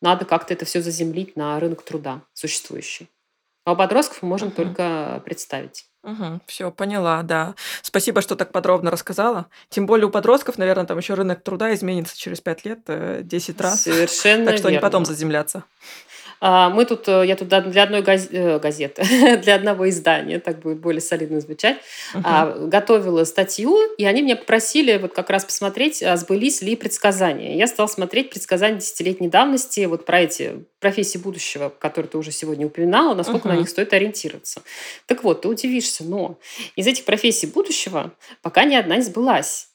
надо 0.00 0.24
как-то 0.24 0.52
это 0.52 0.64
все 0.64 0.82
заземлить 0.82 1.36
на 1.36 1.58
рынок 1.58 1.82
труда 1.82 2.22
существующий. 2.34 3.08
А 3.64 3.72
у 3.72 3.76
подростков 3.76 4.22
мы 4.22 4.28
можем 4.28 4.48
uh-huh. 4.48 4.56
только 4.56 5.22
представить. 5.24 5.86
Угу, 6.02 6.40
все, 6.46 6.70
поняла, 6.70 7.22
да. 7.22 7.54
Спасибо, 7.80 8.20
что 8.20 8.36
так 8.36 8.52
подробно 8.52 8.90
рассказала. 8.90 9.46
Тем 9.70 9.86
более 9.86 10.06
у 10.06 10.10
подростков, 10.10 10.58
наверное, 10.58 10.84
там 10.84 10.98
еще 10.98 11.14
рынок 11.14 11.42
труда 11.42 11.72
изменится 11.72 12.14
через 12.14 12.42
пять 12.42 12.66
лет, 12.66 12.80
10 12.86 13.58
э, 13.58 13.62
раз. 13.62 13.82
Совершенно 13.82 14.44
Так 14.44 14.58
что 14.58 14.68
верно. 14.68 14.68
они 14.68 14.78
потом 14.82 15.06
заземлятся. 15.06 15.64
А, 16.46 16.68
мы 16.68 16.84
тут, 16.84 17.08
э, 17.08 17.24
я 17.26 17.36
тут 17.36 17.48
для 17.48 17.84
одной 17.84 18.02
э, 18.02 18.58
газеты, 18.58 19.02
для 19.42 19.54
одного 19.54 19.88
издания, 19.88 20.38
так 20.38 20.58
будет 20.58 20.78
более 20.78 21.00
солидно 21.00 21.40
звучать, 21.40 21.78
uh-huh. 22.12 22.68
готовила 22.68 23.24
статью, 23.24 23.78
и 23.96 24.04
они 24.04 24.20
меня 24.20 24.36
попросили 24.36 24.98
вот 24.98 25.14
как 25.14 25.30
раз 25.30 25.46
посмотреть, 25.46 26.02
а 26.02 26.18
сбылись 26.18 26.60
ли 26.60 26.76
предсказания. 26.76 27.56
Я 27.56 27.66
стала 27.66 27.86
смотреть 27.86 28.28
предсказания 28.28 28.76
десятилетней 28.76 29.30
давности 29.30 29.86
вот 29.86 30.04
про 30.04 30.20
эти 30.20 30.66
профессии 30.80 31.16
будущего, 31.16 31.70
которые 31.70 32.10
ты 32.10 32.18
уже 32.18 32.30
сегодня 32.30 32.66
упоминала, 32.66 33.14
насколько 33.14 33.48
uh-huh. 33.48 33.54
на 33.54 33.58
них 33.60 33.70
стоит 33.70 33.94
ориентироваться. 33.94 34.60
Так 35.06 35.24
вот, 35.24 35.40
ты 35.40 35.48
удивишься, 35.48 36.04
но 36.04 36.38
из 36.76 36.86
этих 36.86 37.06
профессий 37.06 37.46
будущего 37.46 38.12
пока 38.42 38.64
ни 38.64 38.74
одна 38.74 38.96
не 38.96 39.02
сбылась. 39.02 39.68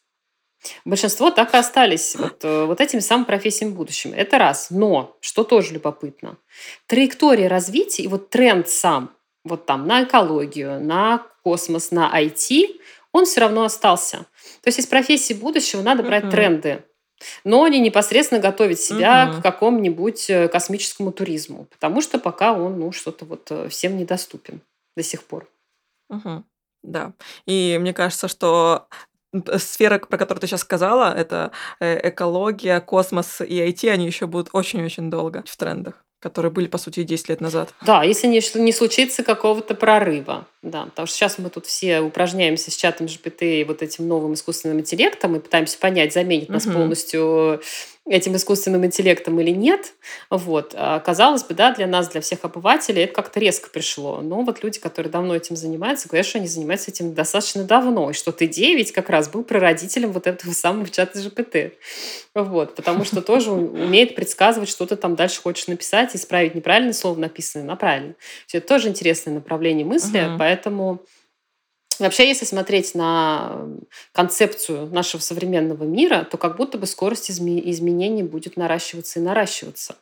Большинство 0.86 1.32
так 1.32 1.54
и 1.54 1.58
остались 1.58 2.16
вот, 2.16 2.44
э, 2.44 2.66
вот 2.66 2.82
этими 2.82 3.00
самыми 3.00 3.26
профессиями 3.26 3.72
будущими. 3.72 4.16
Это 4.16 4.38
раз. 4.38 4.70
Но, 4.70 5.18
что 5.22 5.44
тоже 5.44 5.74
любопытно, 5.74 6.38
траектория 6.88 7.48
развития 7.48 8.04
и 8.04 8.08
вот 8.08 8.30
тренд 8.30 8.68
сам, 8.70 9.12
вот 9.44 9.66
там 9.66 9.88
на 9.88 10.04
экологию, 10.04 10.84
на 10.84 11.26
космос, 11.44 11.92
на 11.92 12.12
IT, 12.22 12.80
он 13.12 13.26
все 13.26 13.42
равно 13.42 13.64
остался. 13.64 14.26
То 14.62 14.68
есть 14.68 14.80
из 14.80 14.88
профессии 14.88 15.34
будущего 15.34 15.82
надо 15.82 16.04
брать 16.04 16.26
uh-huh. 16.26 16.32
тренды, 16.32 16.84
но 17.44 17.68
не 17.68 17.80
непосредственно 17.80 18.42
готовить 18.42 18.80
себя 18.80 19.26
uh-huh. 19.26 19.40
к 19.40 19.44
какому-нибудь 19.44 20.30
э, 20.30 20.48
космическому 20.48 21.12
туризму, 21.12 21.66
потому 21.72 22.02
что 22.02 22.20
пока 22.20 22.54
он 22.54 22.80
ну, 22.80 22.92
что-то 22.92 23.26
вот 23.26 23.48
э, 23.50 23.70
всем 23.70 23.98
недоступен 23.98 24.62
до 24.96 25.04
сих 25.04 25.24
пор. 25.24 25.50
Угу. 26.10 26.44
Да. 26.84 27.14
И 27.46 27.78
мне 27.80 27.94
кажется, 27.94 28.28
что 28.28 28.88
сфера, 29.58 30.00
про 30.00 30.18
которую 30.18 30.42
ты 30.42 30.48
сейчас 30.48 30.62
сказала, 30.62 31.14
это 31.14 31.52
э, 31.80 32.10
экология, 32.10 32.80
космос 32.80 33.42
и 33.42 33.60
IT, 33.60 33.90
они 33.90 34.06
еще 34.06 34.28
будут 34.28 34.50
очень-очень 34.54 35.10
долго 35.10 35.44
в 35.46 35.58
трендах 35.58 36.04
которые 36.22 36.52
были, 36.52 36.68
по 36.68 36.78
сути, 36.78 37.04
10 37.04 37.30
лет 37.30 37.42
назад. 37.42 37.74
Да, 37.86 38.04
если 38.04 38.28
не, 38.28 38.42
не 38.62 38.74
случится 38.74 39.24
какого-то 39.24 39.74
прорыва. 39.74 40.48
Да, 40.62 40.84
потому 40.86 41.08
что 41.08 41.16
сейчас 41.16 41.38
мы 41.38 41.50
тут 41.50 41.66
все 41.66 42.02
упражняемся 42.02 42.72
с 42.72 42.76
чатом 42.76 43.08
GPT 43.08 43.62
и 43.62 43.64
вот 43.64 43.82
этим 43.82 44.08
новым 44.08 44.34
искусственным 44.34 44.82
интеллектом 44.82 45.38
и 45.38 45.40
пытаемся 45.40 45.78
понять, 45.80 46.14
заменит 46.14 46.50
нас 46.50 46.66
угу. 46.66 46.74
полностью 46.74 47.62
этим 48.10 48.36
искусственным 48.36 48.86
интеллектом 48.86 49.40
или 49.40 49.52
нет. 49.52 49.94
Вот. 50.30 50.74
А, 50.76 51.00
казалось 51.00 51.44
бы, 51.44 51.54
да, 51.54 51.74
для 51.74 51.88
нас, 51.88 52.10
для 52.10 52.22
всех 52.22 52.40
обывателей 52.44 53.04
это 53.04 53.14
как-то 53.14 53.40
резко 53.40 53.70
пришло. 53.70 54.22
Но 54.22 54.42
вот 54.42 54.64
люди, 54.64 54.80
которые 54.80 55.12
давно 55.12 55.36
этим 55.36 55.56
занимаются, 55.56 56.08
говорят, 56.08 56.26
что 56.26 56.40
они 56.40 56.48
занимаются 56.48 56.90
этим 56.92 57.14
достаточно 57.14 57.64
давно. 57.64 58.10
И 58.10 58.14
что 58.14 58.32
Т9 58.32 58.76
ведь 58.76 58.92
как 58.92 59.10
раз 59.10 59.30
был 59.30 59.44
прародителем 59.44 60.12
вот 60.12 60.26
этого 60.26 60.52
самого 60.52 60.90
чата 60.90 61.20
GPT. 61.20 61.74
Вот. 62.34 62.76
Потому 62.76 63.06
что 63.06 63.22
тоже 63.22 63.52
умеет 63.52 64.16
предсказывать, 64.16 64.70
что 64.70 64.86
ты 64.88 64.96
там 64.96 65.16
дальше 65.16 65.42
хочешь 65.42 65.68
написать, 65.68 66.16
исправить 66.16 66.56
неправильное 66.56 66.94
слово 66.94 67.20
написанное 67.20 67.66
на 67.66 67.76
правильно. 67.76 68.16
Это 68.52 68.68
тоже 68.68 68.90
интересное 68.90 69.36
направление 69.36 69.86
мысли, 69.86 70.20
uh-huh. 70.20 70.38
поэтому 70.38 71.04
Вообще, 72.00 72.28
если 72.28 72.46
смотреть 72.46 72.96
на 72.96 73.68
концепцию 74.14 74.88
нашего 74.88 75.22
современного 75.22 75.84
мира, 75.84 76.28
то 76.30 76.38
как 76.38 76.58
будто 76.58 76.78
бы 76.78 76.86
скорость 76.86 77.30
изменений 77.30 78.24
будет 78.24 78.58
наращиваться 78.58 79.20
и 79.20 79.24
наращиваться. 79.24 79.96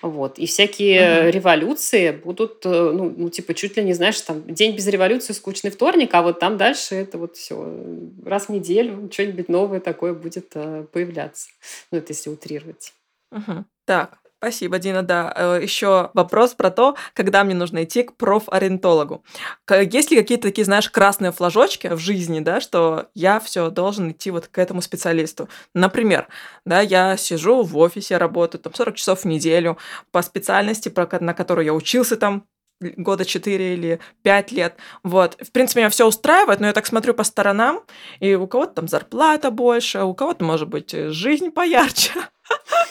Вот. 0.00 0.38
И 0.38 0.46
всякие 0.46 1.22
угу. 1.22 1.30
революции 1.30 2.12
будут, 2.12 2.64
э, 2.64 2.68
ну, 2.68 3.12
ну, 3.16 3.30
типа, 3.30 3.52
чуть 3.54 3.76
ли 3.76 3.82
не, 3.82 3.94
знаешь, 3.94 4.20
там, 4.20 4.42
день 4.46 4.76
без 4.76 4.86
революции, 4.86 5.32
скучный 5.32 5.70
вторник, 5.72 6.14
а 6.14 6.22
вот 6.22 6.38
там 6.38 6.56
дальше 6.56 6.94
это 6.94 7.18
вот 7.18 7.36
все 7.36 7.82
раз 8.24 8.46
в 8.46 8.50
неделю 8.50 9.08
что-нибудь 9.12 9.48
новое 9.48 9.80
такое 9.80 10.14
будет 10.14 10.52
э, 10.54 10.84
появляться. 10.92 11.48
Ну, 11.90 11.98
это 11.98 12.12
если 12.12 12.30
утрировать. 12.30 12.92
Угу. 13.32 13.64
Так, 13.86 14.18
Спасибо, 14.40 14.78
Дина. 14.78 15.02
Да, 15.02 15.32
э, 15.34 15.58
еще 15.62 16.10
вопрос 16.14 16.54
про 16.54 16.70
то, 16.70 16.96
когда 17.12 17.42
мне 17.42 17.56
нужно 17.56 17.82
идти 17.82 18.04
к 18.04 18.16
профориентологу. 18.16 19.24
Есть 19.68 20.12
ли 20.12 20.16
какие-то 20.16 20.44
такие, 20.48 20.64
знаешь, 20.64 20.88
красные 20.90 21.32
флажочки 21.32 21.88
в 21.88 21.98
жизни, 21.98 22.38
да, 22.38 22.60
что 22.60 23.08
я 23.14 23.40
все 23.40 23.68
должен 23.70 24.12
идти 24.12 24.30
вот 24.30 24.46
к 24.46 24.58
этому 24.58 24.80
специалисту? 24.80 25.48
Например, 25.74 26.28
да, 26.64 26.80
я 26.80 27.16
сижу 27.16 27.64
в 27.64 27.76
офисе, 27.78 28.16
работаю 28.16 28.60
там 28.62 28.72
40 28.74 28.94
часов 28.94 29.20
в 29.22 29.24
неделю 29.24 29.76
по 30.12 30.22
специальности, 30.22 30.92
на 31.20 31.34
которую 31.34 31.64
я 31.64 31.74
учился 31.74 32.16
там 32.16 32.44
года 32.80 33.24
4 33.24 33.74
или 33.74 34.00
5 34.22 34.52
лет. 34.52 34.76
Вот. 35.02 35.36
В 35.40 35.50
принципе, 35.52 35.80
меня 35.80 35.90
все 35.90 36.06
устраивает, 36.06 36.60
но 36.60 36.66
я 36.66 36.72
так 36.72 36.86
смотрю 36.86 37.14
по 37.14 37.24
сторонам, 37.24 37.82
и 38.20 38.34
у 38.34 38.46
кого-то 38.46 38.74
там 38.74 38.88
зарплата 38.88 39.50
больше, 39.50 40.02
у 40.02 40.14
кого-то, 40.14 40.44
может 40.44 40.68
быть, 40.68 40.92
жизнь 40.92 41.50
поярче. 41.50 42.12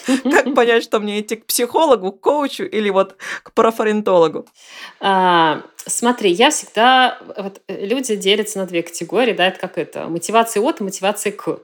Как 0.30 0.54
понять, 0.54 0.84
что 0.84 1.00
мне 1.00 1.20
идти 1.20 1.36
к 1.36 1.46
психологу, 1.46 2.12
к 2.12 2.20
коучу 2.20 2.64
или 2.64 2.90
вот 2.90 3.16
к 3.42 3.52
профориентологу? 3.52 4.46
А, 5.00 5.62
смотри, 5.76 6.30
я 6.30 6.50
всегда... 6.50 7.18
Вот, 7.36 7.60
люди 7.68 8.16
делятся 8.16 8.58
на 8.58 8.66
две 8.66 8.82
категории, 8.82 9.32
да, 9.32 9.48
это 9.48 9.58
как 9.58 9.78
это, 9.78 10.06
мотивация 10.08 10.62
от 10.62 10.80
и 10.80 10.84
мотивация 10.84 11.32
к. 11.32 11.60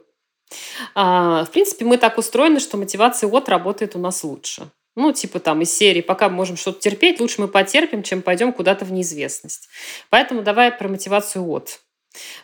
А, 0.95 1.45
в 1.45 1.51
принципе, 1.51 1.85
мы 1.85 1.99
так 1.99 2.19
устроены, 2.19 2.61
что 2.61 2.77
мотивация 2.77 3.31
от 3.31 3.49
работает 3.49 3.97
у 3.97 3.99
нас 3.99 4.25
лучше. 4.25 4.69
Ну, 4.97 5.13
типа 5.13 5.41
там 5.41 5.63
из 5.63 5.77
серии, 5.77 6.01
пока 6.01 6.29
мы 6.29 6.37
можем 6.37 6.57
что-то 6.57 6.81
терпеть, 6.81 7.21
лучше 7.21 7.41
мы 7.41 7.49
потерпим, 7.49 8.03
чем 8.03 8.23
пойдем 8.23 8.53
куда-то 8.53 8.85
в 8.85 8.93
неизвестность. 8.93 9.69
Поэтому 10.11 10.43
давай 10.43 10.71
про 10.71 10.89
мотивацию 10.89 11.49
от. 11.49 11.81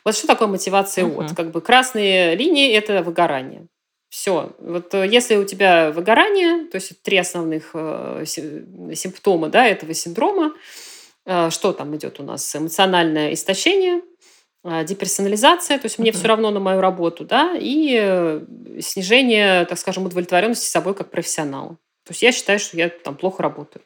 Вот 0.05 0.17
что 0.17 0.27
такое 0.27 0.49
мотивация 0.49 1.05
uh-huh. 1.05 1.27
от? 1.27 1.37
Как 1.37 1.53
бы 1.53 1.61
красные 1.61 2.35
линии– 2.35 2.73
это 2.75 3.03
выгорание. 3.03 3.69
Все. 4.11 4.53
Вот 4.59 4.93
э, 4.93 5.07
если 5.07 5.37
у 5.37 5.45
тебя 5.45 5.93
выгорание, 5.93 6.67
то 6.67 6.77
есть 6.77 7.01
три 7.03 7.17
основных 7.17 7.71
э, 7.75 8.25
симптома 8.27 9.49
да, 9.49 9.65
этого 9.65 9.95
синдрома, 9.95 10.53
э, 11.25 11.51
что 11.51 11.73
там 11.73 11.97
идет 11.97 12.19
у 12.19 12.25
нас? 12.25 12.55
Эмоциональное 12.55 13.33
истощение, 13.33 14.03
деперсонализация, 14.63 15.79
то 15.79 15.87
есть 15.87 15.99
мне 15.99 16.13
все 16.13 16.27
равно 16.27 16.51
на 16.51 16.61
мою 16.61 16.83
работу, 16.83 17.25
да, 17.25 17.55
и 17.59 18.43
снижение, 18.81 19.65
так 19.65 19.79
скажем, 19.79 20.05
удовлетворенности 20.05 20.67
собой 20.67 20.95
как 20.95 21.11
профессионала. 21.11 21.79
То 22.11 22.13
есть 22.13 22.23
я 22.23 22.33
считаю, 22.33 22.59
что 22.59 22.77
я 22.77 22.89
там 22.89 23.15
плохо 23.15 23.41
работаю. 23.41 23.85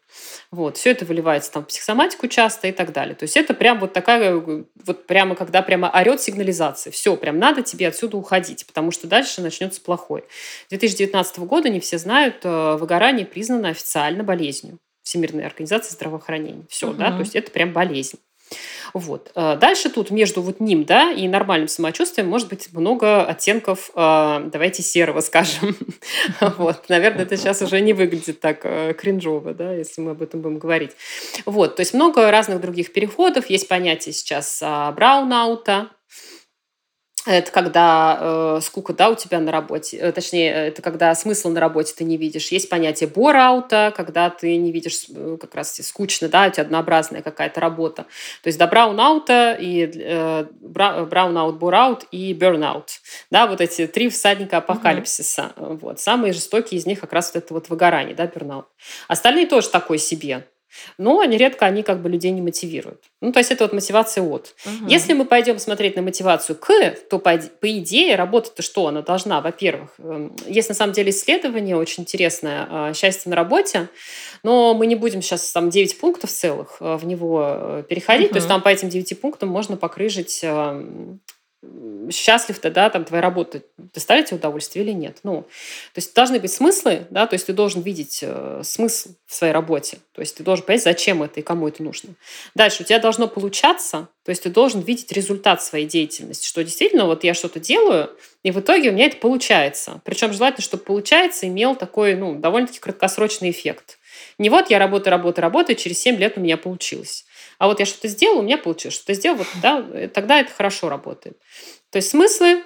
Вот. 0.50 0.78
Все 0.78 0.92
это 0.92 1.04
выливается 1.04 1.52
там 1.52 1.62
в 1.62 1.66
психосоматику 1.66 2.26
часто 2.26 2.68
и 2.68 2.72
так 2.72 2.90
далее. 2.90 3.14
То 3.14 3.24
есть 3.24 3.36
это 3.36 3.52
прям 3.52 3.78
вот 3.80 3.92
такая, 3.92 4.34
вот 4.36 5.06
прямо 5.06 5.34
когда 5.34 5.60
прямо 5.60 5.90
орет 5.94 6.22
сигнализация. 6.22 6.90
Все, 6.90 7.18
прям 7.18 7.38
надо 7.38 7.60
тебе 7.60 7.86
отсюда 7.86 8.16
уходить, 8.16 8.66
потому 8.66 8.92
что 8.92 9.06
дальше 9.06 9.42
начнется 9.42 9.82
плохое. 9.82 10.24
2019 10.70 11.40
года, 11.40 11.68
не 11.68 11.80
все 11.80 11.98
знают, 11.98 12.36
э, 12.44 12.76
выгорание 12.76 13.26
признано 13.26 13.68
официально 13.68 14.24
болезнью. 14.24 14.78
Всемирной 15.02 15.44
организации 15.44 15.92
здравоохранения. 15.92 16.64
Все, 16.70 16.88
угу. 16.88 16.96
да, 16.96 17.10
то 17.10 17.18
есть 17.18 17.36
это 17.36 17.50
прям 17.50 17.74
болезнь. 17.74 18.18
Вот. 18.92 19.30
Э, 19.34 19.56
дальше 19.56 19.88
тут 19.88 20.10
между 20.10 20.42
вот 20.42 20.60
ним 20.60 20.84
да, 20.84 21.10
и 21.10 21.26
нормальным 21.28 21.68
самочувствием 21.68 22.28
может 22.28 22.48
быть 22.48 22.72
много 22.72 23.24
оттенков, 23.24 23.90
э, 23.94 24.48
давайте, 24.52 24.82
серого, 24.82 25.20
скажем. 25.22 25.76
Вот. 26.40 26.88
Наверное, 26.88 27.22
это 27.22 27.36
сейчас 27.36 27.62
уже 27.62 27.80
не 27.80 27.92
выглядит 27.92 28.40
так 28.40 28.60
э, 28.64 28.94
кринжово, 28.94 29.54
да, 29.54 29.72
если 29.72 30.00
мы 30.00 30.12
об 30.12 30.22
этом 30.22 30.40
будем 30.40 30.58
говорить. 30.58 30.92
Вот. 31.46 31.76
То 31.76 31.80
есть 31.80 31.94
много 31.94 32.30
разных 32.30 32.60
других 32.60 32.92
переходов. 32.92 33.48
Есть 33.50 33.68
понятие 33.68 34.12
сейчас 34.12 34.60
а, 34.62 34.92
браунаута, 34.92 35.88
это 37.26 37.50
когда 37.50 38.18
э, 38.20 38.60
скука, 38.62 38.92
да, 38.92 39.08
у 39.08 39.14
тебя 39.14 39.40
на 39.40 39.50
работе, 39.50 39.96
э, 39.96 40.12
точнее, 40.12 40.50
это 40.50 40.82
когда 40.82 41.14
смысла 41.14 41.50
на 41.50 41.60
работе 41.60 41.94
ты 41.96 42.04
не 42.04 42.16
видишь. 42.16 42.48
Есть 42.48 42.68
понятие 42.68 43.08
бораута, 43.08 43.92
когда 43.96 44.28
ты 44.30 44.56
не 44.56 44.72
видишь 44.72 45.06
э, 45.08 45.38
как 45.40 45.54
раз 45.54 45.74
скучно, 45.76 46.28
да, 46.28 46.46
у 46.46 46.50
тебя 46.50 46.64
однообразная 46.64 47.22
какая-то 47.22 47.60
работа. 47.60 48.02
То 48.42 48.48
есть 48.48 48.58
до 48.58 48.66
браунаута 48.66 49.56
и 49.58 49.90
э, 49.94 50.44
браунаут, 50.60 51.58
бораут 51.58 52.04
и 52.10 52.32
бернаут, 52.34 53.00
да, 53.30 53.46
вот 53.46 53.60
эти 53.60 53.86
три 53.86 54.10
всадника 54.10 54.58
апокалипсиса. 54.58 55.52
Mm-hmm. 55.56 55.78
Вот. 55.80 56.00
Самые 56.00 56.32
жестокие 56.32 56.78
из 56.78 56.86
них 56.86 57.00
как 57.00 57.12
раз 57.12 57.32
вот 57.32 57.42
это 57.42 57.54
вот 57.54 57.68
выгорание, 57.68 58.14
да, 58.14 58.26
бернаут. 58.26 58.66
Остальные 59.08 59.46
тоже 59.46 59.70
такой 59.70 59.98
себе 59.98 60.46
но 60.98 61.24
нередко 61.24 61.66
они 61.66 61.82
как 61.82 62.02
бы 62.02 62.08
людей 62.08 62.30
не 62.30 62.42
мотивируют. 62.42 63.02
Ну, 63.20 63.32
то 63.32 63.38
есть 63.38 63.50
это 63.50 63.64
вот 63.64 63.72
мотивация 63.72 64.22
от. 64.22 64.54
Угу. 64.64 64.88
Если 64.88 65.12
мы 65.12 65.24
пойдем 65.24 65.58
смотреть 65.58 65.96
на 65.96 66.02
мотивацию 66.02 66.56
к, 66.56 66.90
то 67.10 67.18
по, 67.18 67.36
по 67.36 67.78
идее 67.78 68.16
работа-то 68.16 68.62
что? 68.62 68.86
Она 68.86 69.02
должна, 69.02 69.40
во-первых, 69.40 69.90
эм, 69.98 70.36
есть 70.46 70.68
на 70.68 70.74
самом 70.74 70.92
деле 70.92 71.10
исследование 71.10 71.76
очень 71.76 72.02
интересное 72.02 72.66
а, 72.70 72.94
«Счастье 72.94 73.30
на 73.30 73.36
работе», 73.36 73.88
но 74.42 74.74
мы 74.74 74.86
не 74.86 74.96
будем 74.96 75.22
сейчас 75.22 75.50
там 75.52 75.70
9 75.70 75.98
пунктов 75.98 76.30
целых 76.30 76.76
э, 76.80 76.96
в 76.96 77.06
него 77.06 77.42
э, 77.46 77.82
переходить, 77.88 78.26
угу. 78.26 78.34
то 78.34 78.38
есть 78.38 78.48
там 78.48 78.62
по 78.62 78.68
этим 78.68 78.88
9 78.88 79.20
пунктам 79.20 79.48
можно 79.48 79.76
покрыжить 79.76 80.40
эм, 80.42 81.20
счастлив 82.10 82.58
ты, 82.58 82.70
да, 82.70 82.90
там 82.90 83.04
твоя 83.04 83.22
работа 83.22 83.62
доставляет 83.94 84.28
тебе 84.28 84.38
удовольствие 84.38 84.84
или 84.84 84.92
нет. 84.92 85.18
Ну, 85.22 85.42
то 85.42 85.98
есть 85.98 86.14
должны 86.14 86.40
быть 86.40 86.52
смыслы, 86.52 87.06
да, 87.10 87.26
то 87.26 87.34
есть 87.34 87.46
ты 87.46 87.52
должен 87.52 87.82
видеть 87.82 88.20
э, 88.22 88.60
смысл 88.62 89.10
в 89.26 89.34
своей 89.34 89.52
работе, 89.52 89.98
то 90.12 90.20
есть 90.20 90.36
ты 90.36 90.42
должен 90.42 90.64
понять, 90.64 90.82
зачем 90.82 91.22
это 91.22 91.40
и 91.40 91.42
кому 91.42 91.68
это 91.68 91.82
нужно. 91.82 92.10
Дальше 92.54 92.82
у 92.82 92.86
тебя 92.86 92.98
должно 92.98 93.28
получаться, 93.28 94.08
то 94.24 94.30
есть 94.30 94.42
ты 94.42 94.50
должен 94.50 94.80
видеть 94.80 95.12
результат 95.12 95.62
своей 95.62 95.86
деятельности, 95.86 96.46
что 96.46 96.62
действительно 96.62 97.06
вот 97.06 97.24
я 97.24 97.34
что-то 97.34 97.60
делаю, 97.60 98.10
и 98.42 98.50
в 98.50 98.60
итоге 98.60 98.90
у 98.90 98.92
меня 98.92 99.06
это 99.06 99.16
получается. 99.16 100.00
Причем 100.04 100.32
желательно, 100.32 100.62
чтобы 100.62 100.84
получается 100.84 101.46
имел 101.48 101.74
такой, 101.74 102.14
ну, 102.14 102.34
довольно-таки 102.34 102.80
краткосрочный 102.80 103.50
эффект. 103.50 103.98
Не 104.38 104.50
вот 104.50 104.70
я 104.70 104.78
работаю, 104.78 105.12
работаю, 105.12 105.42
работаю, 105.42 105.76
через 105.76 105.98
7 106.00 106.16
лет 106.16 106.36
у 106.36 106.40
меня 106.40 106.56
получилось. 106.56 107.24
А 107.58 107.66
вот 107.66 107.80
я 107.80 107.86
что-то 107.86 108.08
сделал, 108.08 108.38
у 108.38 108.42
меня 108.42 108.58
получилось. 108.58 108.94
Что-то 108.94 109.14
сделал, 109.14 109.36
вот, 109.38 109.46
да, 109.62 110.08
тогда 110.08 110.40
это 110.40 110.52
хорошо 110.52 110.88
работает. 110.88 111.38
То 111.90 111.96
есть 111.96 112.10
смыслы 112.10 112.62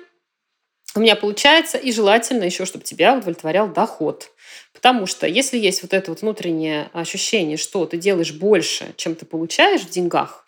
у 0.95 1.01
меня 1.01 1.16
получается, 1.16 1.78
и 1.78 1.93
желательно 1.93 2.45
еще, 2.45 2.64
чтобы 2.64 2.84
тебя 2.84 3.16
удовлетворял 3.16 3.68
доход. 3.68 4.30
Потому 4.72 5.07
что 5.07 5.26
если 5.26 5.59
есть 5.59 5.82
вот 5.82 5.93
это 5.93 6.11
вот 6.11 6.22
внутреннее 6.22 6.91
ощущение, 6.93 7.57
что 7.57 7.84
ты 7.84 7.99
делаешь 7.99 8.32
больше, 8.32 8.95
чем 8.97 9.14
ты 9.14 9.26
получаешь 9.26 9.82
в 9.82 9.91
деньгах, 9.91 10.47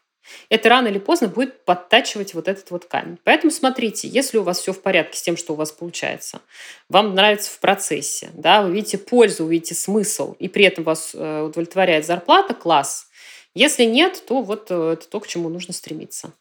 это 0.48 0.68
рано 0.68 0.88
или 0.88 0.98
поздно 0.98 1.28
будет 1.28 1.64
подтачивать 1.64 2.34
вот 2.34 2.48
этот 2.48 2.70
вот 2.70 2.84
камень. 2.84 3.18
Поэтому 3.24 3.50
смотрите, 3.50 4.08
если 4.08 4.38
у 4.38 4.42
вас 4.42 4.60
все 4.60 4.72
в 4.72 4.80
порядке 4.80 5.18
с 5.18 5.22
тем, 5.22 5.36
что 5.36 5.52
у 5.52 5.56
вас 5.56 5.72
получается, 5.72 6.40
вам 6.88 7.14
нравится 7.14 7.50
в 7.50 7.58
процессе, 7.58 8.30
да, 8.34 8.62
вы 8.62 8.72
видите 8.72 8.98
пользу, 8.98 9.44
увидите 9.44 9.74
смысл, 9.74 10.34
и 10.38 10.48
при 10.48 10.64
этом 10.64 10.84
вас 10.84 11.12
э, 11.14 11.42
удовлетворяет 11.42 12.06
зарплата, 12.06 12.54
класс. 12.54 13.09
Если 13.54 13.84
нет, 13.84 14.22
то 14.26 14.42
вот 14.42 14.70
э, 14.70 14.92
это 14.92 15.08
то, 15.08 15.20
к 15.20 15.26
чему 15.26 15.48
нужно 15.48 15.74
стремиться. 15.74 16.32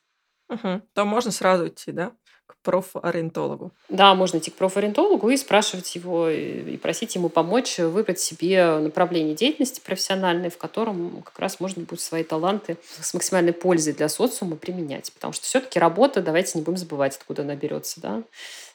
Угу. 0.49 0.81
То 0.93 1.05
можно 1.05 1.31
сразу 1.31 1.67
идти, 1.67 1.91
да? 1.91 2.11
К 2.45 2.55
профориентологу. 2.63 3.71
Да, 3.89 4.15
можно 4.15 4.37
идти 4.37 4.49
к 4.49 4.55
профориентологу 4.55 5.29
и 5.29 5.37
спрашивать 5.37 5.95
его, 5.95 6.29
и 6.29 6.77
просить 6.77 7.13
ему 7.15 7.29
помочь 7.29 7.77
выбрать 7.77 8.19
себе 8.19 8.79
направление 8.79 9.35
деятельности 9.35 9.81
профессиональной, 9.83 10.49
в 10.49 10.57
котором 10.57 11.21
как 11.21 11.37
раз 11.39 11.59
можно 11.59 11.83
будет 11.83 12.01
свои 12.01 12.23
таланты 12.23 12.77
с 12.99 13.13
максимальной 13.13 13.53
пользой 13.53 13.93
для 13.93 14.09
социума 14.09 14.55
применять. 14.55 15.11
Потому 15.13 15.33
что 15.33 15.45
все-таки 15.45 15.79
работа, 15.79 16.21
давайте 16.21 16.57
не 16.57 16.63
будем 16.63 16.77
забывать, 16.77 17.15
откуда 17.15 17.43
она 17.43 17.55
берется. 17.55 18.01
Да? 18.01 18.23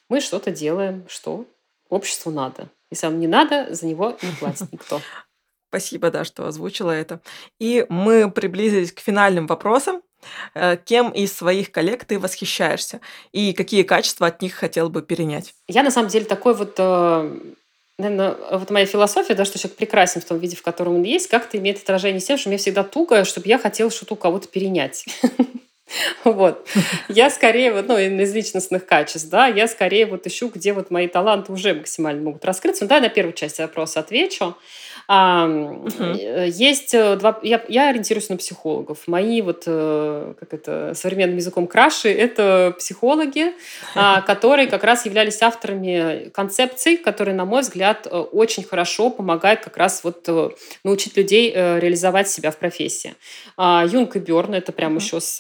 Мы 0.08 0.20
что-то 0.20 0.52
делаем, 0.52 1.04
что 1.08 1.44
обществу 1.88 2.30
надо. 2.30 2.68
Если 2.90 3.06
вам 3.06 3.18
не 3.18 3.26
надо, 3.26 3.74
за 3.74 3.86
него 3.86 4.16
не 4.22 4.30
платит 4.38 4.72
никто. 4.72 5.00
Спасибо, 5.74 6.12
да, 6.12 6.22
что 6.22 6.46
озвучила 6.46 6.92
это. 6.92 7.18
И 7.58 7.84
мы 7.88 8.30
приблизились 8.30 8.92
к 8.92 9.00
финальным 9.00 9.48
вопросам. 9.48 10.02
Э, 10.54 10.76
кем 10.76 11.10
из 11.10 11.32
своих 11.32 11.72
коллег 11.72 12.04
ты 12.04 12.20
восхищаешься 12.20 13.00
и 13.32 13.52
какие 13.52 13.82
качества 13.82 14.28
от 14.28 14.40
них 14.40 14.54
хотел 14.54 14.88
бы 14.88 15.02
перенять? 15.02 15.52
Я 15.66 15.82
на 15.82 15.90
самом 15.90 16.10
деле 16.10 16.26
такой 16.26 16.54
вот 16.54 16.76
э, 16.78 17.38
Наверное, 17.98 18.36
вот 18.52 18.70
моя 18.70 18.86
философия, 18.86 19.34
да, 19.34 19.44
что 19.44 19.58
человек 19.58 19.76
прекрасен 19.76 20.20
в 20.20 20.24
том 20.24 20.38
виде, 20.38 20.54
в 20.54 20.62
котором 20.62 20.94
он 20.94 21.02
есть, 21.02 21.26
как-то 21.28 21.58
имеет 21.58 21.82
отражение 21.82 22.20
с 22.20 22.24
тем, 22.24 22.38
что 22.38 22.50
мне 22.50 22.58
всегда 22.58 22.84
туго, 22.84 23.24
чтобы 23.24 23.48
я 23.48 23.58
хотела 23.58 23.90
что-то 23.90 24.14
у 24.14 24.16
кого-то 24.16 24.46
перенять. 24.46 25.04
Вот. 26.24 26.66
Я 27.08 27.30
скорее, 27.30 27.72
вот, 27.72 27.86
ну, 27.88 27.98
из 27.98 28.34
личностных 28.34 28.86
качеств, 28.86 29.28
да, 29.28 29.46
я 29.46 29.68
скорее 29.68 30.06
вот 30.06 30.26
ищу, 30.26 30.48
где 30.48 30.72
вот 30.72 30.90
мои 30.90 31.06
таланты 31.06 31.52
уже 31.52 31.74
максимально 31.74 32.22
могут 32.22 32.44
раскрыться. 32.44 32.84
Ну, 32.84 32.88
да, 32.88 33.00
на 33.00 33.10
первую 33.10 33.34
часть 33.34 33.58
вопроса 33.58 34.00
отвечу. 34.00 34.56
А, 35.06 35.46
угу. 35.46 36.04
Есть 36.46 36.94
э, 36.94 37.16
два... 37.16 37.38
Я, 37.42 37.62
я 37.68 37.90
ориентируюсь 37.90 38.28
на 38.28 38.36
психологов. 38.36 39.06
Мои 39.06 39.42
вот, 39.42 39.64
э, 39.66 40.34
как 40.40 40.54
это, 40.54 40.92
современным 40.94 41.36
языком 41.36 41.66
краши, 41.66 42.10
это 42.10 42.74
психологи, 42.78 43.52
а, 43.94 44.20
которые 44.26 44.66
как 44.66 44.82
раз 44.84 45.04
являлись 45.04 45.42
авторами 45.42 46.30
концепций, 46.30 46.96
которые, 46.96 47.34
на 47.34 47.44
мой 47.44 47.62
взгляд, 47.62 48.06
очень 48.10 48.64
хорошо 48.64 49.10
помогают 49.10 49.60
как 49.60 49.76
раз 49.76 50.02
вот 50.04 50.28
научить 50.84 51.16
людей 51.16 51.52
реализовать 51.52 52.28
себя 52.28 52.50
в 52.50 52.56
профессии. 52.56 53.14
А, 53.56 53.84
Юнг 53.86 54.16
и 54.16 54.18
Бёрн, 54.18 54.54
это 54.54 54.72
прямо 54.72 54.96
еще 54.96 55.20
с 55.20 55.38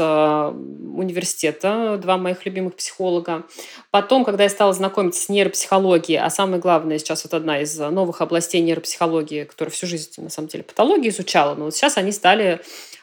университета, 0.94 1.98
два 2.00 2.18
моих 2.18 2.44
любимых 2.44 2.74
психолога. 2.76 3.44
Потом, 3.90 4.24
когда 4.24 4.44
я 4.44 4.50
стала 4.50 4.72
знакомиться 4.72 5.22
с 5.22 5.28
нейропсихологией, 5.28 6.20
а 6.20 6.28
самое 6.28 6.60
главное 6.60 6.98
сейчас 6.98 7.24
вот 7.24 7.34
одна 7.34 7.60
из 7.60 7.78
новых 7.78 8.20
областей 8.20 8.60
нейропсихологии, 8.60 9.44
которая 9.54 9.72
всю 9.72 9.86
жизнь, 9.86 10.10
на 10.18 10.28
самом 10.28 10.48
деле, 10.48 10.64
патологию 10.64 11.10
изучала, 11.10 11.54
но 11.54 11.66
вот 11.66 11.74
сейчас 11.74 11.96
они 11.96 12.12
стали 12.12 12.60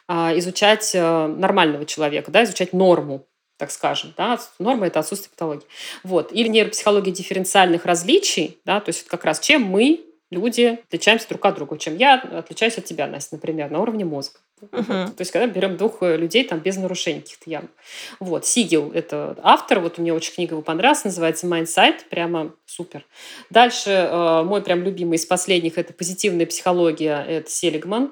а, 0.07 0.37
изучать 0.37 0.91
э, 0.93 1.27
нормального 1.27 1.85
человека, 1.85 2.31
да, 2.31 2.43
изучать 2.43 2.73
норму, 2.73 3.25
так 3.57 3.71
скажем. 3.71 4.13
Да? 4.17 4.37
Норма– 4.59 4.87
это 4.87 4.99
отсутствие 4.99 5.31
патологии. 5.31 5.65
Вот. 6.03 6.33
Или 6.33 6.49
нейропсихология 6.49 7.13
дифференциальных 7.13 7.85
различий, 7.85 8.59
да, 8.65 8.81
то 8.81 8.89
есть 8.89 9.07
как 9.07 9.23
раз 9.23 9.39
чем 9.39 9.63
мы, 9.63 10.01
люди, 10.29 10.79
отличаемся 10.87 11.29
друг 11.29 11.45
от 11.45 11.55
друга, 11.55 11.77
чем 11.77 11.95
я 11.95 12.15
отличаюсь 12.15 12.77
от 12.77 12.85
тебя, 12.85 13.07
Настя, 13.07 13.35
например, 13.35 13.71
на 13.71 13.79
уровне 13.79 14.03
мозга. 14.03 14.39
Uh-huh. 14.61 15.05
Вот. 15.05 15.15
То 15.15 15.21
есть, 15.21 15.31
когда 15.31 15.47
берем 15.47 15.77
двух 15.77 16.01
э, 16.01 16.17
людей 16.17 16.43
там 16.43 16.59
без 16.59 16.77
нарушений 16.77 17.21
каких-то 17.21 17.49
явных. 17.49 17.71
Вот. 18.19 18.45
Сигел– 18.45 18.91
это 18.93 19.37
автор. 19.41 19.79
Вот 19.79 19.99
у 19.99 20.01
меня 20.01 20.13
очень 20.13 20.33
книга 20.33 20.53
его 20.53 20.61
понравилась, 20.61 21.03
называется 21.03 21.47
«Mindsight». 21.47 22.05
Прямо 22.09 22.53
супер. 22.65 23.05
Дальше 23.49 23.89
э, 23.89 24.43
мой 24.43 24.61
прям 24.61 24.83
любимый 24.83 25.15
из 25.15 25.25
последних– 25.25 25.77
это 25.77 25.93
позитивная 25.93 26.45
психология. 26.45 27.23
Это 27.27 27.49
Селигман 27.49 28.11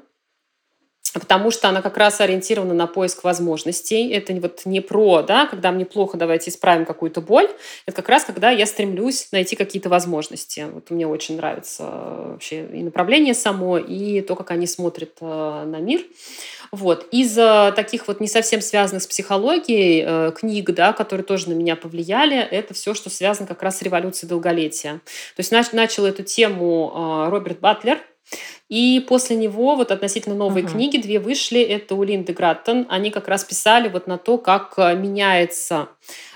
потому 1.13 1.51
что 1.51 1.67
она 1.69 1.81
как 1.81 1.97
раз 1.97 2.21
ориентирована 2.21 2.73
на 2.73 2.87
поиск 2.87 3.23
возможностей. 3.23 4.09
Это 4.09 4.33
вот 4.33 4.61
не 4.65 4.81
про, 4.81 5.21
да, 5.21 5.47
когда 5.47 5.71
мне 5.71 5.85
плохо, 5.85 6.17
давайте 6.17 6.51
исправим 6.51 6.85
какую-то 6.85 7.21
боль. 7.21 7.49
Это 7.85 7.95
как 7.95 8.09
раз 8.09 8.25
когда 8.25 8.51
я 8.51 8.65
стремлюсь 8.65 9.29
найти 9.31 9.55
какие-то 9.55 9.89
возможности. 9.89 10.67
Вот 10.71 10.89
мне 10.91 11.07
очень 11.07 11.37
нравится 11.37 11.83
э, 11.83 12.31
вообще 12.33 12.65
и 12.65 12.83
направление 12.83 13.33
само, 13.33 13.77
и 13.77 14.21
то, 14.21 14.35
как 14.35 14.51
они 14.51 14.67
смотрят 14.67 15.13
э, 15.21 15.63
на 15.65 15.77
мир. 15.77 16.01
Вот. 16.71 17.07
Из 17.11 17.33
таких 17.75 18.07
вот 18.07 18.19
не 18.19 18.27
совсем 18.27 18.61
связанных 18.61 19.03
с 19.03 19.07
психологией 19.07 20.03
э, 20.05 20.31
книг, 20.33 20.69
да, 20.71 20.93
которые 20.93 21.25
тоже 21.25 21.49
на 21.49 21.53
меня 21.53 21.75
повлияли, 21.75 22.37
это 22.37 22.73
все, 22.75 22.93
что 22.93 23.09
связано 23.09 23.47
как 23.47 23.63
раз 23.63 23.79
с 23.79 23.81
революцией 23.81 24.29
долголетия. 24.29 25.01
То 25.35 25.39
есть 25.39 25.51
нач- 25.51 25.73
начал 25.73 26.05
эту 26.05 26.23
тему 26.23 27.27
Роберт 27.29 27.59
Батлер, 27.59 27.99
и 28.69 29.03
после 29.07 29.35
него 29.35 29.75
вот 29.75 29.91
относительно 29.91 30.35
новые 30.35 30.63
uh-huh. 30.63 30.71
книги, 30.71 30.97
две 30.97 31.19
вышли, 31.19 31.59
это 31.59 31.95
у 31.95 32.03
Линды 32.03 32.33
Граттон. 32.33 32.85
Они 32.87 33.09
как 33.09 33.27
раз 33.27 33.43
писали 33.43 33.89
вот 33.89 34.05
на 34.05 34.19
то, 34.19 34.37
как 34.37 34.75
э, 34.77 34.95
меняется 34.95 35.89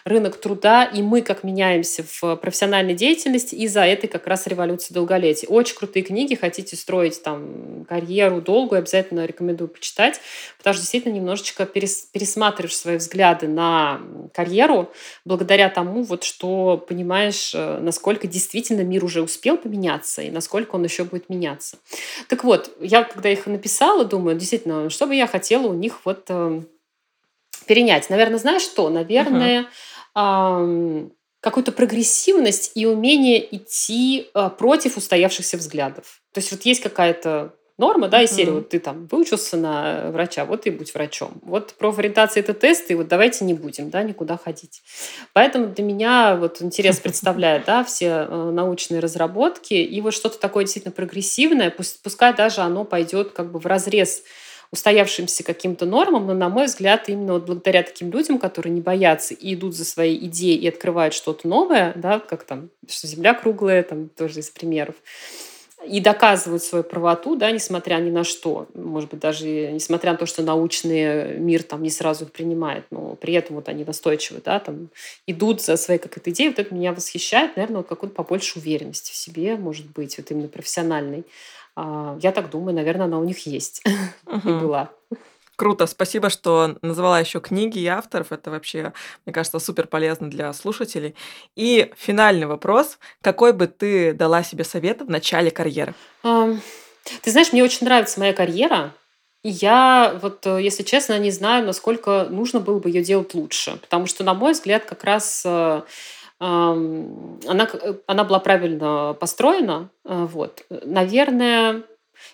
рынок 0.05 0.37
труда, 0.37 0.83
и 0.83 1.01
мы 1.01 1.21
как 1.21 1.43
меняемся 1.43 2.03
в 2.03 2.35
профессиональной 2.35 2.93
деятельности 2.93 3.55
из-за 3.55 3.85
этой 3.85 4.07
как 4.07 4.27
раз 4.27 4.47
революции 4.47 4.93
долголетия. 4.93 5.47
Очень 5.47 5.75
крутые 5.75 6.03
книги, 6.03 6.35
хотите 6.35 6.75
строить 6.75 7.23
там 7.23 7.85
карьеру 7.87 8.41
долгую, 8.41 8.79
обязательно 8.79 9.25
рекомендую 9.25 9.69
почитать, 9.69 10.19
потому 10.57 10.73
что 10.73 10.81
действительно 10.81 11.13
немножечко 11.13 11.65
перес, 11.65 12.07
пересматриваешь 12.11 12.75
свои 12.75 12.97
взгляды 12.97 13.47
на 13.47 14.01
карьеру 14.33 14.91
благодаря 15.23 15.69
тому, 15.69 16.03
вот 16.03 16.23
что 16.23 16.77
понимаешь, 16.77 17.53
э, 17.55 17.79
насколько 17.79 18.27
действительно 18.27 18.81
мир 18.81 19.05
уже 19.05 19.21
успел 19.21 19.57
поменяться 19.57 20.21
и 20.21 20.31
насколько 20.31 20.75
он 20.75 20.83
еще 20.83 21.05
будет 21.05 21.29
меняться. 21.29 21.77
Так 22.27 22.43
вот, 22.43 22.75
я 22.81 23.03
когда 23.03 23.29
их 23.29 23.45
написала, 23.45 24.03
думаю, 24.03 24.37
действительно, 24.37 24.89
что 24.89 25.07
бы 25.07 25.15
я 25.15 25.27
хотела 25.27 25.67
у 25.67 25.73
них 25.73 26.01
вот 26.03 26.25
э, 26.27 26.61
перенять. 27.67 28.09
Наверное, 28.09 28.39
знаешь 28.39 28.63
что? 28.63 28.89
Наверное, 28.89 29.61
uh-huh 29.61 29.67
какую-то 30.13 31.73
прогрессивность 31.73 32.71
и 32.75 32.85
умение 32.85 33.55
идти 33.55 34.29
а, 34.33 34.49
против 34.49 34.95
устоявшихся 34.95 35.57
взглядов. 35.57 36.21
То 36.33 36.39
есть 36.39 36.51
вот 36.51 36.61
есть 36.61 36.81
какая-то 36.81 37.53
норма, 37.77 38.07
да, 38.07 38.21
и 38.21 38.27
серия, 38.27 38.51
вот 38.51 38.69
ты 38.69 38.79
там 38.79 39.07
выучился 39.07 39.57
на 39.57 40.11
врача, 40.11 40.45
вот 40.45 40.65
и 40.67 40.69
будь 40.69 40.93
врачом. 40.93 41.41
Вот 41.41 41.73
профориентация– 41.73 42.41
это 42.43 42.53
тест, 42.53 42.89
и 42.91 42.95
вот 42.95 43.07
давайте 43.07 43.45
не 43.45 43.53
будем, 43.53 43.89
да, 43.89 44.03
никуда 44.03 44.37
ходить. 44.37 44.83
Поэтому 45.33 45.67
для 45.67 45.83
меня 45.83 46.35
вот 46.35 46.61
интерес 46.61 46.99
представляет, 46.99 47.65
да, 47.65 47.83
все 47.83 48.27
э, 48.29 48.51
научные 48.51 48.99
разработки, 48.99 49.73
и 49.73 50.01
вот 50.01 50.13
что-то 50.13 50.39
такое 50.39 50.65
действительно 50.65 50.93
прогрессивное, 50.93 51.71
пускай 52.03 52.33
даже 52.33 52.61
оно 52.61 52.85
пойдет 52.85 53.31
как 53.31 53.51
бы 53.51 53.59
в 53.59 53.65
разрез 53.65 54.23
устоявшимся 54.73 55.43
каким-то 55.43 55.85
нормам, 55.85 56.25
но, 56.25 56.33
на 56.33 56.49
мой 56.49 56.65
взгляд, 56.65 57.07
именно 57.07 57.33
вот 57.33 57.45
благодаря 57.45 57.83
таким 57.83 58.09
людям, 58.11 58.39
которые 58.39 58.73
не 58.73 58.81
боятся 58.81 59.35
и 59.35 59.53
идут 59.53 59.75
за 59.75 59.85
своей 59.85 60.17
идеей 60.25 60.57
и 60.57 60.67
открывают 60.67 61.13
что-то 61.13 61.47
новое, 61.47 61.93
да, 61.95 62.19
как 62.19 62.43
там, 62.43 62.71
что 62.89 63.05
Земля 63.05 63.35
круглая, 63.35 63.83
там 63.83 64.09
тоже 64.09 64.39
из 64.39 64.49
примеров, 64.49 64.95
и 65.85 65.99
доказывают 65.99 66.63
свою 66.63 66.83
правоту, 66.83 67.35
да, 67.35 67.51
несмотря 67.51 67.97
ни 67.97 68.09
на 68.09 68.23
что. 68.23 68.67
Может 68.73 69.11
быть, 69.11 69.19
даже 69.19 69.45
несмотря 69.71 70.13
на 70.13 70.17
то, 70.17 70.25
что 70.25 70.41
научный 70.41 71.37
мир 71.37 71.61
там 71.61 71.83
не 71.83 71.91
сразу 71.91 72.25
их 72.25 72.31
принимает, 72.31 72.85
но 72.89 73.15
при 73.15 73.35
этом 73.35 73.57
вот 73.57 73.69
они 73.69 73.83
настойчивы, 73.83 74.41
да, 74.43 74.59
там 74.59 74.89
идут 75.27 75.61
за 75.61 75.77
своей 75.77 75.99
какой-то 75.99 76.31
идеей. 76.31 76.49
Вот 76.49 76.57
это 76.57 76.73
меня 76.73 76.93
восхищает, 76.93 77.57
наверное, 77.57 77.77
вот 77.77 77.87
какой-то 77.87 78.15
побольше 78.15 78.57
уверенности 78.57 79.11
в 79.11 79.15
себе, 79.15 79.55
может 79.55 79.85
быть, 79.85 80.17
вот 80.17 80.31
именно 80.31 80.47
профессиональной. 80.47 81.25
А, 81.75 82.17
я 82.21 82.31
так 82.31 82.49
думаю, 82.49 82.75
наверное, 82.75 83.05
она 83.05 83.19
у 83.19 83.23
них 83.23 83.45
есть 83.45 83.83
и 84.27 84.49
была. 84.49 84.89
Круто, 85.55 85.85
спасибо, 85.85 86.29
что 86.29 86.77
назвала 86.81 87.19
еще 87.19 87.39
книги 87.39 87.77
и 87.79 87.85
авторов. 87.85 88.31
Это 88.31 88.49
вообще, 88.49 88.91
мне 89.25 89.33
кажется, 89.33 89.59
супер 89.59 89.85
полезно 89.87 90.29
для 90.29 90.51
слушателей. 90.51 91.15
И 91.55 91.93
финальный 91.95 92.47
вопрос. 92.47 92.97
Какой 93.21 93.53
бы 93.53 93.67
ты 93.67 94.13
дала 94.13 94.43
себе 94.43 94.63
совет 94.63 95.01
в 95.01 95.09
начале 95.09 95.51
карьеры? 95.51 95.93
Ты 96.23 97.31
знаешь, 97.31 97.53
мне 97.53 97.63
очень 97.63 97.85
нравится 97.85 98.19
моя 98.19 98.33
карьера. 98.33 98.93
И 99.43 99.49
я, 99.49 100.17
вот, 100.21 100.47
э, 100.47 100.61
если 100.61 100.83
честно, 100.83 101.19
не 101.19 101.29
знаю, 101.29 101.65
насколько 101.65 102.27
нужно 102.29 102.61
было 102.61 102.79
бы 102.79 102.89
ее 102.89 103.03
делать 103.03 103.33
лучше. 103.33 103.77
Потому 103.77 104.05
что, 104.07 104.23
на 104.23 104.33
мой 104.33 104.53
взгляд, 104.53 104.85
как 104.85 105.03
раз 105.03 105.43
э, 105.45 105.81
она, 106.39 107.69
э, 107.71 107.93
она 108.07 108.23
была 108.23 108.39
правильно 108.39 109.15
построена. 109.19 109.89
Э, 110.05 110.25
Вот. 110.31 110.65
Наверное, 110.69 111.83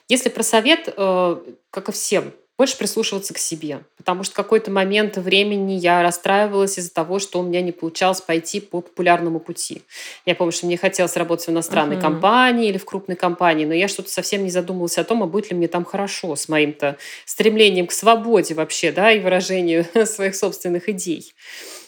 если 0.07 0.29
про 0.29 0.43
совет, 0.43 0.93
э, 0.95 1.35
как 1.71 1.89
и 1.89 1.91
всем, 1.91 2.31
больше 2.57 2.77
прислушиваться 2.77 3.33
к 3.33 3.37
себе. 3.37 3.85
Потому 3.95 4.25
что 4.25 4.35
какой-то 4.35 4.69
момент 4.69 5.15
времени 5.15 5.73
я 5.73 6.03
расстраивалась 6.03 6.77
из-за 6.77 6.93
того, 6.93 7.19
что 7.19 7.39
у 7.39 7.43
меня 7.43 7.61
не 7.61 7.71
получалось 7.71 8.19
пойти 8.19 8.59
по 8.59 8.81
популярному 8.81 9.39
пути. 9.39 9.81
Я 10.25 10.35
помню, 10.35 10.51
что 10.51 10.65
мне 10.65 10.75
хотелось 10.75 11.15
работать 11.15 11.47
в 11.47 11.51
иностранной 11.51 11.95
Мгм. 11.95 12.01
компании 12.03 12.67
или 12.67 12.77
в 12.77 12.83
крупной 12.83 13.15
компании, 13.15 13.63
но 13.63 13.73
я 13.73 13.87
что-то 13.87 14.09
совсем 14.09 14.43
не 14.43 14.49
задумывалась 14.49 14.97
о 14.97 15.05
том, 15.05 15.23
а 15.23 15.25
будет 15.25 15.51
ли 15.51 15.55
мне 15.55 15.69
там 15.69 15.85
хорошо 15.85 16.35
с 16.35 16.49
моим-то 16.49 16.97
стремлением 17.25 17.87
к 17.87 17.93
свободе 17.93 18.53
вообще, 18.55 18.91
да, 18.91 19.09
и 19.13 19.21
выражению 19.21 19.85
своих 20.05 20.35
собственных 20.35 20.89
идей. 20.89 21.33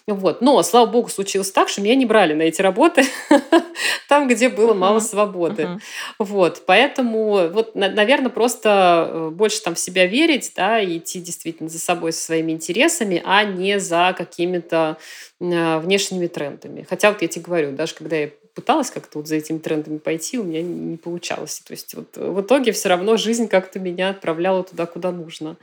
Вот. 0.07 0.41
Но, 0.41 0.61
слава 0.63 0.85
богу, 0.85 1.09
случилось 1.09 1.51
так, 1.51 1.69
что 1.69 1.81
меня 1.81 1.95
не 1.95 2.05
брали 2.05 2.33
на 2.33 2.43
эти 2.43 2.61
работы 2.61 3.03
там, 4.09 4.27
где 4.27 4.49
было 4.49 4.73
мало 4.73 4.99
свободы. 4.99 5.79
Вот, 6.19 6.63
поэтому, 6.65 7.49
вот, 7.49 7.75
наверное, 7.75 8.29
просто 8.29 9.07
э, 9.09 9.29
больше 9.29 9.61
там 9.61 9.75
в 9.75 9.79
себя 9.79 10.05
верить, 10.05 10.51
да, 10.55 10.79
и 10.79 10.97
идти 10.97 11.21
действительно 11.21 11.69
за 11.69 11.79
собой, 11.79 12.13
со 12.13 12.25
своими 12.25 12.51
интересами, 12.51 13.21
а 13.25 13.43
не 13.43 13.79
за 13.79 14.13
какими-то 14.17 14.97
э, 15.39 15.77
внешними 15.79 16.27
трендами. 16.27 16.85
Хотя 16.89 17.11
вот 17.11 17.21
я 17.21 17.27
тебе 17.27 17.43
говорю, 17.43 17.71
даже 17.71 17.93
когда 17.93 18.15
я 18.17 18.29
пыталась 18.53 18.91
как-то 18.91 19.19
вот 19.19 19.27
за 19.27 19.35
этими 19.35 19.57
трендами 19.57 19.97
пойти, 19.97 20.39
у 20.39 20.43
меня 20.43 20.61
не 20.61 20.97
получалось. 20.97 21.59
То 21.59 21.71
есть 21.71 21.93
вот 21.95 22.15
в 22.17 22.41
итоге 22.41 22.71
все 22.71 22.89
равно 22.89 23.17
жизнь 23.17 23.47
как-то 23.47 23.79
меня 23.79 24.09
отправляла 24.09 24.63
туда, 24.63 24.85
куда 24.85 25.11
нужно 25.11 25.57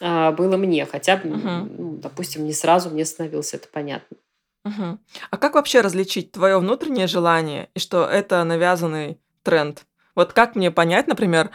а, 0.00 0.32
было 0.32 0.56
мне. 0.56 0.86
Хотя, 0.86 1.16
бы, 1.16 1.28
Мгм. 1.30 1.72
ну, 1.76 1.96
допустим, 1.96 2.44
не 2.44 2.52
сразу 2.52 2.90
мне 2.90 3.04
становилось 3.04 3.54
это 3.54 3.68
понятно. 3.68 4.16
Мгм. 4.64 5.00
А 5.30 5.36
как 5.36 5.54
вообще 5.54 5.80
различить 5.80 6.32
твое 6.32 6.58
внутреннее 6.58 7.06
желание 7.06 7.70
и 7.74 7.78
что 7.78 8.04
это 8.04 8.44
навязанный 8.44 9.18
тренд? 9.42 9.84
Вот 10.14 10.32
как 10.32 10.54
мне 10.54 10.70
понять, 10.70 11.06
например, 11.06 11.50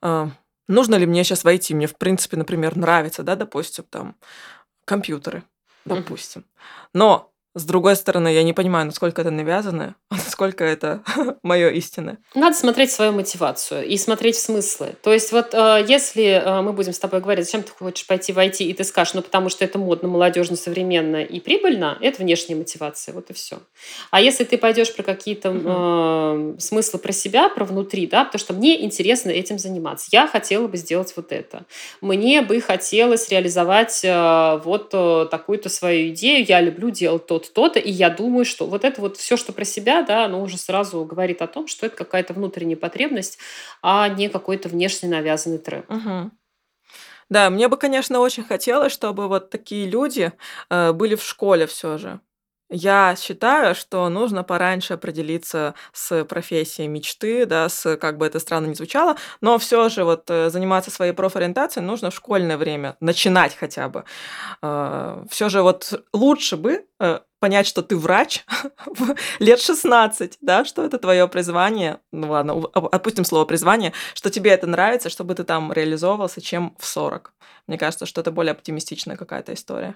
э, 0.00 0.26
нужно 0.68 0.94
ли 0.94 1.06
мне 1.06 1.22
сейчас 1.22 1.44
войти? 1.44 1.74
Мне, 1.74 1.86
в 1.86 1.96
принципе, 1.96 2.36
например, 2.36 2.76
нравится, 2.76 3.22
да, 3.22 3.36
допустим, 3.36 3.84
там 3.90 4.16
компьютеры, 4.86 5.42
допустим. 5.84 6.44
Но, 6.94 7.32
с 7.56 7.64
другой 7.64 7.96
стороны, 7.96 8.28
я 8.28 8.42
не 8.42 8.52
понимаю, 8.52 8.84
насколько 8.84 9.22
это 9.22 9.30
навязанное, 9.30 9.96
а 10.10 10.16
насколько 10.16 10.62
это 10.62 11.02
мое 11.42 11.70
истинное. 11.70 12.18
Надо 12.34 12.54
смотреть 12.54 12.90
свою 12.90 13.12
мотивацию 13.12 13.86
и 13.86 13.96
смотреть 13.96 14.36
смыслы. 14.36 14.94
То 15.02 15.10
есть 15.10 15.32
вот 15.32 15.54
э, 15.54 15.84
если 15.88 16.24
э, 16.24 16.60
мы 16.60 16.74
будем 16.74 16.92
с 16.92 16.98
тобой 16.98 17.20
говорить, 17.20 17.46
зачем 17.46 17.62
ты 17.62 17.72
хочешь 17.72 18.06
пойти 18.06 18.34
в 18.34 18.38
IT, 18.38 18.58
и 18.58 18.74
ты 18.74 18.84
скажешь, 18.84 19.14
ну 19.14 19.22
потому 19.22 19.48
что 19.48 19.64
это 19.64 19.78
модно, 19.78 20.06
молодежно, 20.06 20.54
современно 20.54 21.22
и 21.22 21.40
прибыльно, 21.40 21.96
это 22.02 22.22
внешняя 22.22 22.56
мотивация, 22.56 23.14
вот 23.14 23.30
и 23.30 23.32
все. 23.32 23.60
А 24.10 24.20
если 24.20 24.44
ты 24.44 24.58
пойдешь 24.58 24.94
про 24.94 25.02
какие-то 25.02 25.50
э, 25.54 26.56
смыслы 26.58 26.98
про 26.98 27.12
себя, 27.12 27.48
про 27.48 27.64
внутри, 27.64 28.06
да, 28.06 28.26
потому 28.26 28.38
что 28.38 28.52
мне 28.52 28.84
интересно 28.84 29.30
этим 29.30 29.58
заниматься, 29.58 30.08
я 30.12 30.28
хотела 30.28 30.68
бы 30.68 30.76
сделать 30.76 31.14
вот 31.16 31.32
это, 31.32 31.64
мне 32.02 32.42
бы 32.42 32.60
хотелось 32.60 33.30
реализовать 33.30 34.04
э, 34.04 34.60
вот 34.62 34.90
э, 34.92 35.26
такую-то 35.30 35.70
свою 35.70 36.10
идею, 36.10 36.44
я 36.46 36.60
люблю 36.60 36.90
делать 36.90 37.24
то-то, 37.52 37.76
то-то, 37.76 37.78
и 37.80 37.90
я 37.90 38.10
думаю, 38.10 38.44
что 38.44 38.66
вот 38.66 38.84
это 38.84 39.00
вот 39.00 39.16
все, 39.16 39.36
что 39.36 39.52
про 39.52 39.64
себя, 39.64 40.02
да, 40.02 40.24
оно 40.24 40.42
уже 40.42 40.56
сразу 40.56 41.04
говорит 41.04 41.42
о 41.42 41.46
том, 41.46 41.66
что 41.66 41.86
это 41.86 41.96
какая-то 41.96 42.32
внутренняя 42.34 42.76
потребность, 42.76 43.38
а 43.82 44.08
не 44.08 44.28
какой-то 44.28 44.68
внешне 44.68 45.08
навязанный 45.08 45.58
тренд. 45.58 45.88
Мгм. 45.88 46.32
Да, 47.28 47.50
мне 47.50 47.68
бы, 47.68 47.76
конечно, 47.76 48.20
очень 48.20 48.44
хотелось, 48.44 48.92
чтобы 48.92 49.28
вот 49.28 49.50
такие 49.50 49.86
люди 49.88 50.32
э, 50.70 50.92
были 50.92 51.16
в 51.16 51.22
школе 51.24 51.66
все 51.66 51.98
же. 51.98 52.20
Я 52.68 53.14
считаю, 53.16 53.76
что 53.76 54.08
нужно 54.08 54.42
пораньше 54.42 54.94
определиться 54.94 55.74
с 55.92 56.24
профессией 56.24 56.88
мечты, 56.88 57.46
да, 57.46 57.68
с 57.68 57.96
как 57.96 58.18
бы 58.18 58.26
это 58.26 58.40
странно 58.40 58.66
ни 58.66 58.74
звучало, 58.74 59.16
но 59.40 59.58
все 59.58 59.88
же 59.88 60.04
вот 60.04 60.30
э, 60.30 60.50
заниматься 60.50 60.90
своей 60.90 61.12
профориентацией 61.12 61.84
нужно 61.86 62.10
в 62.10 62.14
школьное 62.14 62.56
время, 62.56 62.96
начинать 63.00 63.56
хотя 63.56 63.88
бы. 63.88 64.04
Все 65.30 65.48
же 65.48 65.62
вот 65.62 66.06
лучше 66.12 66.56
бы 66.56 66.86
э, 67.00 67.20
понять, 67.46 67.68
что 67.68 67.82
ты 67.82 67.96
врач 67.96 68.44
лет 69.38 69.60
16, 69.60 70.38
да, 70.40 70.64
что 70.64 70.84
это 70.84 70.98
твое 70.98 71.28
призвание, 71.28 72.00
ну 72.10 72.32
ладно, 72.32 72.54
опустим 72.74 73.24
слово 73.24 73.44
призвание, 73.44 73.92
что 74.14 74.30
тебе 74.30 74.50
это 74.50 74.66
нравится, 74.66 75.10
чтобы 75.10 75.36
ты 75.36 75.44
там 75.44 75.72
реализовывался, 75.72 76.40
чем 76.40 76.74
в 76.76 76.84
40. 76.84 77.32
Мне 77.68 77.78
кажется, 77.78 78.04
что 78.04 78.20
это 78.20 78.32
более 78.32 78.50
оптимистичная 78.50 79.16
какая-то 79.16 79.54
история. 79.54 79.94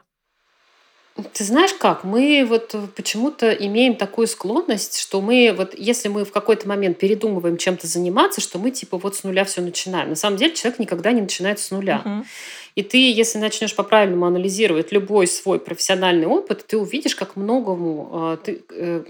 Ты 1.32 1.42
знаешь 1.42 1.74
как, 1.74 2.04
мы 2.04 2.46
вот 2.48 2.72
почему-то 2.94 3.50
имеем 3.50 3.96
такую 3.96 4.28
склонность, 4.28 5.00
что 5.00 5.20
мы 5.20 5.52
вот 5.56 5.74
если 5.76 6.08
мы 6.08 6.24
в 6.24 6.30
какой-то 6.30 6.68
момент 6.68 6.98
передумываем 6.98 7.56
чем-то 7.56 7.88
заниматься, 7.88 8.40
что 8.40 8.60
мы 8.60 8.70
типа 8.70 8.96
вот 8.96 9.16
с 9.16 9.24
нуля 9.24 9.44
все 9.44 9.60
начинаем. 9.60 10.10
На 10.10 10.14
самом 10.14 10.36
деле 10.36 10.54
человек 10.54 10.78
никогда 10.78 11.10
не 11.10 11.20
начинает 11.20 11.58
с 11.58 11.72
нуля. 11.72 12.02
Мгм. 12.04 12.26
И 12.74 12.82
ты, 12.82 13.12
если 13.12 13.38
начнешь 13.38 13.74
по-правильному 13.74 14.26
анализировать 14.26 14.92
любой 14.92 15.26
свой 15.26 15.58
профессиональный 15.58 16.26
опыт, 16.26 16.64
ты 16.66 16.76
увидишь, 16.76 17.16
как 17.16 17.36
многому 17.36 18.10
э, 18.12 18.36
ты, 18.44 18.62
э, 18.70 19.04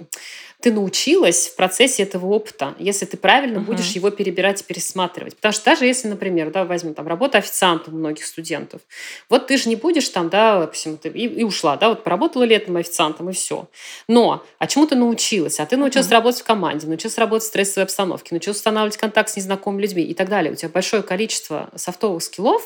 ты 0.60 0.72
научилась 0.72 1.48
в 1.48 1.56
процессе 1.56 2.02
этого 2.02 2.26
опыта, 2.26 2.74
если 2.78 3.06
ты 3.06 3.16
правильно 3.16 3.60
будешь 3.60 3.86
Мгм. 3.86 3.94
его 3.94 4.10
перебирать 4.10 4.60
и 4.60 4.64
пересматривать. 4.64 5.36
Потому 5.36 5.52
что 5.52 5.64
даже 5.64 5.86
если, 5.86 6.08
например, 6.08 6.50
да, 6.50 6.64
возьмем 6.64 6.94
там 6.94 7.06
работу 7.08 7.38
официантом 7.38 7.94
у 7.94 7.98
многих 7.98 8.26
студентов, 8.26 8.80
вот 9.28 9.46
ты 9.46 9.56
же 9.56 9.68
не 9.68 9.76
будешь 9.76 10.08
там, 10.08 10.28
да, 10.28 10.60
допустим, 10.60 10.96
ты 10.98 11.08
и, 11.08 11.26
и 11.26 11.44
ушла, 11.44 11.76
да, 11.76 11.88
вот 11.88 12.04
поработала 12.04 12.42
летом 12.44 12.76
официантом 12.76 13.30
и 13.30 13.32
все. 13.32 13.68
Но, 14.08 14.44
а 14.58 14.66
чему 14.66 14.86
ты 14.86 14.96
научилась? 14.96 15.60
А 15.60 15.66
ты 15.66 15.76
научилась 15.76 16.06
Мгм. 16.06 16.14
работать 16.14 16.40
в 16.40 16.44
команде, 16.44 16.86
научилась 16.86 17.16
работать 17.18 17.44
в 17.44 17.48
стрессовой 17.48 17.84
обстановке, 17.84 18.28
научилась 18.32 18.58
устанавливать 18.58 18.96
контакт 18.96 19.30
с 19.30 19.36
незнакомыми 19.36 19.82
людьми 19.82 20.02
и 20.02 20.14
так 20.14 20.28
далее. 20.28 20.52
У 20.52 20.56
тебя 20.56 20.68
большое 20.68 21.02
количество 21.02 21.70
софтовых 21.74 22.22
скиллов 22.22 22.62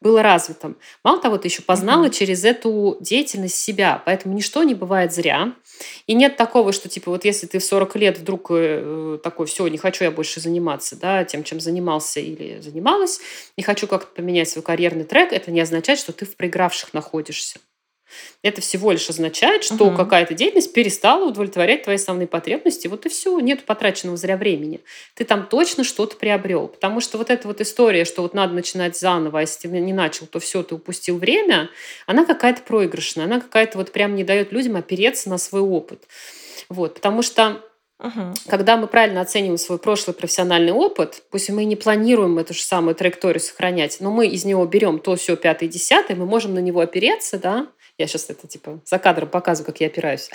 было 0.00 0.22
развитым. 0.38 0.76
Мало 1.04 1.20
того, 1.20 1.36
ты 1.38 1.48
еще 1.48 1.62
познала 1.62 2.04
Мгм. 2.04 2.10
через 2.10 2.44
эту 2.44 2.96
деятельность 3.00 3.56
себя. 3.56 4.02
Поэтому 4.06 4.34
ничто 4.34 4.62
не 4.62 4.74
бывает 4.74 5.12
зря. 5.12 5.52
И 6.06 6.14
нет 6.14 6.36
такого, 6.36 6.72
что 6.72 6.88
типа 6.88 7.10
вот 7.10 7.24
если 7.24 7.46
ты 7.46 7.58
в 7.58 7.64
40 7.64 7.96
лет 7.96 8.18
вдруг 8.18 8.48
э, 8.50 9.18
такой, 9.22 9.46
все, 9.46 9.66
не 9.68 9.78
хочу 9.78 10.04
я 10.04 10.10
больше 10.10 10.40
заниматься 10.40 10.96
да, 10.96 11.24
тем, 11.24 11.44
чем 11.44 11.60
занимался 11.60 12.20
или 12.20 12.60
занималась, 12.60 13.20
не 13.56 13.62
хочу 13.62 13.86
как-то 13.86 14.08
поменять 14.14 14.48
свой 14.48 14.62
карьерный 14.62 15.04
трек, 15.04 15.32
это 15.32 15.50
не 15.50 15.60
означает, 15.60 15.98
что 15.98 16.12
ты 16.12 16.24
в 16.24 16.36
проигравших 16.36 16.94
находишься. 16.94 17.58
Это 18.42 18.60
всего 18.60 18.92
лишь 18.92 19.08
означает, 19.10 19.64
что 19.64 19.86
Мгм. 19.86 19.96
какая-то 19.96 20.34
деятельность 20.34 20.72
перестала 20.72 21.24
удовлетворять 21.28 21.82
твои 21.84 21.96
основные 21.96 22.26
потребности. 22.26 22.86
Вот 22.88 23.06
и 23.06 23.08
все, 23.08 23.38
нет 23.40 23.64
потраченного 23.64 24.16
зря 24.16 24.36
времени. 24.36 24.80
Ты 25.14 25.24
там 25.24 25.46
точно 25.46 25.84
что-то 25.84 26.16
приобрел. 26.16 26.68
Потому 26.68 27.00
что 27.00 27.18
вот 27.18 27.30
эта 27.30 27.48
вот 27.48 27.60
история, 27.60 28.04
что 28.04 28.22
вот 28.22 28.34
надо 28.34 28.54
начинать 28.54 28.96
заново, 28.98 29.38
а 29.38 29.42
если 29.42 29.68
ты 29.68 29.68
не 29.68 29.92
начал, 29.92 30.26
то 30.26 30.40
все, 30.40 30.62
ты 30.62 30.74
упустил 30.76 31.18
время, 31.18 31.70
она 32.06 32.24
какая-то 32.24 32.62
проигрышная, 32.62 33.24
она 33.24 33.40
какая-то 33.40 33.78
вот 33.78 33.92
прям 33.92 34.14
не 34.14 34.24
дает 34.24 34.52
людям 34.52 34.76
опереться 34.76 35.28
на 35.30 35.38
свой 35.38 35.60
опыт. 35.62 36.02
Вот, 36.68 36.94
потому 36.94 37.22
что 37.22 37.62
Мгм. 37.98 38.32
когда 38.48 38.76
мы 38.76 38.86
правильно 38.86 39.20
оцениваем 39.20 39.58
свой 39.58 39.78
прошлый 39.78 40.14
профессиональный 40.14 40.72
опыт, 40.72 41.22
пусть 41.30 41.50
мы 41.50 41.62
и 41.62 41.66
не 41.66 41.74
планируем 41.74 42.38
эту 42.38 42.54
же 42.54 42.62
самую 42.62 42.94
траекторию 42.94 43.40
сохранять, 43.40 43.96
но 44.00 44.10
мы 44.12 44.28
из 44.28 44.44
него 44.44 44.64
берем 44.66 45.00
то, 45.00 45.16
все, 45.16 45.36
пятое, 45.36 45.68
десятое, 45.68 46.16
мы 46.16 46.24
можем 46.24 46.54
на 46.54 46.60
него 46.60 46.80
опереться, 46.80 47.38
да, 47.38 47.66
я 47.98 48.06
сейчас 48.06 48.30
это 48.30 48.46
типа 48.46 48.80
за 48.84 48.98
кадром 49.00 49.28
показываю, 49.28 49.66
как 49.66 49.80
я 49.80 49.88
опираюсь. 49.88 50.30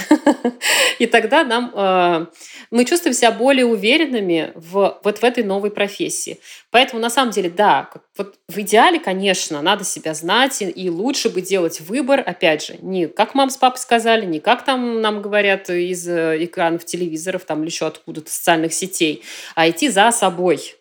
И 0.99 1.07
тогда 1.07 1.45
нам 1.45 1.71
э, 1.73 2.25
мы 2.71 2.83
чувствуем 2.83 3.15
себя 3.15 3.31
более 3.31 3.65
уверенными 3.65 4.51
в, 4.55 4.99
вот 5.01 5.19
в 5.19 5.23
этой 5.23 5.45
новой 5.45 5.71
профессии. 5.71 6.39
Поэтому 6.71 7.01
на 7.01 7.09
самом 7.09 7.31
деле, 7.31 7.49
да, 7.49 7.89
вот 8.17 8.35
в 8.49 8.57
идеале, 8.59 8.99
конечно, 8.99 9.61
надо 9.61 9.85
себя 9.85 10.13
знать, 10.13 10.61
и, 10.61 10.69
и 10.69 10.89
лучше 10.89 11.29
бы 11.29 11.41
делать 11.41 11.79
выбор, 11.79 12.21
опять 12.25 12.65
же, 12.65 12.77
не 12.81 13.07
как 13.07 13.33
мам 13.33 13.49
с 13.49 13.55
папой 13.55 13.77
сказали, 13.77 14.25
не 14.25 14.41
как 14.41 14.65
там 14.65 14.99
нам 14.99 15.21
говорят 15.21 15.69
из 15.69 16.05
э, 16.07 16.43
экранов 16.43 16.83
телевизоров 16.83 17.45
там 17.45 17.61
или 17.61 17.69
еще 17.69 17.87
откуда-то 17.87 18.29
социальных 18.29 18.73
сетей, 18.73 19.23
а 19.55 19.69
идти 19.69 19.87
за 19.89 20.11
собой. 20.11 20.75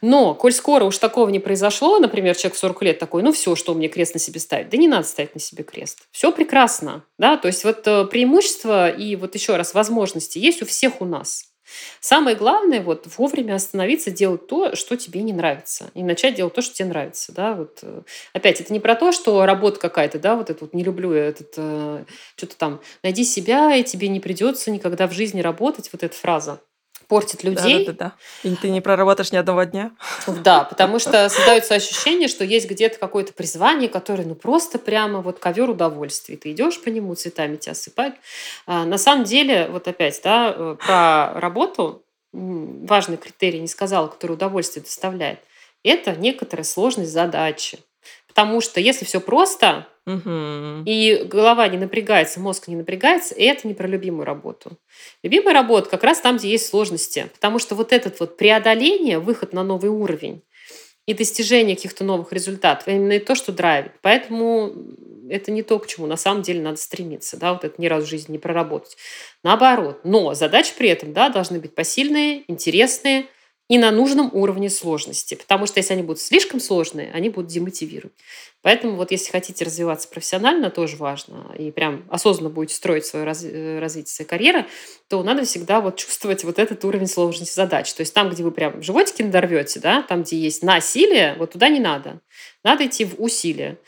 Но, 0.00 0.34
коль 0.34 0.52
скоро 0.52 0.84
уж 0.84 0.98
такого 0.98 1.28
не 1.28 1.38
произошло, 1.38 1.98
например, 1.98 2.36
человек 2.36 2.56
в 2.56 2.60
40 2.60 2.82
лет 2.82 2.98
такой, 2.98 3.22
ну 3.22 3.32
все, 3.32 3.56
что 3.56 3.74
мне 3.74 3.88
крест 3.88 4.14
на 4.14 4.20
себе 4.20 4.40
ставить, 4.40 4.70
да 4.70 4.76
не 4.76 4.88
надо 4.88 5.06
ставить 5.06 5.34
на 5.34 5.40
себе 5.40 5.64
крест. 5.64 6.08
Все 6.10 6.32
прекрасно, 6.32 7.04
да, 7.18 7.36
то 7.36 7.48
есть 7.48 7.64
вот 7.64 7.86
э, 7.86 8.04
преимущества 8.06 8.88
и 8.88 9.16
вот 9.16 9.34
еще 9.34 9.56
раз 9.56 9.74
возможности 9.74 10.38
есть 10.38 10.62
у 10.62 10.66
всех 10.66 11.00
у 11.00 11.04
нас. 11.04 11.48
Самое 12.00 12.36
главное 12.36 12.80
вот 12.80 13.06
вовремя 13.16 13.54
остановиться, 13.54 14.10
делать 14.10 14.46
то, 14.46 14.74
что 14.74 14.96
тебе 14.96 15.22
не 15.22 15.32
нравится, 15.32 15.90
и 15.94 16.02
начать 16.02 16.34
делать 16.34 16.54
то, 16.54 16.62
что 16.62 16.74
тебе 16.74 16.88
нравится, 16.88 17.32
да, 17.32 17.54
вот. 17.54 17.80
Э, 17.82 18.02
опять, 18.32 18.60
это 18.60 18.72
не 18.72 18.80
про 18.80 18.94
то, 18.94 19.12
что 19.12 19.44
работа 19.44 19.78
какая-то, 19.80 20.18
да, 20.18 20.36
вот 20.36 20.50
это 20.50 20.64
вот 20.64 20.74
не 20.74 20.84
люблю 20.84 21.12
я 21.12 21.26
этот, 21.26 21.54
э, 21.56 22.04
что-то 22.36 22.56
там, 22.56 22.80
найди 23.02 23.24
себя, 23.24 23.74
и 23.76 23.84
тебе 23.84 24.08
не 24.08 24.20
придется 24.20 24.70
никогда 24.70 25.06
в 25.06 25.12
жизни 25.12 25.40
работать, 25.40 25.90
вот 25.92 26.02
эта 26.02 26.14
фраза 26.16 26.60
портит 27.08 27.42
людей. 27.42 27.86
Да, 27.86 27.92
да, 27.92 27.98
да. 28.44 28.48
И 28.48 28.54
ты 28.54 28.68
не 28.70 28.80
проработаешь 28.80 29.32
ни 29.32 29.36
одного 29.36 29.64
дня. 29.64 29.92
Да, 30.44 30.64
потому 30.64 30.98
что 30.98 31.28
создается 31.28 31.74
ощущение, 31.74 32.28
что 32.28 32.44
есть 32.44 32.68
где-то 32.68 32.98
какое-то 32.98 33.32
призвание, 33.32 33.88
которое 33.88 34.24
ну 34.24 34.34
просто 34.34 34.78
прямо 34.78 35.20
вот 35.20 35.38
ковер 35.38 35.70
удовольствия. 35.70 36.36
Ты 36.36 36.52
идешь 36.52 36.80
по 36.80 36.90
нему, 36.90 37.14
цветами 37.14 37.56
тебя 37.56 37.72
осыпают. 37.72 38.14
А, 38.66 38.84
на 38.84 38.98
самом 38.98 39.24
деле, 39.24 39.68
вот 39.70 39.88
опять, 39.88 40.20
да, 40.22 40.54
э, 40.54 40.76
про 40.84 41.32
работу 41.40 42.04
важный 42.32 43.16
критерий 43.16 43.60
не 43.60 43.68
сказала, 43.68 44.08
который 44.08 44.32
удовольствие 44.32 44.82
доставляет. 44.82 45.40
Это 45.82 46.14
некоторая 46.14 46.64
сложность 46.64 47.10
задачи. 47.10 47.78
Потому 48.26 48.60
что 48.60 48.80
если 48.80 49.04
все 49.04 49.20
просто, 49.20 49.86
Угу. 50.08 50.84
И 50.86 51.22
голова 51.26 51.68
не 51.68 51.76
напрягается, 51.76 52.40
мозг 52.40 52.68
не 52.68 52.76
напрягается, 52.76 53.34
и 53.34 53.44
это 53.44 53.68
не 53.68 53.74
про 53.74 53.86
любимую 53.86 54.24
работу. 54.24 54.78
Любимая 55.22 55.52
работа 55.52 55.90
как 55.90 56.02
раз 56.02 56.20
там, 56.20 56.38
где 56.38 56.48
есть 56.48 56.66
сложности. 56.66 57.28
Потому 57.34 57.58
что 57.58 57.74
вот 57.74 57.92
этот 57.92 58.18
вот 58.18 58.38
преодоление, 58.38 59.18
выход 59.18 59.52
на 59.52 59.62
новый 59.62 59.90
уровень 59.90 60.42
и 61.06 61.12
достижение 61.12 61.76
каких-то 61.76 62.04
новых 62.04 62.32
результатов, 62.32 62.88
именно 62.88 63.12
и 63.12 63.18
то, 63.18 63.34
что 63.34 63.52
драйвит. 63.52 63.92
Поэтому 64.00 64.72
это 65.28 65.50
не 65.50 65.62
то, 65.62 65.78
к 65.78 65.86
чему 65.86 66.06
на 66.06 66.16
самом 66.16 66.40
деле 66.40 66.62
надо 66.62 66.78
стремиться. 66.78 67.36
Да, 67.36 67.52
вот 67.52 67.64
это 67.64 67.80
ни 67.80 67.86
разу 67.86 68.06
в 68.06 68.10
жизни 68.10 68.32
не 68.32 68.38
проработать. 68.38 68.96
Наоборот. 69.42 70.00
Но 70.04 70.32
задачи 70.32 70.72
при 70.76 70.88
этом 70.88 71.12
да, 71.12 71.28
должны 71.28 71.60
быть 71.60 71.74
посильные, 71.74 72.44
интересные, 72.48 73.26
и 73.68 73.76
на 73.76 73.90
нужном 73.90 74.30
уровне 74.32 74.70
сложности. 74.70 75.34
Потому 75.34 75.66
что 75.66 75.78
если 75.78 75.92
они 75.92 76.02
будут 76.02 76.20
слишком 76.20 76.58
сложные, 76.58 77.10
они 77.12 77.28
будут 77.28 77.50
демотивировать. 77.50 78.14
Поэтому 78.62 78.96
вот 78.96 79.10
если 79.10 79.30
хотите 79.30 79.64
развиваться 79.64 80.08
профессионально, 80.08 80.70
тоже 80.70 80.96
важно, 80.96 81.54
и 81.56 81.70
прям 81.70 82.04
осознанно 82.10 82.50
будете 82.50 82.74
строить 82.74 83.04
свое 83.04 83.24
раз, 83.24 83.44
э, 83.44 83.78
развитие 83.78 84.12
своей 84.12 84.28
карьеры, 84.28 84.66
то 85.08 85.22
надо 85.22 85.44
всегда 85.44 85.80
вот 85.80 85.96
чувствовать 85.96 86.44
вот 86.44 86.58
этот 86.58 86.84
уровень 86.84 87.06
сложности 87.06 87.54
задач. 87.54 87.92
То 87.92 88.00
есть 88.00 88.14
там, 88.14 88.30
где 88.30 88.42
вы 88.42 88.50
прям 88.50 88.82
животики 88.82 89.22
надорвете, 89.22 89.80
да, 89.80 90.02
там, 90.02 90.22
где 90.22 90.36
есть 90.36 90.62
насилие, 90.62 91.36
вот 91.38 91.52
туда 91.52 91.68
не 91.68 91.80
надо. 91.80 92.20
Надо 92.64 92.86
идти 92.86 93.04
в 93.04 93.20
усилие. 93.20 93.78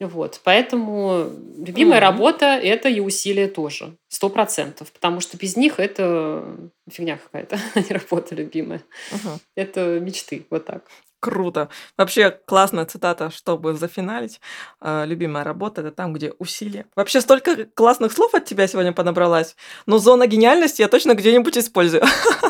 Вот, 0.00 0.40
поэтому 0.44 1.30
любимая 1.58 1.98
mm-hmm. 1.98 2.02
работа– 2.02 2.46
это 2.62 2.88
и 2.88 3.00
усилия 3.00 3.48
тоже, 3.48 3.96
сто 4.08 4.30
процентов, 4.30 4.90
потому 4.92 5.20
что 5.20 5.36
без 5.36 5.56
них 5.56 5.78
это 5.78 6.42
фигня 6.90 7.18
какая-то, 7.18 7.58
а 7.74 7.80
не 7.80 7.90
работа 7.90 8.34
любимая. 8.34 8.82
Uh-huh. 9.12 9.38
Это 9.56 10.00
мечты, 10.00 10.46
вот 10.48 10.64
так. 10.64 10.84
Круто. 11.20 11.68
Вообще 11.98 12.30
классная 12.30 12.86
цитата, 12.86 13.30
чтобы 13.30 13.74
зафиналить. 13.74 14.40
Э, 14.80 15.04
любимая 15.04 15.44
работа– 15.44 15.80
это 15.82 15.92
там, 15.92 16.14
где 16.14 16.32
усилия. 16.38 16.86
Вообще 16.96 17.20
столько 17.20 17.66
классных 17.66 18.12
слов 18.12 18.34
от 18.34 18.46
тебя 18.46 18.66
сегодня 18.66 18.94
подобралась. 18.94 19.54
Но 19.84 19.98
зона 19.98 20.26
гениальности 20.26 20.80
я 20.80 20.88
точно 20.88 21.14
где-нибудь 21.14 21.58
использую. 21.58 22.04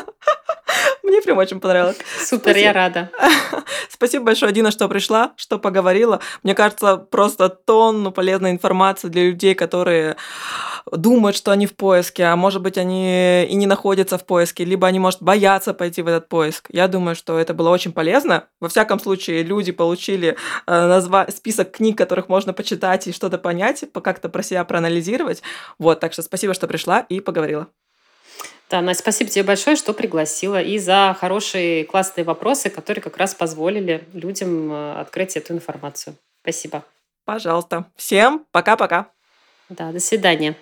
Мне 1.11 1.21
прям 1.21 1.39
очень 1.39 1.59
понравилось. 1.59 1.97
Супер, 2.23 2.51
Спасибо. 2.51 2.65
я 2.65 2.71
рада. 2.71 3.11
Спасибо 3.89 4.23
большое, 4.23 4.53
Дина, 4.53 4.71
что 4.71 4.87
пришла, 4.87 5.33
что 5.35 5.59
поговорила. 5.59 6.21
Мне 6.41 6.55
кажется, 6.55 6.95
просто 6.95 7.49
тонну 7.49 8.13
полезной 8.13 8.51
информации 8.51 9.09
для 9.09 9.25
людей, 9.25 9.53
которые 9.53 10.15
думают, 10.89 11.35
что 11.35 11.51
они 11.51 11.67
в 11.67 11.75
поиске, 11.75 12.23
а 12.23 12.37
может 12.37 12.61
быть, 12.61 12.77
они 12.77 13.43
и 13.43 13.55
не 13.55 13.67
находятся 13.67 14.17
в 14.17 14.25
поиске, 14.25 14.63
либо 14.63 14.87
они, 14.87 14.99
может, 14.99 15.21
боятся 15.21 15.73
пойти 15.73 16.01
в 16.01 16.07
этот 16.07 16.29
поиск. 16.29 16.67
Я 16.71 16.87
думаю, 16.87 17.17
что 17.17 17.37
это 17.37 17.53
было 17.53 17.67
очень 17.71 17.91
полезно. 17.91 18.45
Во 18.61 18.69
всяком 18.69 18.97
случае, 18.97 19.43
люди 19.43 19.73
получили 19.73 20.37
э, 20.65 20.71
назва- 20.71 21.29
список 21.29 21.71
книг, 21.71 21.97
которых 21.97 22.29
можно 22.29 22.53
почитать 22.53 23.07
и 23.07 23.11
что-то 23.11 23.37
понять, 23.37 23.83
как-то 24.01 24.29
про 24.29 24.43
себя 24.43 24.63
проанализировать. 24.63 25.41
Вот, 25.77 25.99
так 25.99 26.13
что 26.13 26.21
спасибо, 26.21 26.53
что 26.53 26.67
пришла 26.67 27.01
и 27.01 27.19
поговорила. 27.19 27.67
Да, 28.71 28.79
Настя, 28.79 29.03
спасибо 29.03 29.29
тебе 29.29 29.43
большое, 29.43 29.75
что 29.75 29.93
пригласила, 29.93 30.61
и 30.61 30.79
за 30.79 31.13
хорошие, 31.19 31.83
классные 31.83 32.23
вопросы, 32.23 32.69
которые 32.69 33.03
как 33.03 33.17
раз 33.17 33.35
позволили 33.35 34.07
людям 34.13 34.71
э, 34.71 34.93
открыть 35.01 35.35
эту 35.35 35.51
информацию. 35.51 36.15
Спасибо. 36.41 36.85
Пожалуйста. 37.25 37.87
Всем 37.97 38.45
пока-пока. 38.51 39.11
Да, 39.67 39.91
до 39.91 39.99
свидания. 39.99 40.55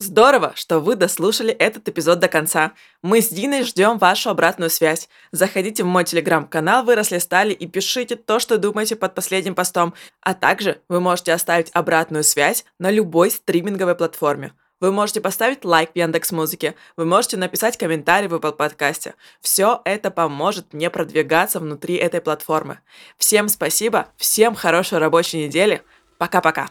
Здорово, 0.00 0.54
что 0.56 0.80
вы 0.80 0.96
дослушали 0.96 1.54
этот 1.54 1.88
эпизод 1.88 2.18
до 2.18 2.26
конца. 2.26 2.72
Мы 3.00 3.22
с 3.22 3.28
Диной 3.28 3.62
ждем 3.62 3.98
вашу 3.98 4.30
обратную 4.30 4.68
связь. 4.68 5.08
Заходите 5.30 5.84
в 5.84 5.86
мой 5.86 6.02
телеграм-канал 6.02 6.84
«Выросли 6.84 7.18
стали» 7.18 7.52
и 7.52 7.68
пишите 7.68 8.16
то, 8.16 8.40
что 8.40 8.58
думаете 8.58 8.96
под 8.96 9.14
последним 9.14 9.54
постом. 9.54 9.94
А 10.20 10.34
также 10.34 10.80
вы 10.88 10.98
можете 10.98 11.32
оставить 11.32 11.70
обратную 11.72 12.24
связь 12.24 12.64
на 12.80 12.90
любой 12.90 13.30
стриминговой 13.30 13.94
платформе. 13.94 14.52
Вы 14.80 14.92
можете 14.92 15.20
поставить 15.20 15.64
лайк 15.64 15.90
в 15.92 15.96
Яндекс 15.96 16.32
Музыке, 16.32 16.74
вы 16.96 17.06
можете 17.06 17.36
написать 17.36 17.78
комментарий 17.78 18.28
в 18.28 18.34
Apple 18.34 18.52
подкасте. 18.52 19.14
Все 19.40 19.80
это 19.84 20.10
поможет 20.10 20.72
мне 20.74 20.90
продвигаться 20.90 21.60
внутри 21.60 21.96
этой 21.96 22.20
платформы. 22.20 22.80
Всем 23.16 23.48
спасибо, 23.48 24.08
всем 24.16 24.54
хорошей 24.54 24.98
рабочей 24.98 25.46
недели. 25.46 25.82
Пока-пока. 26.18 26.68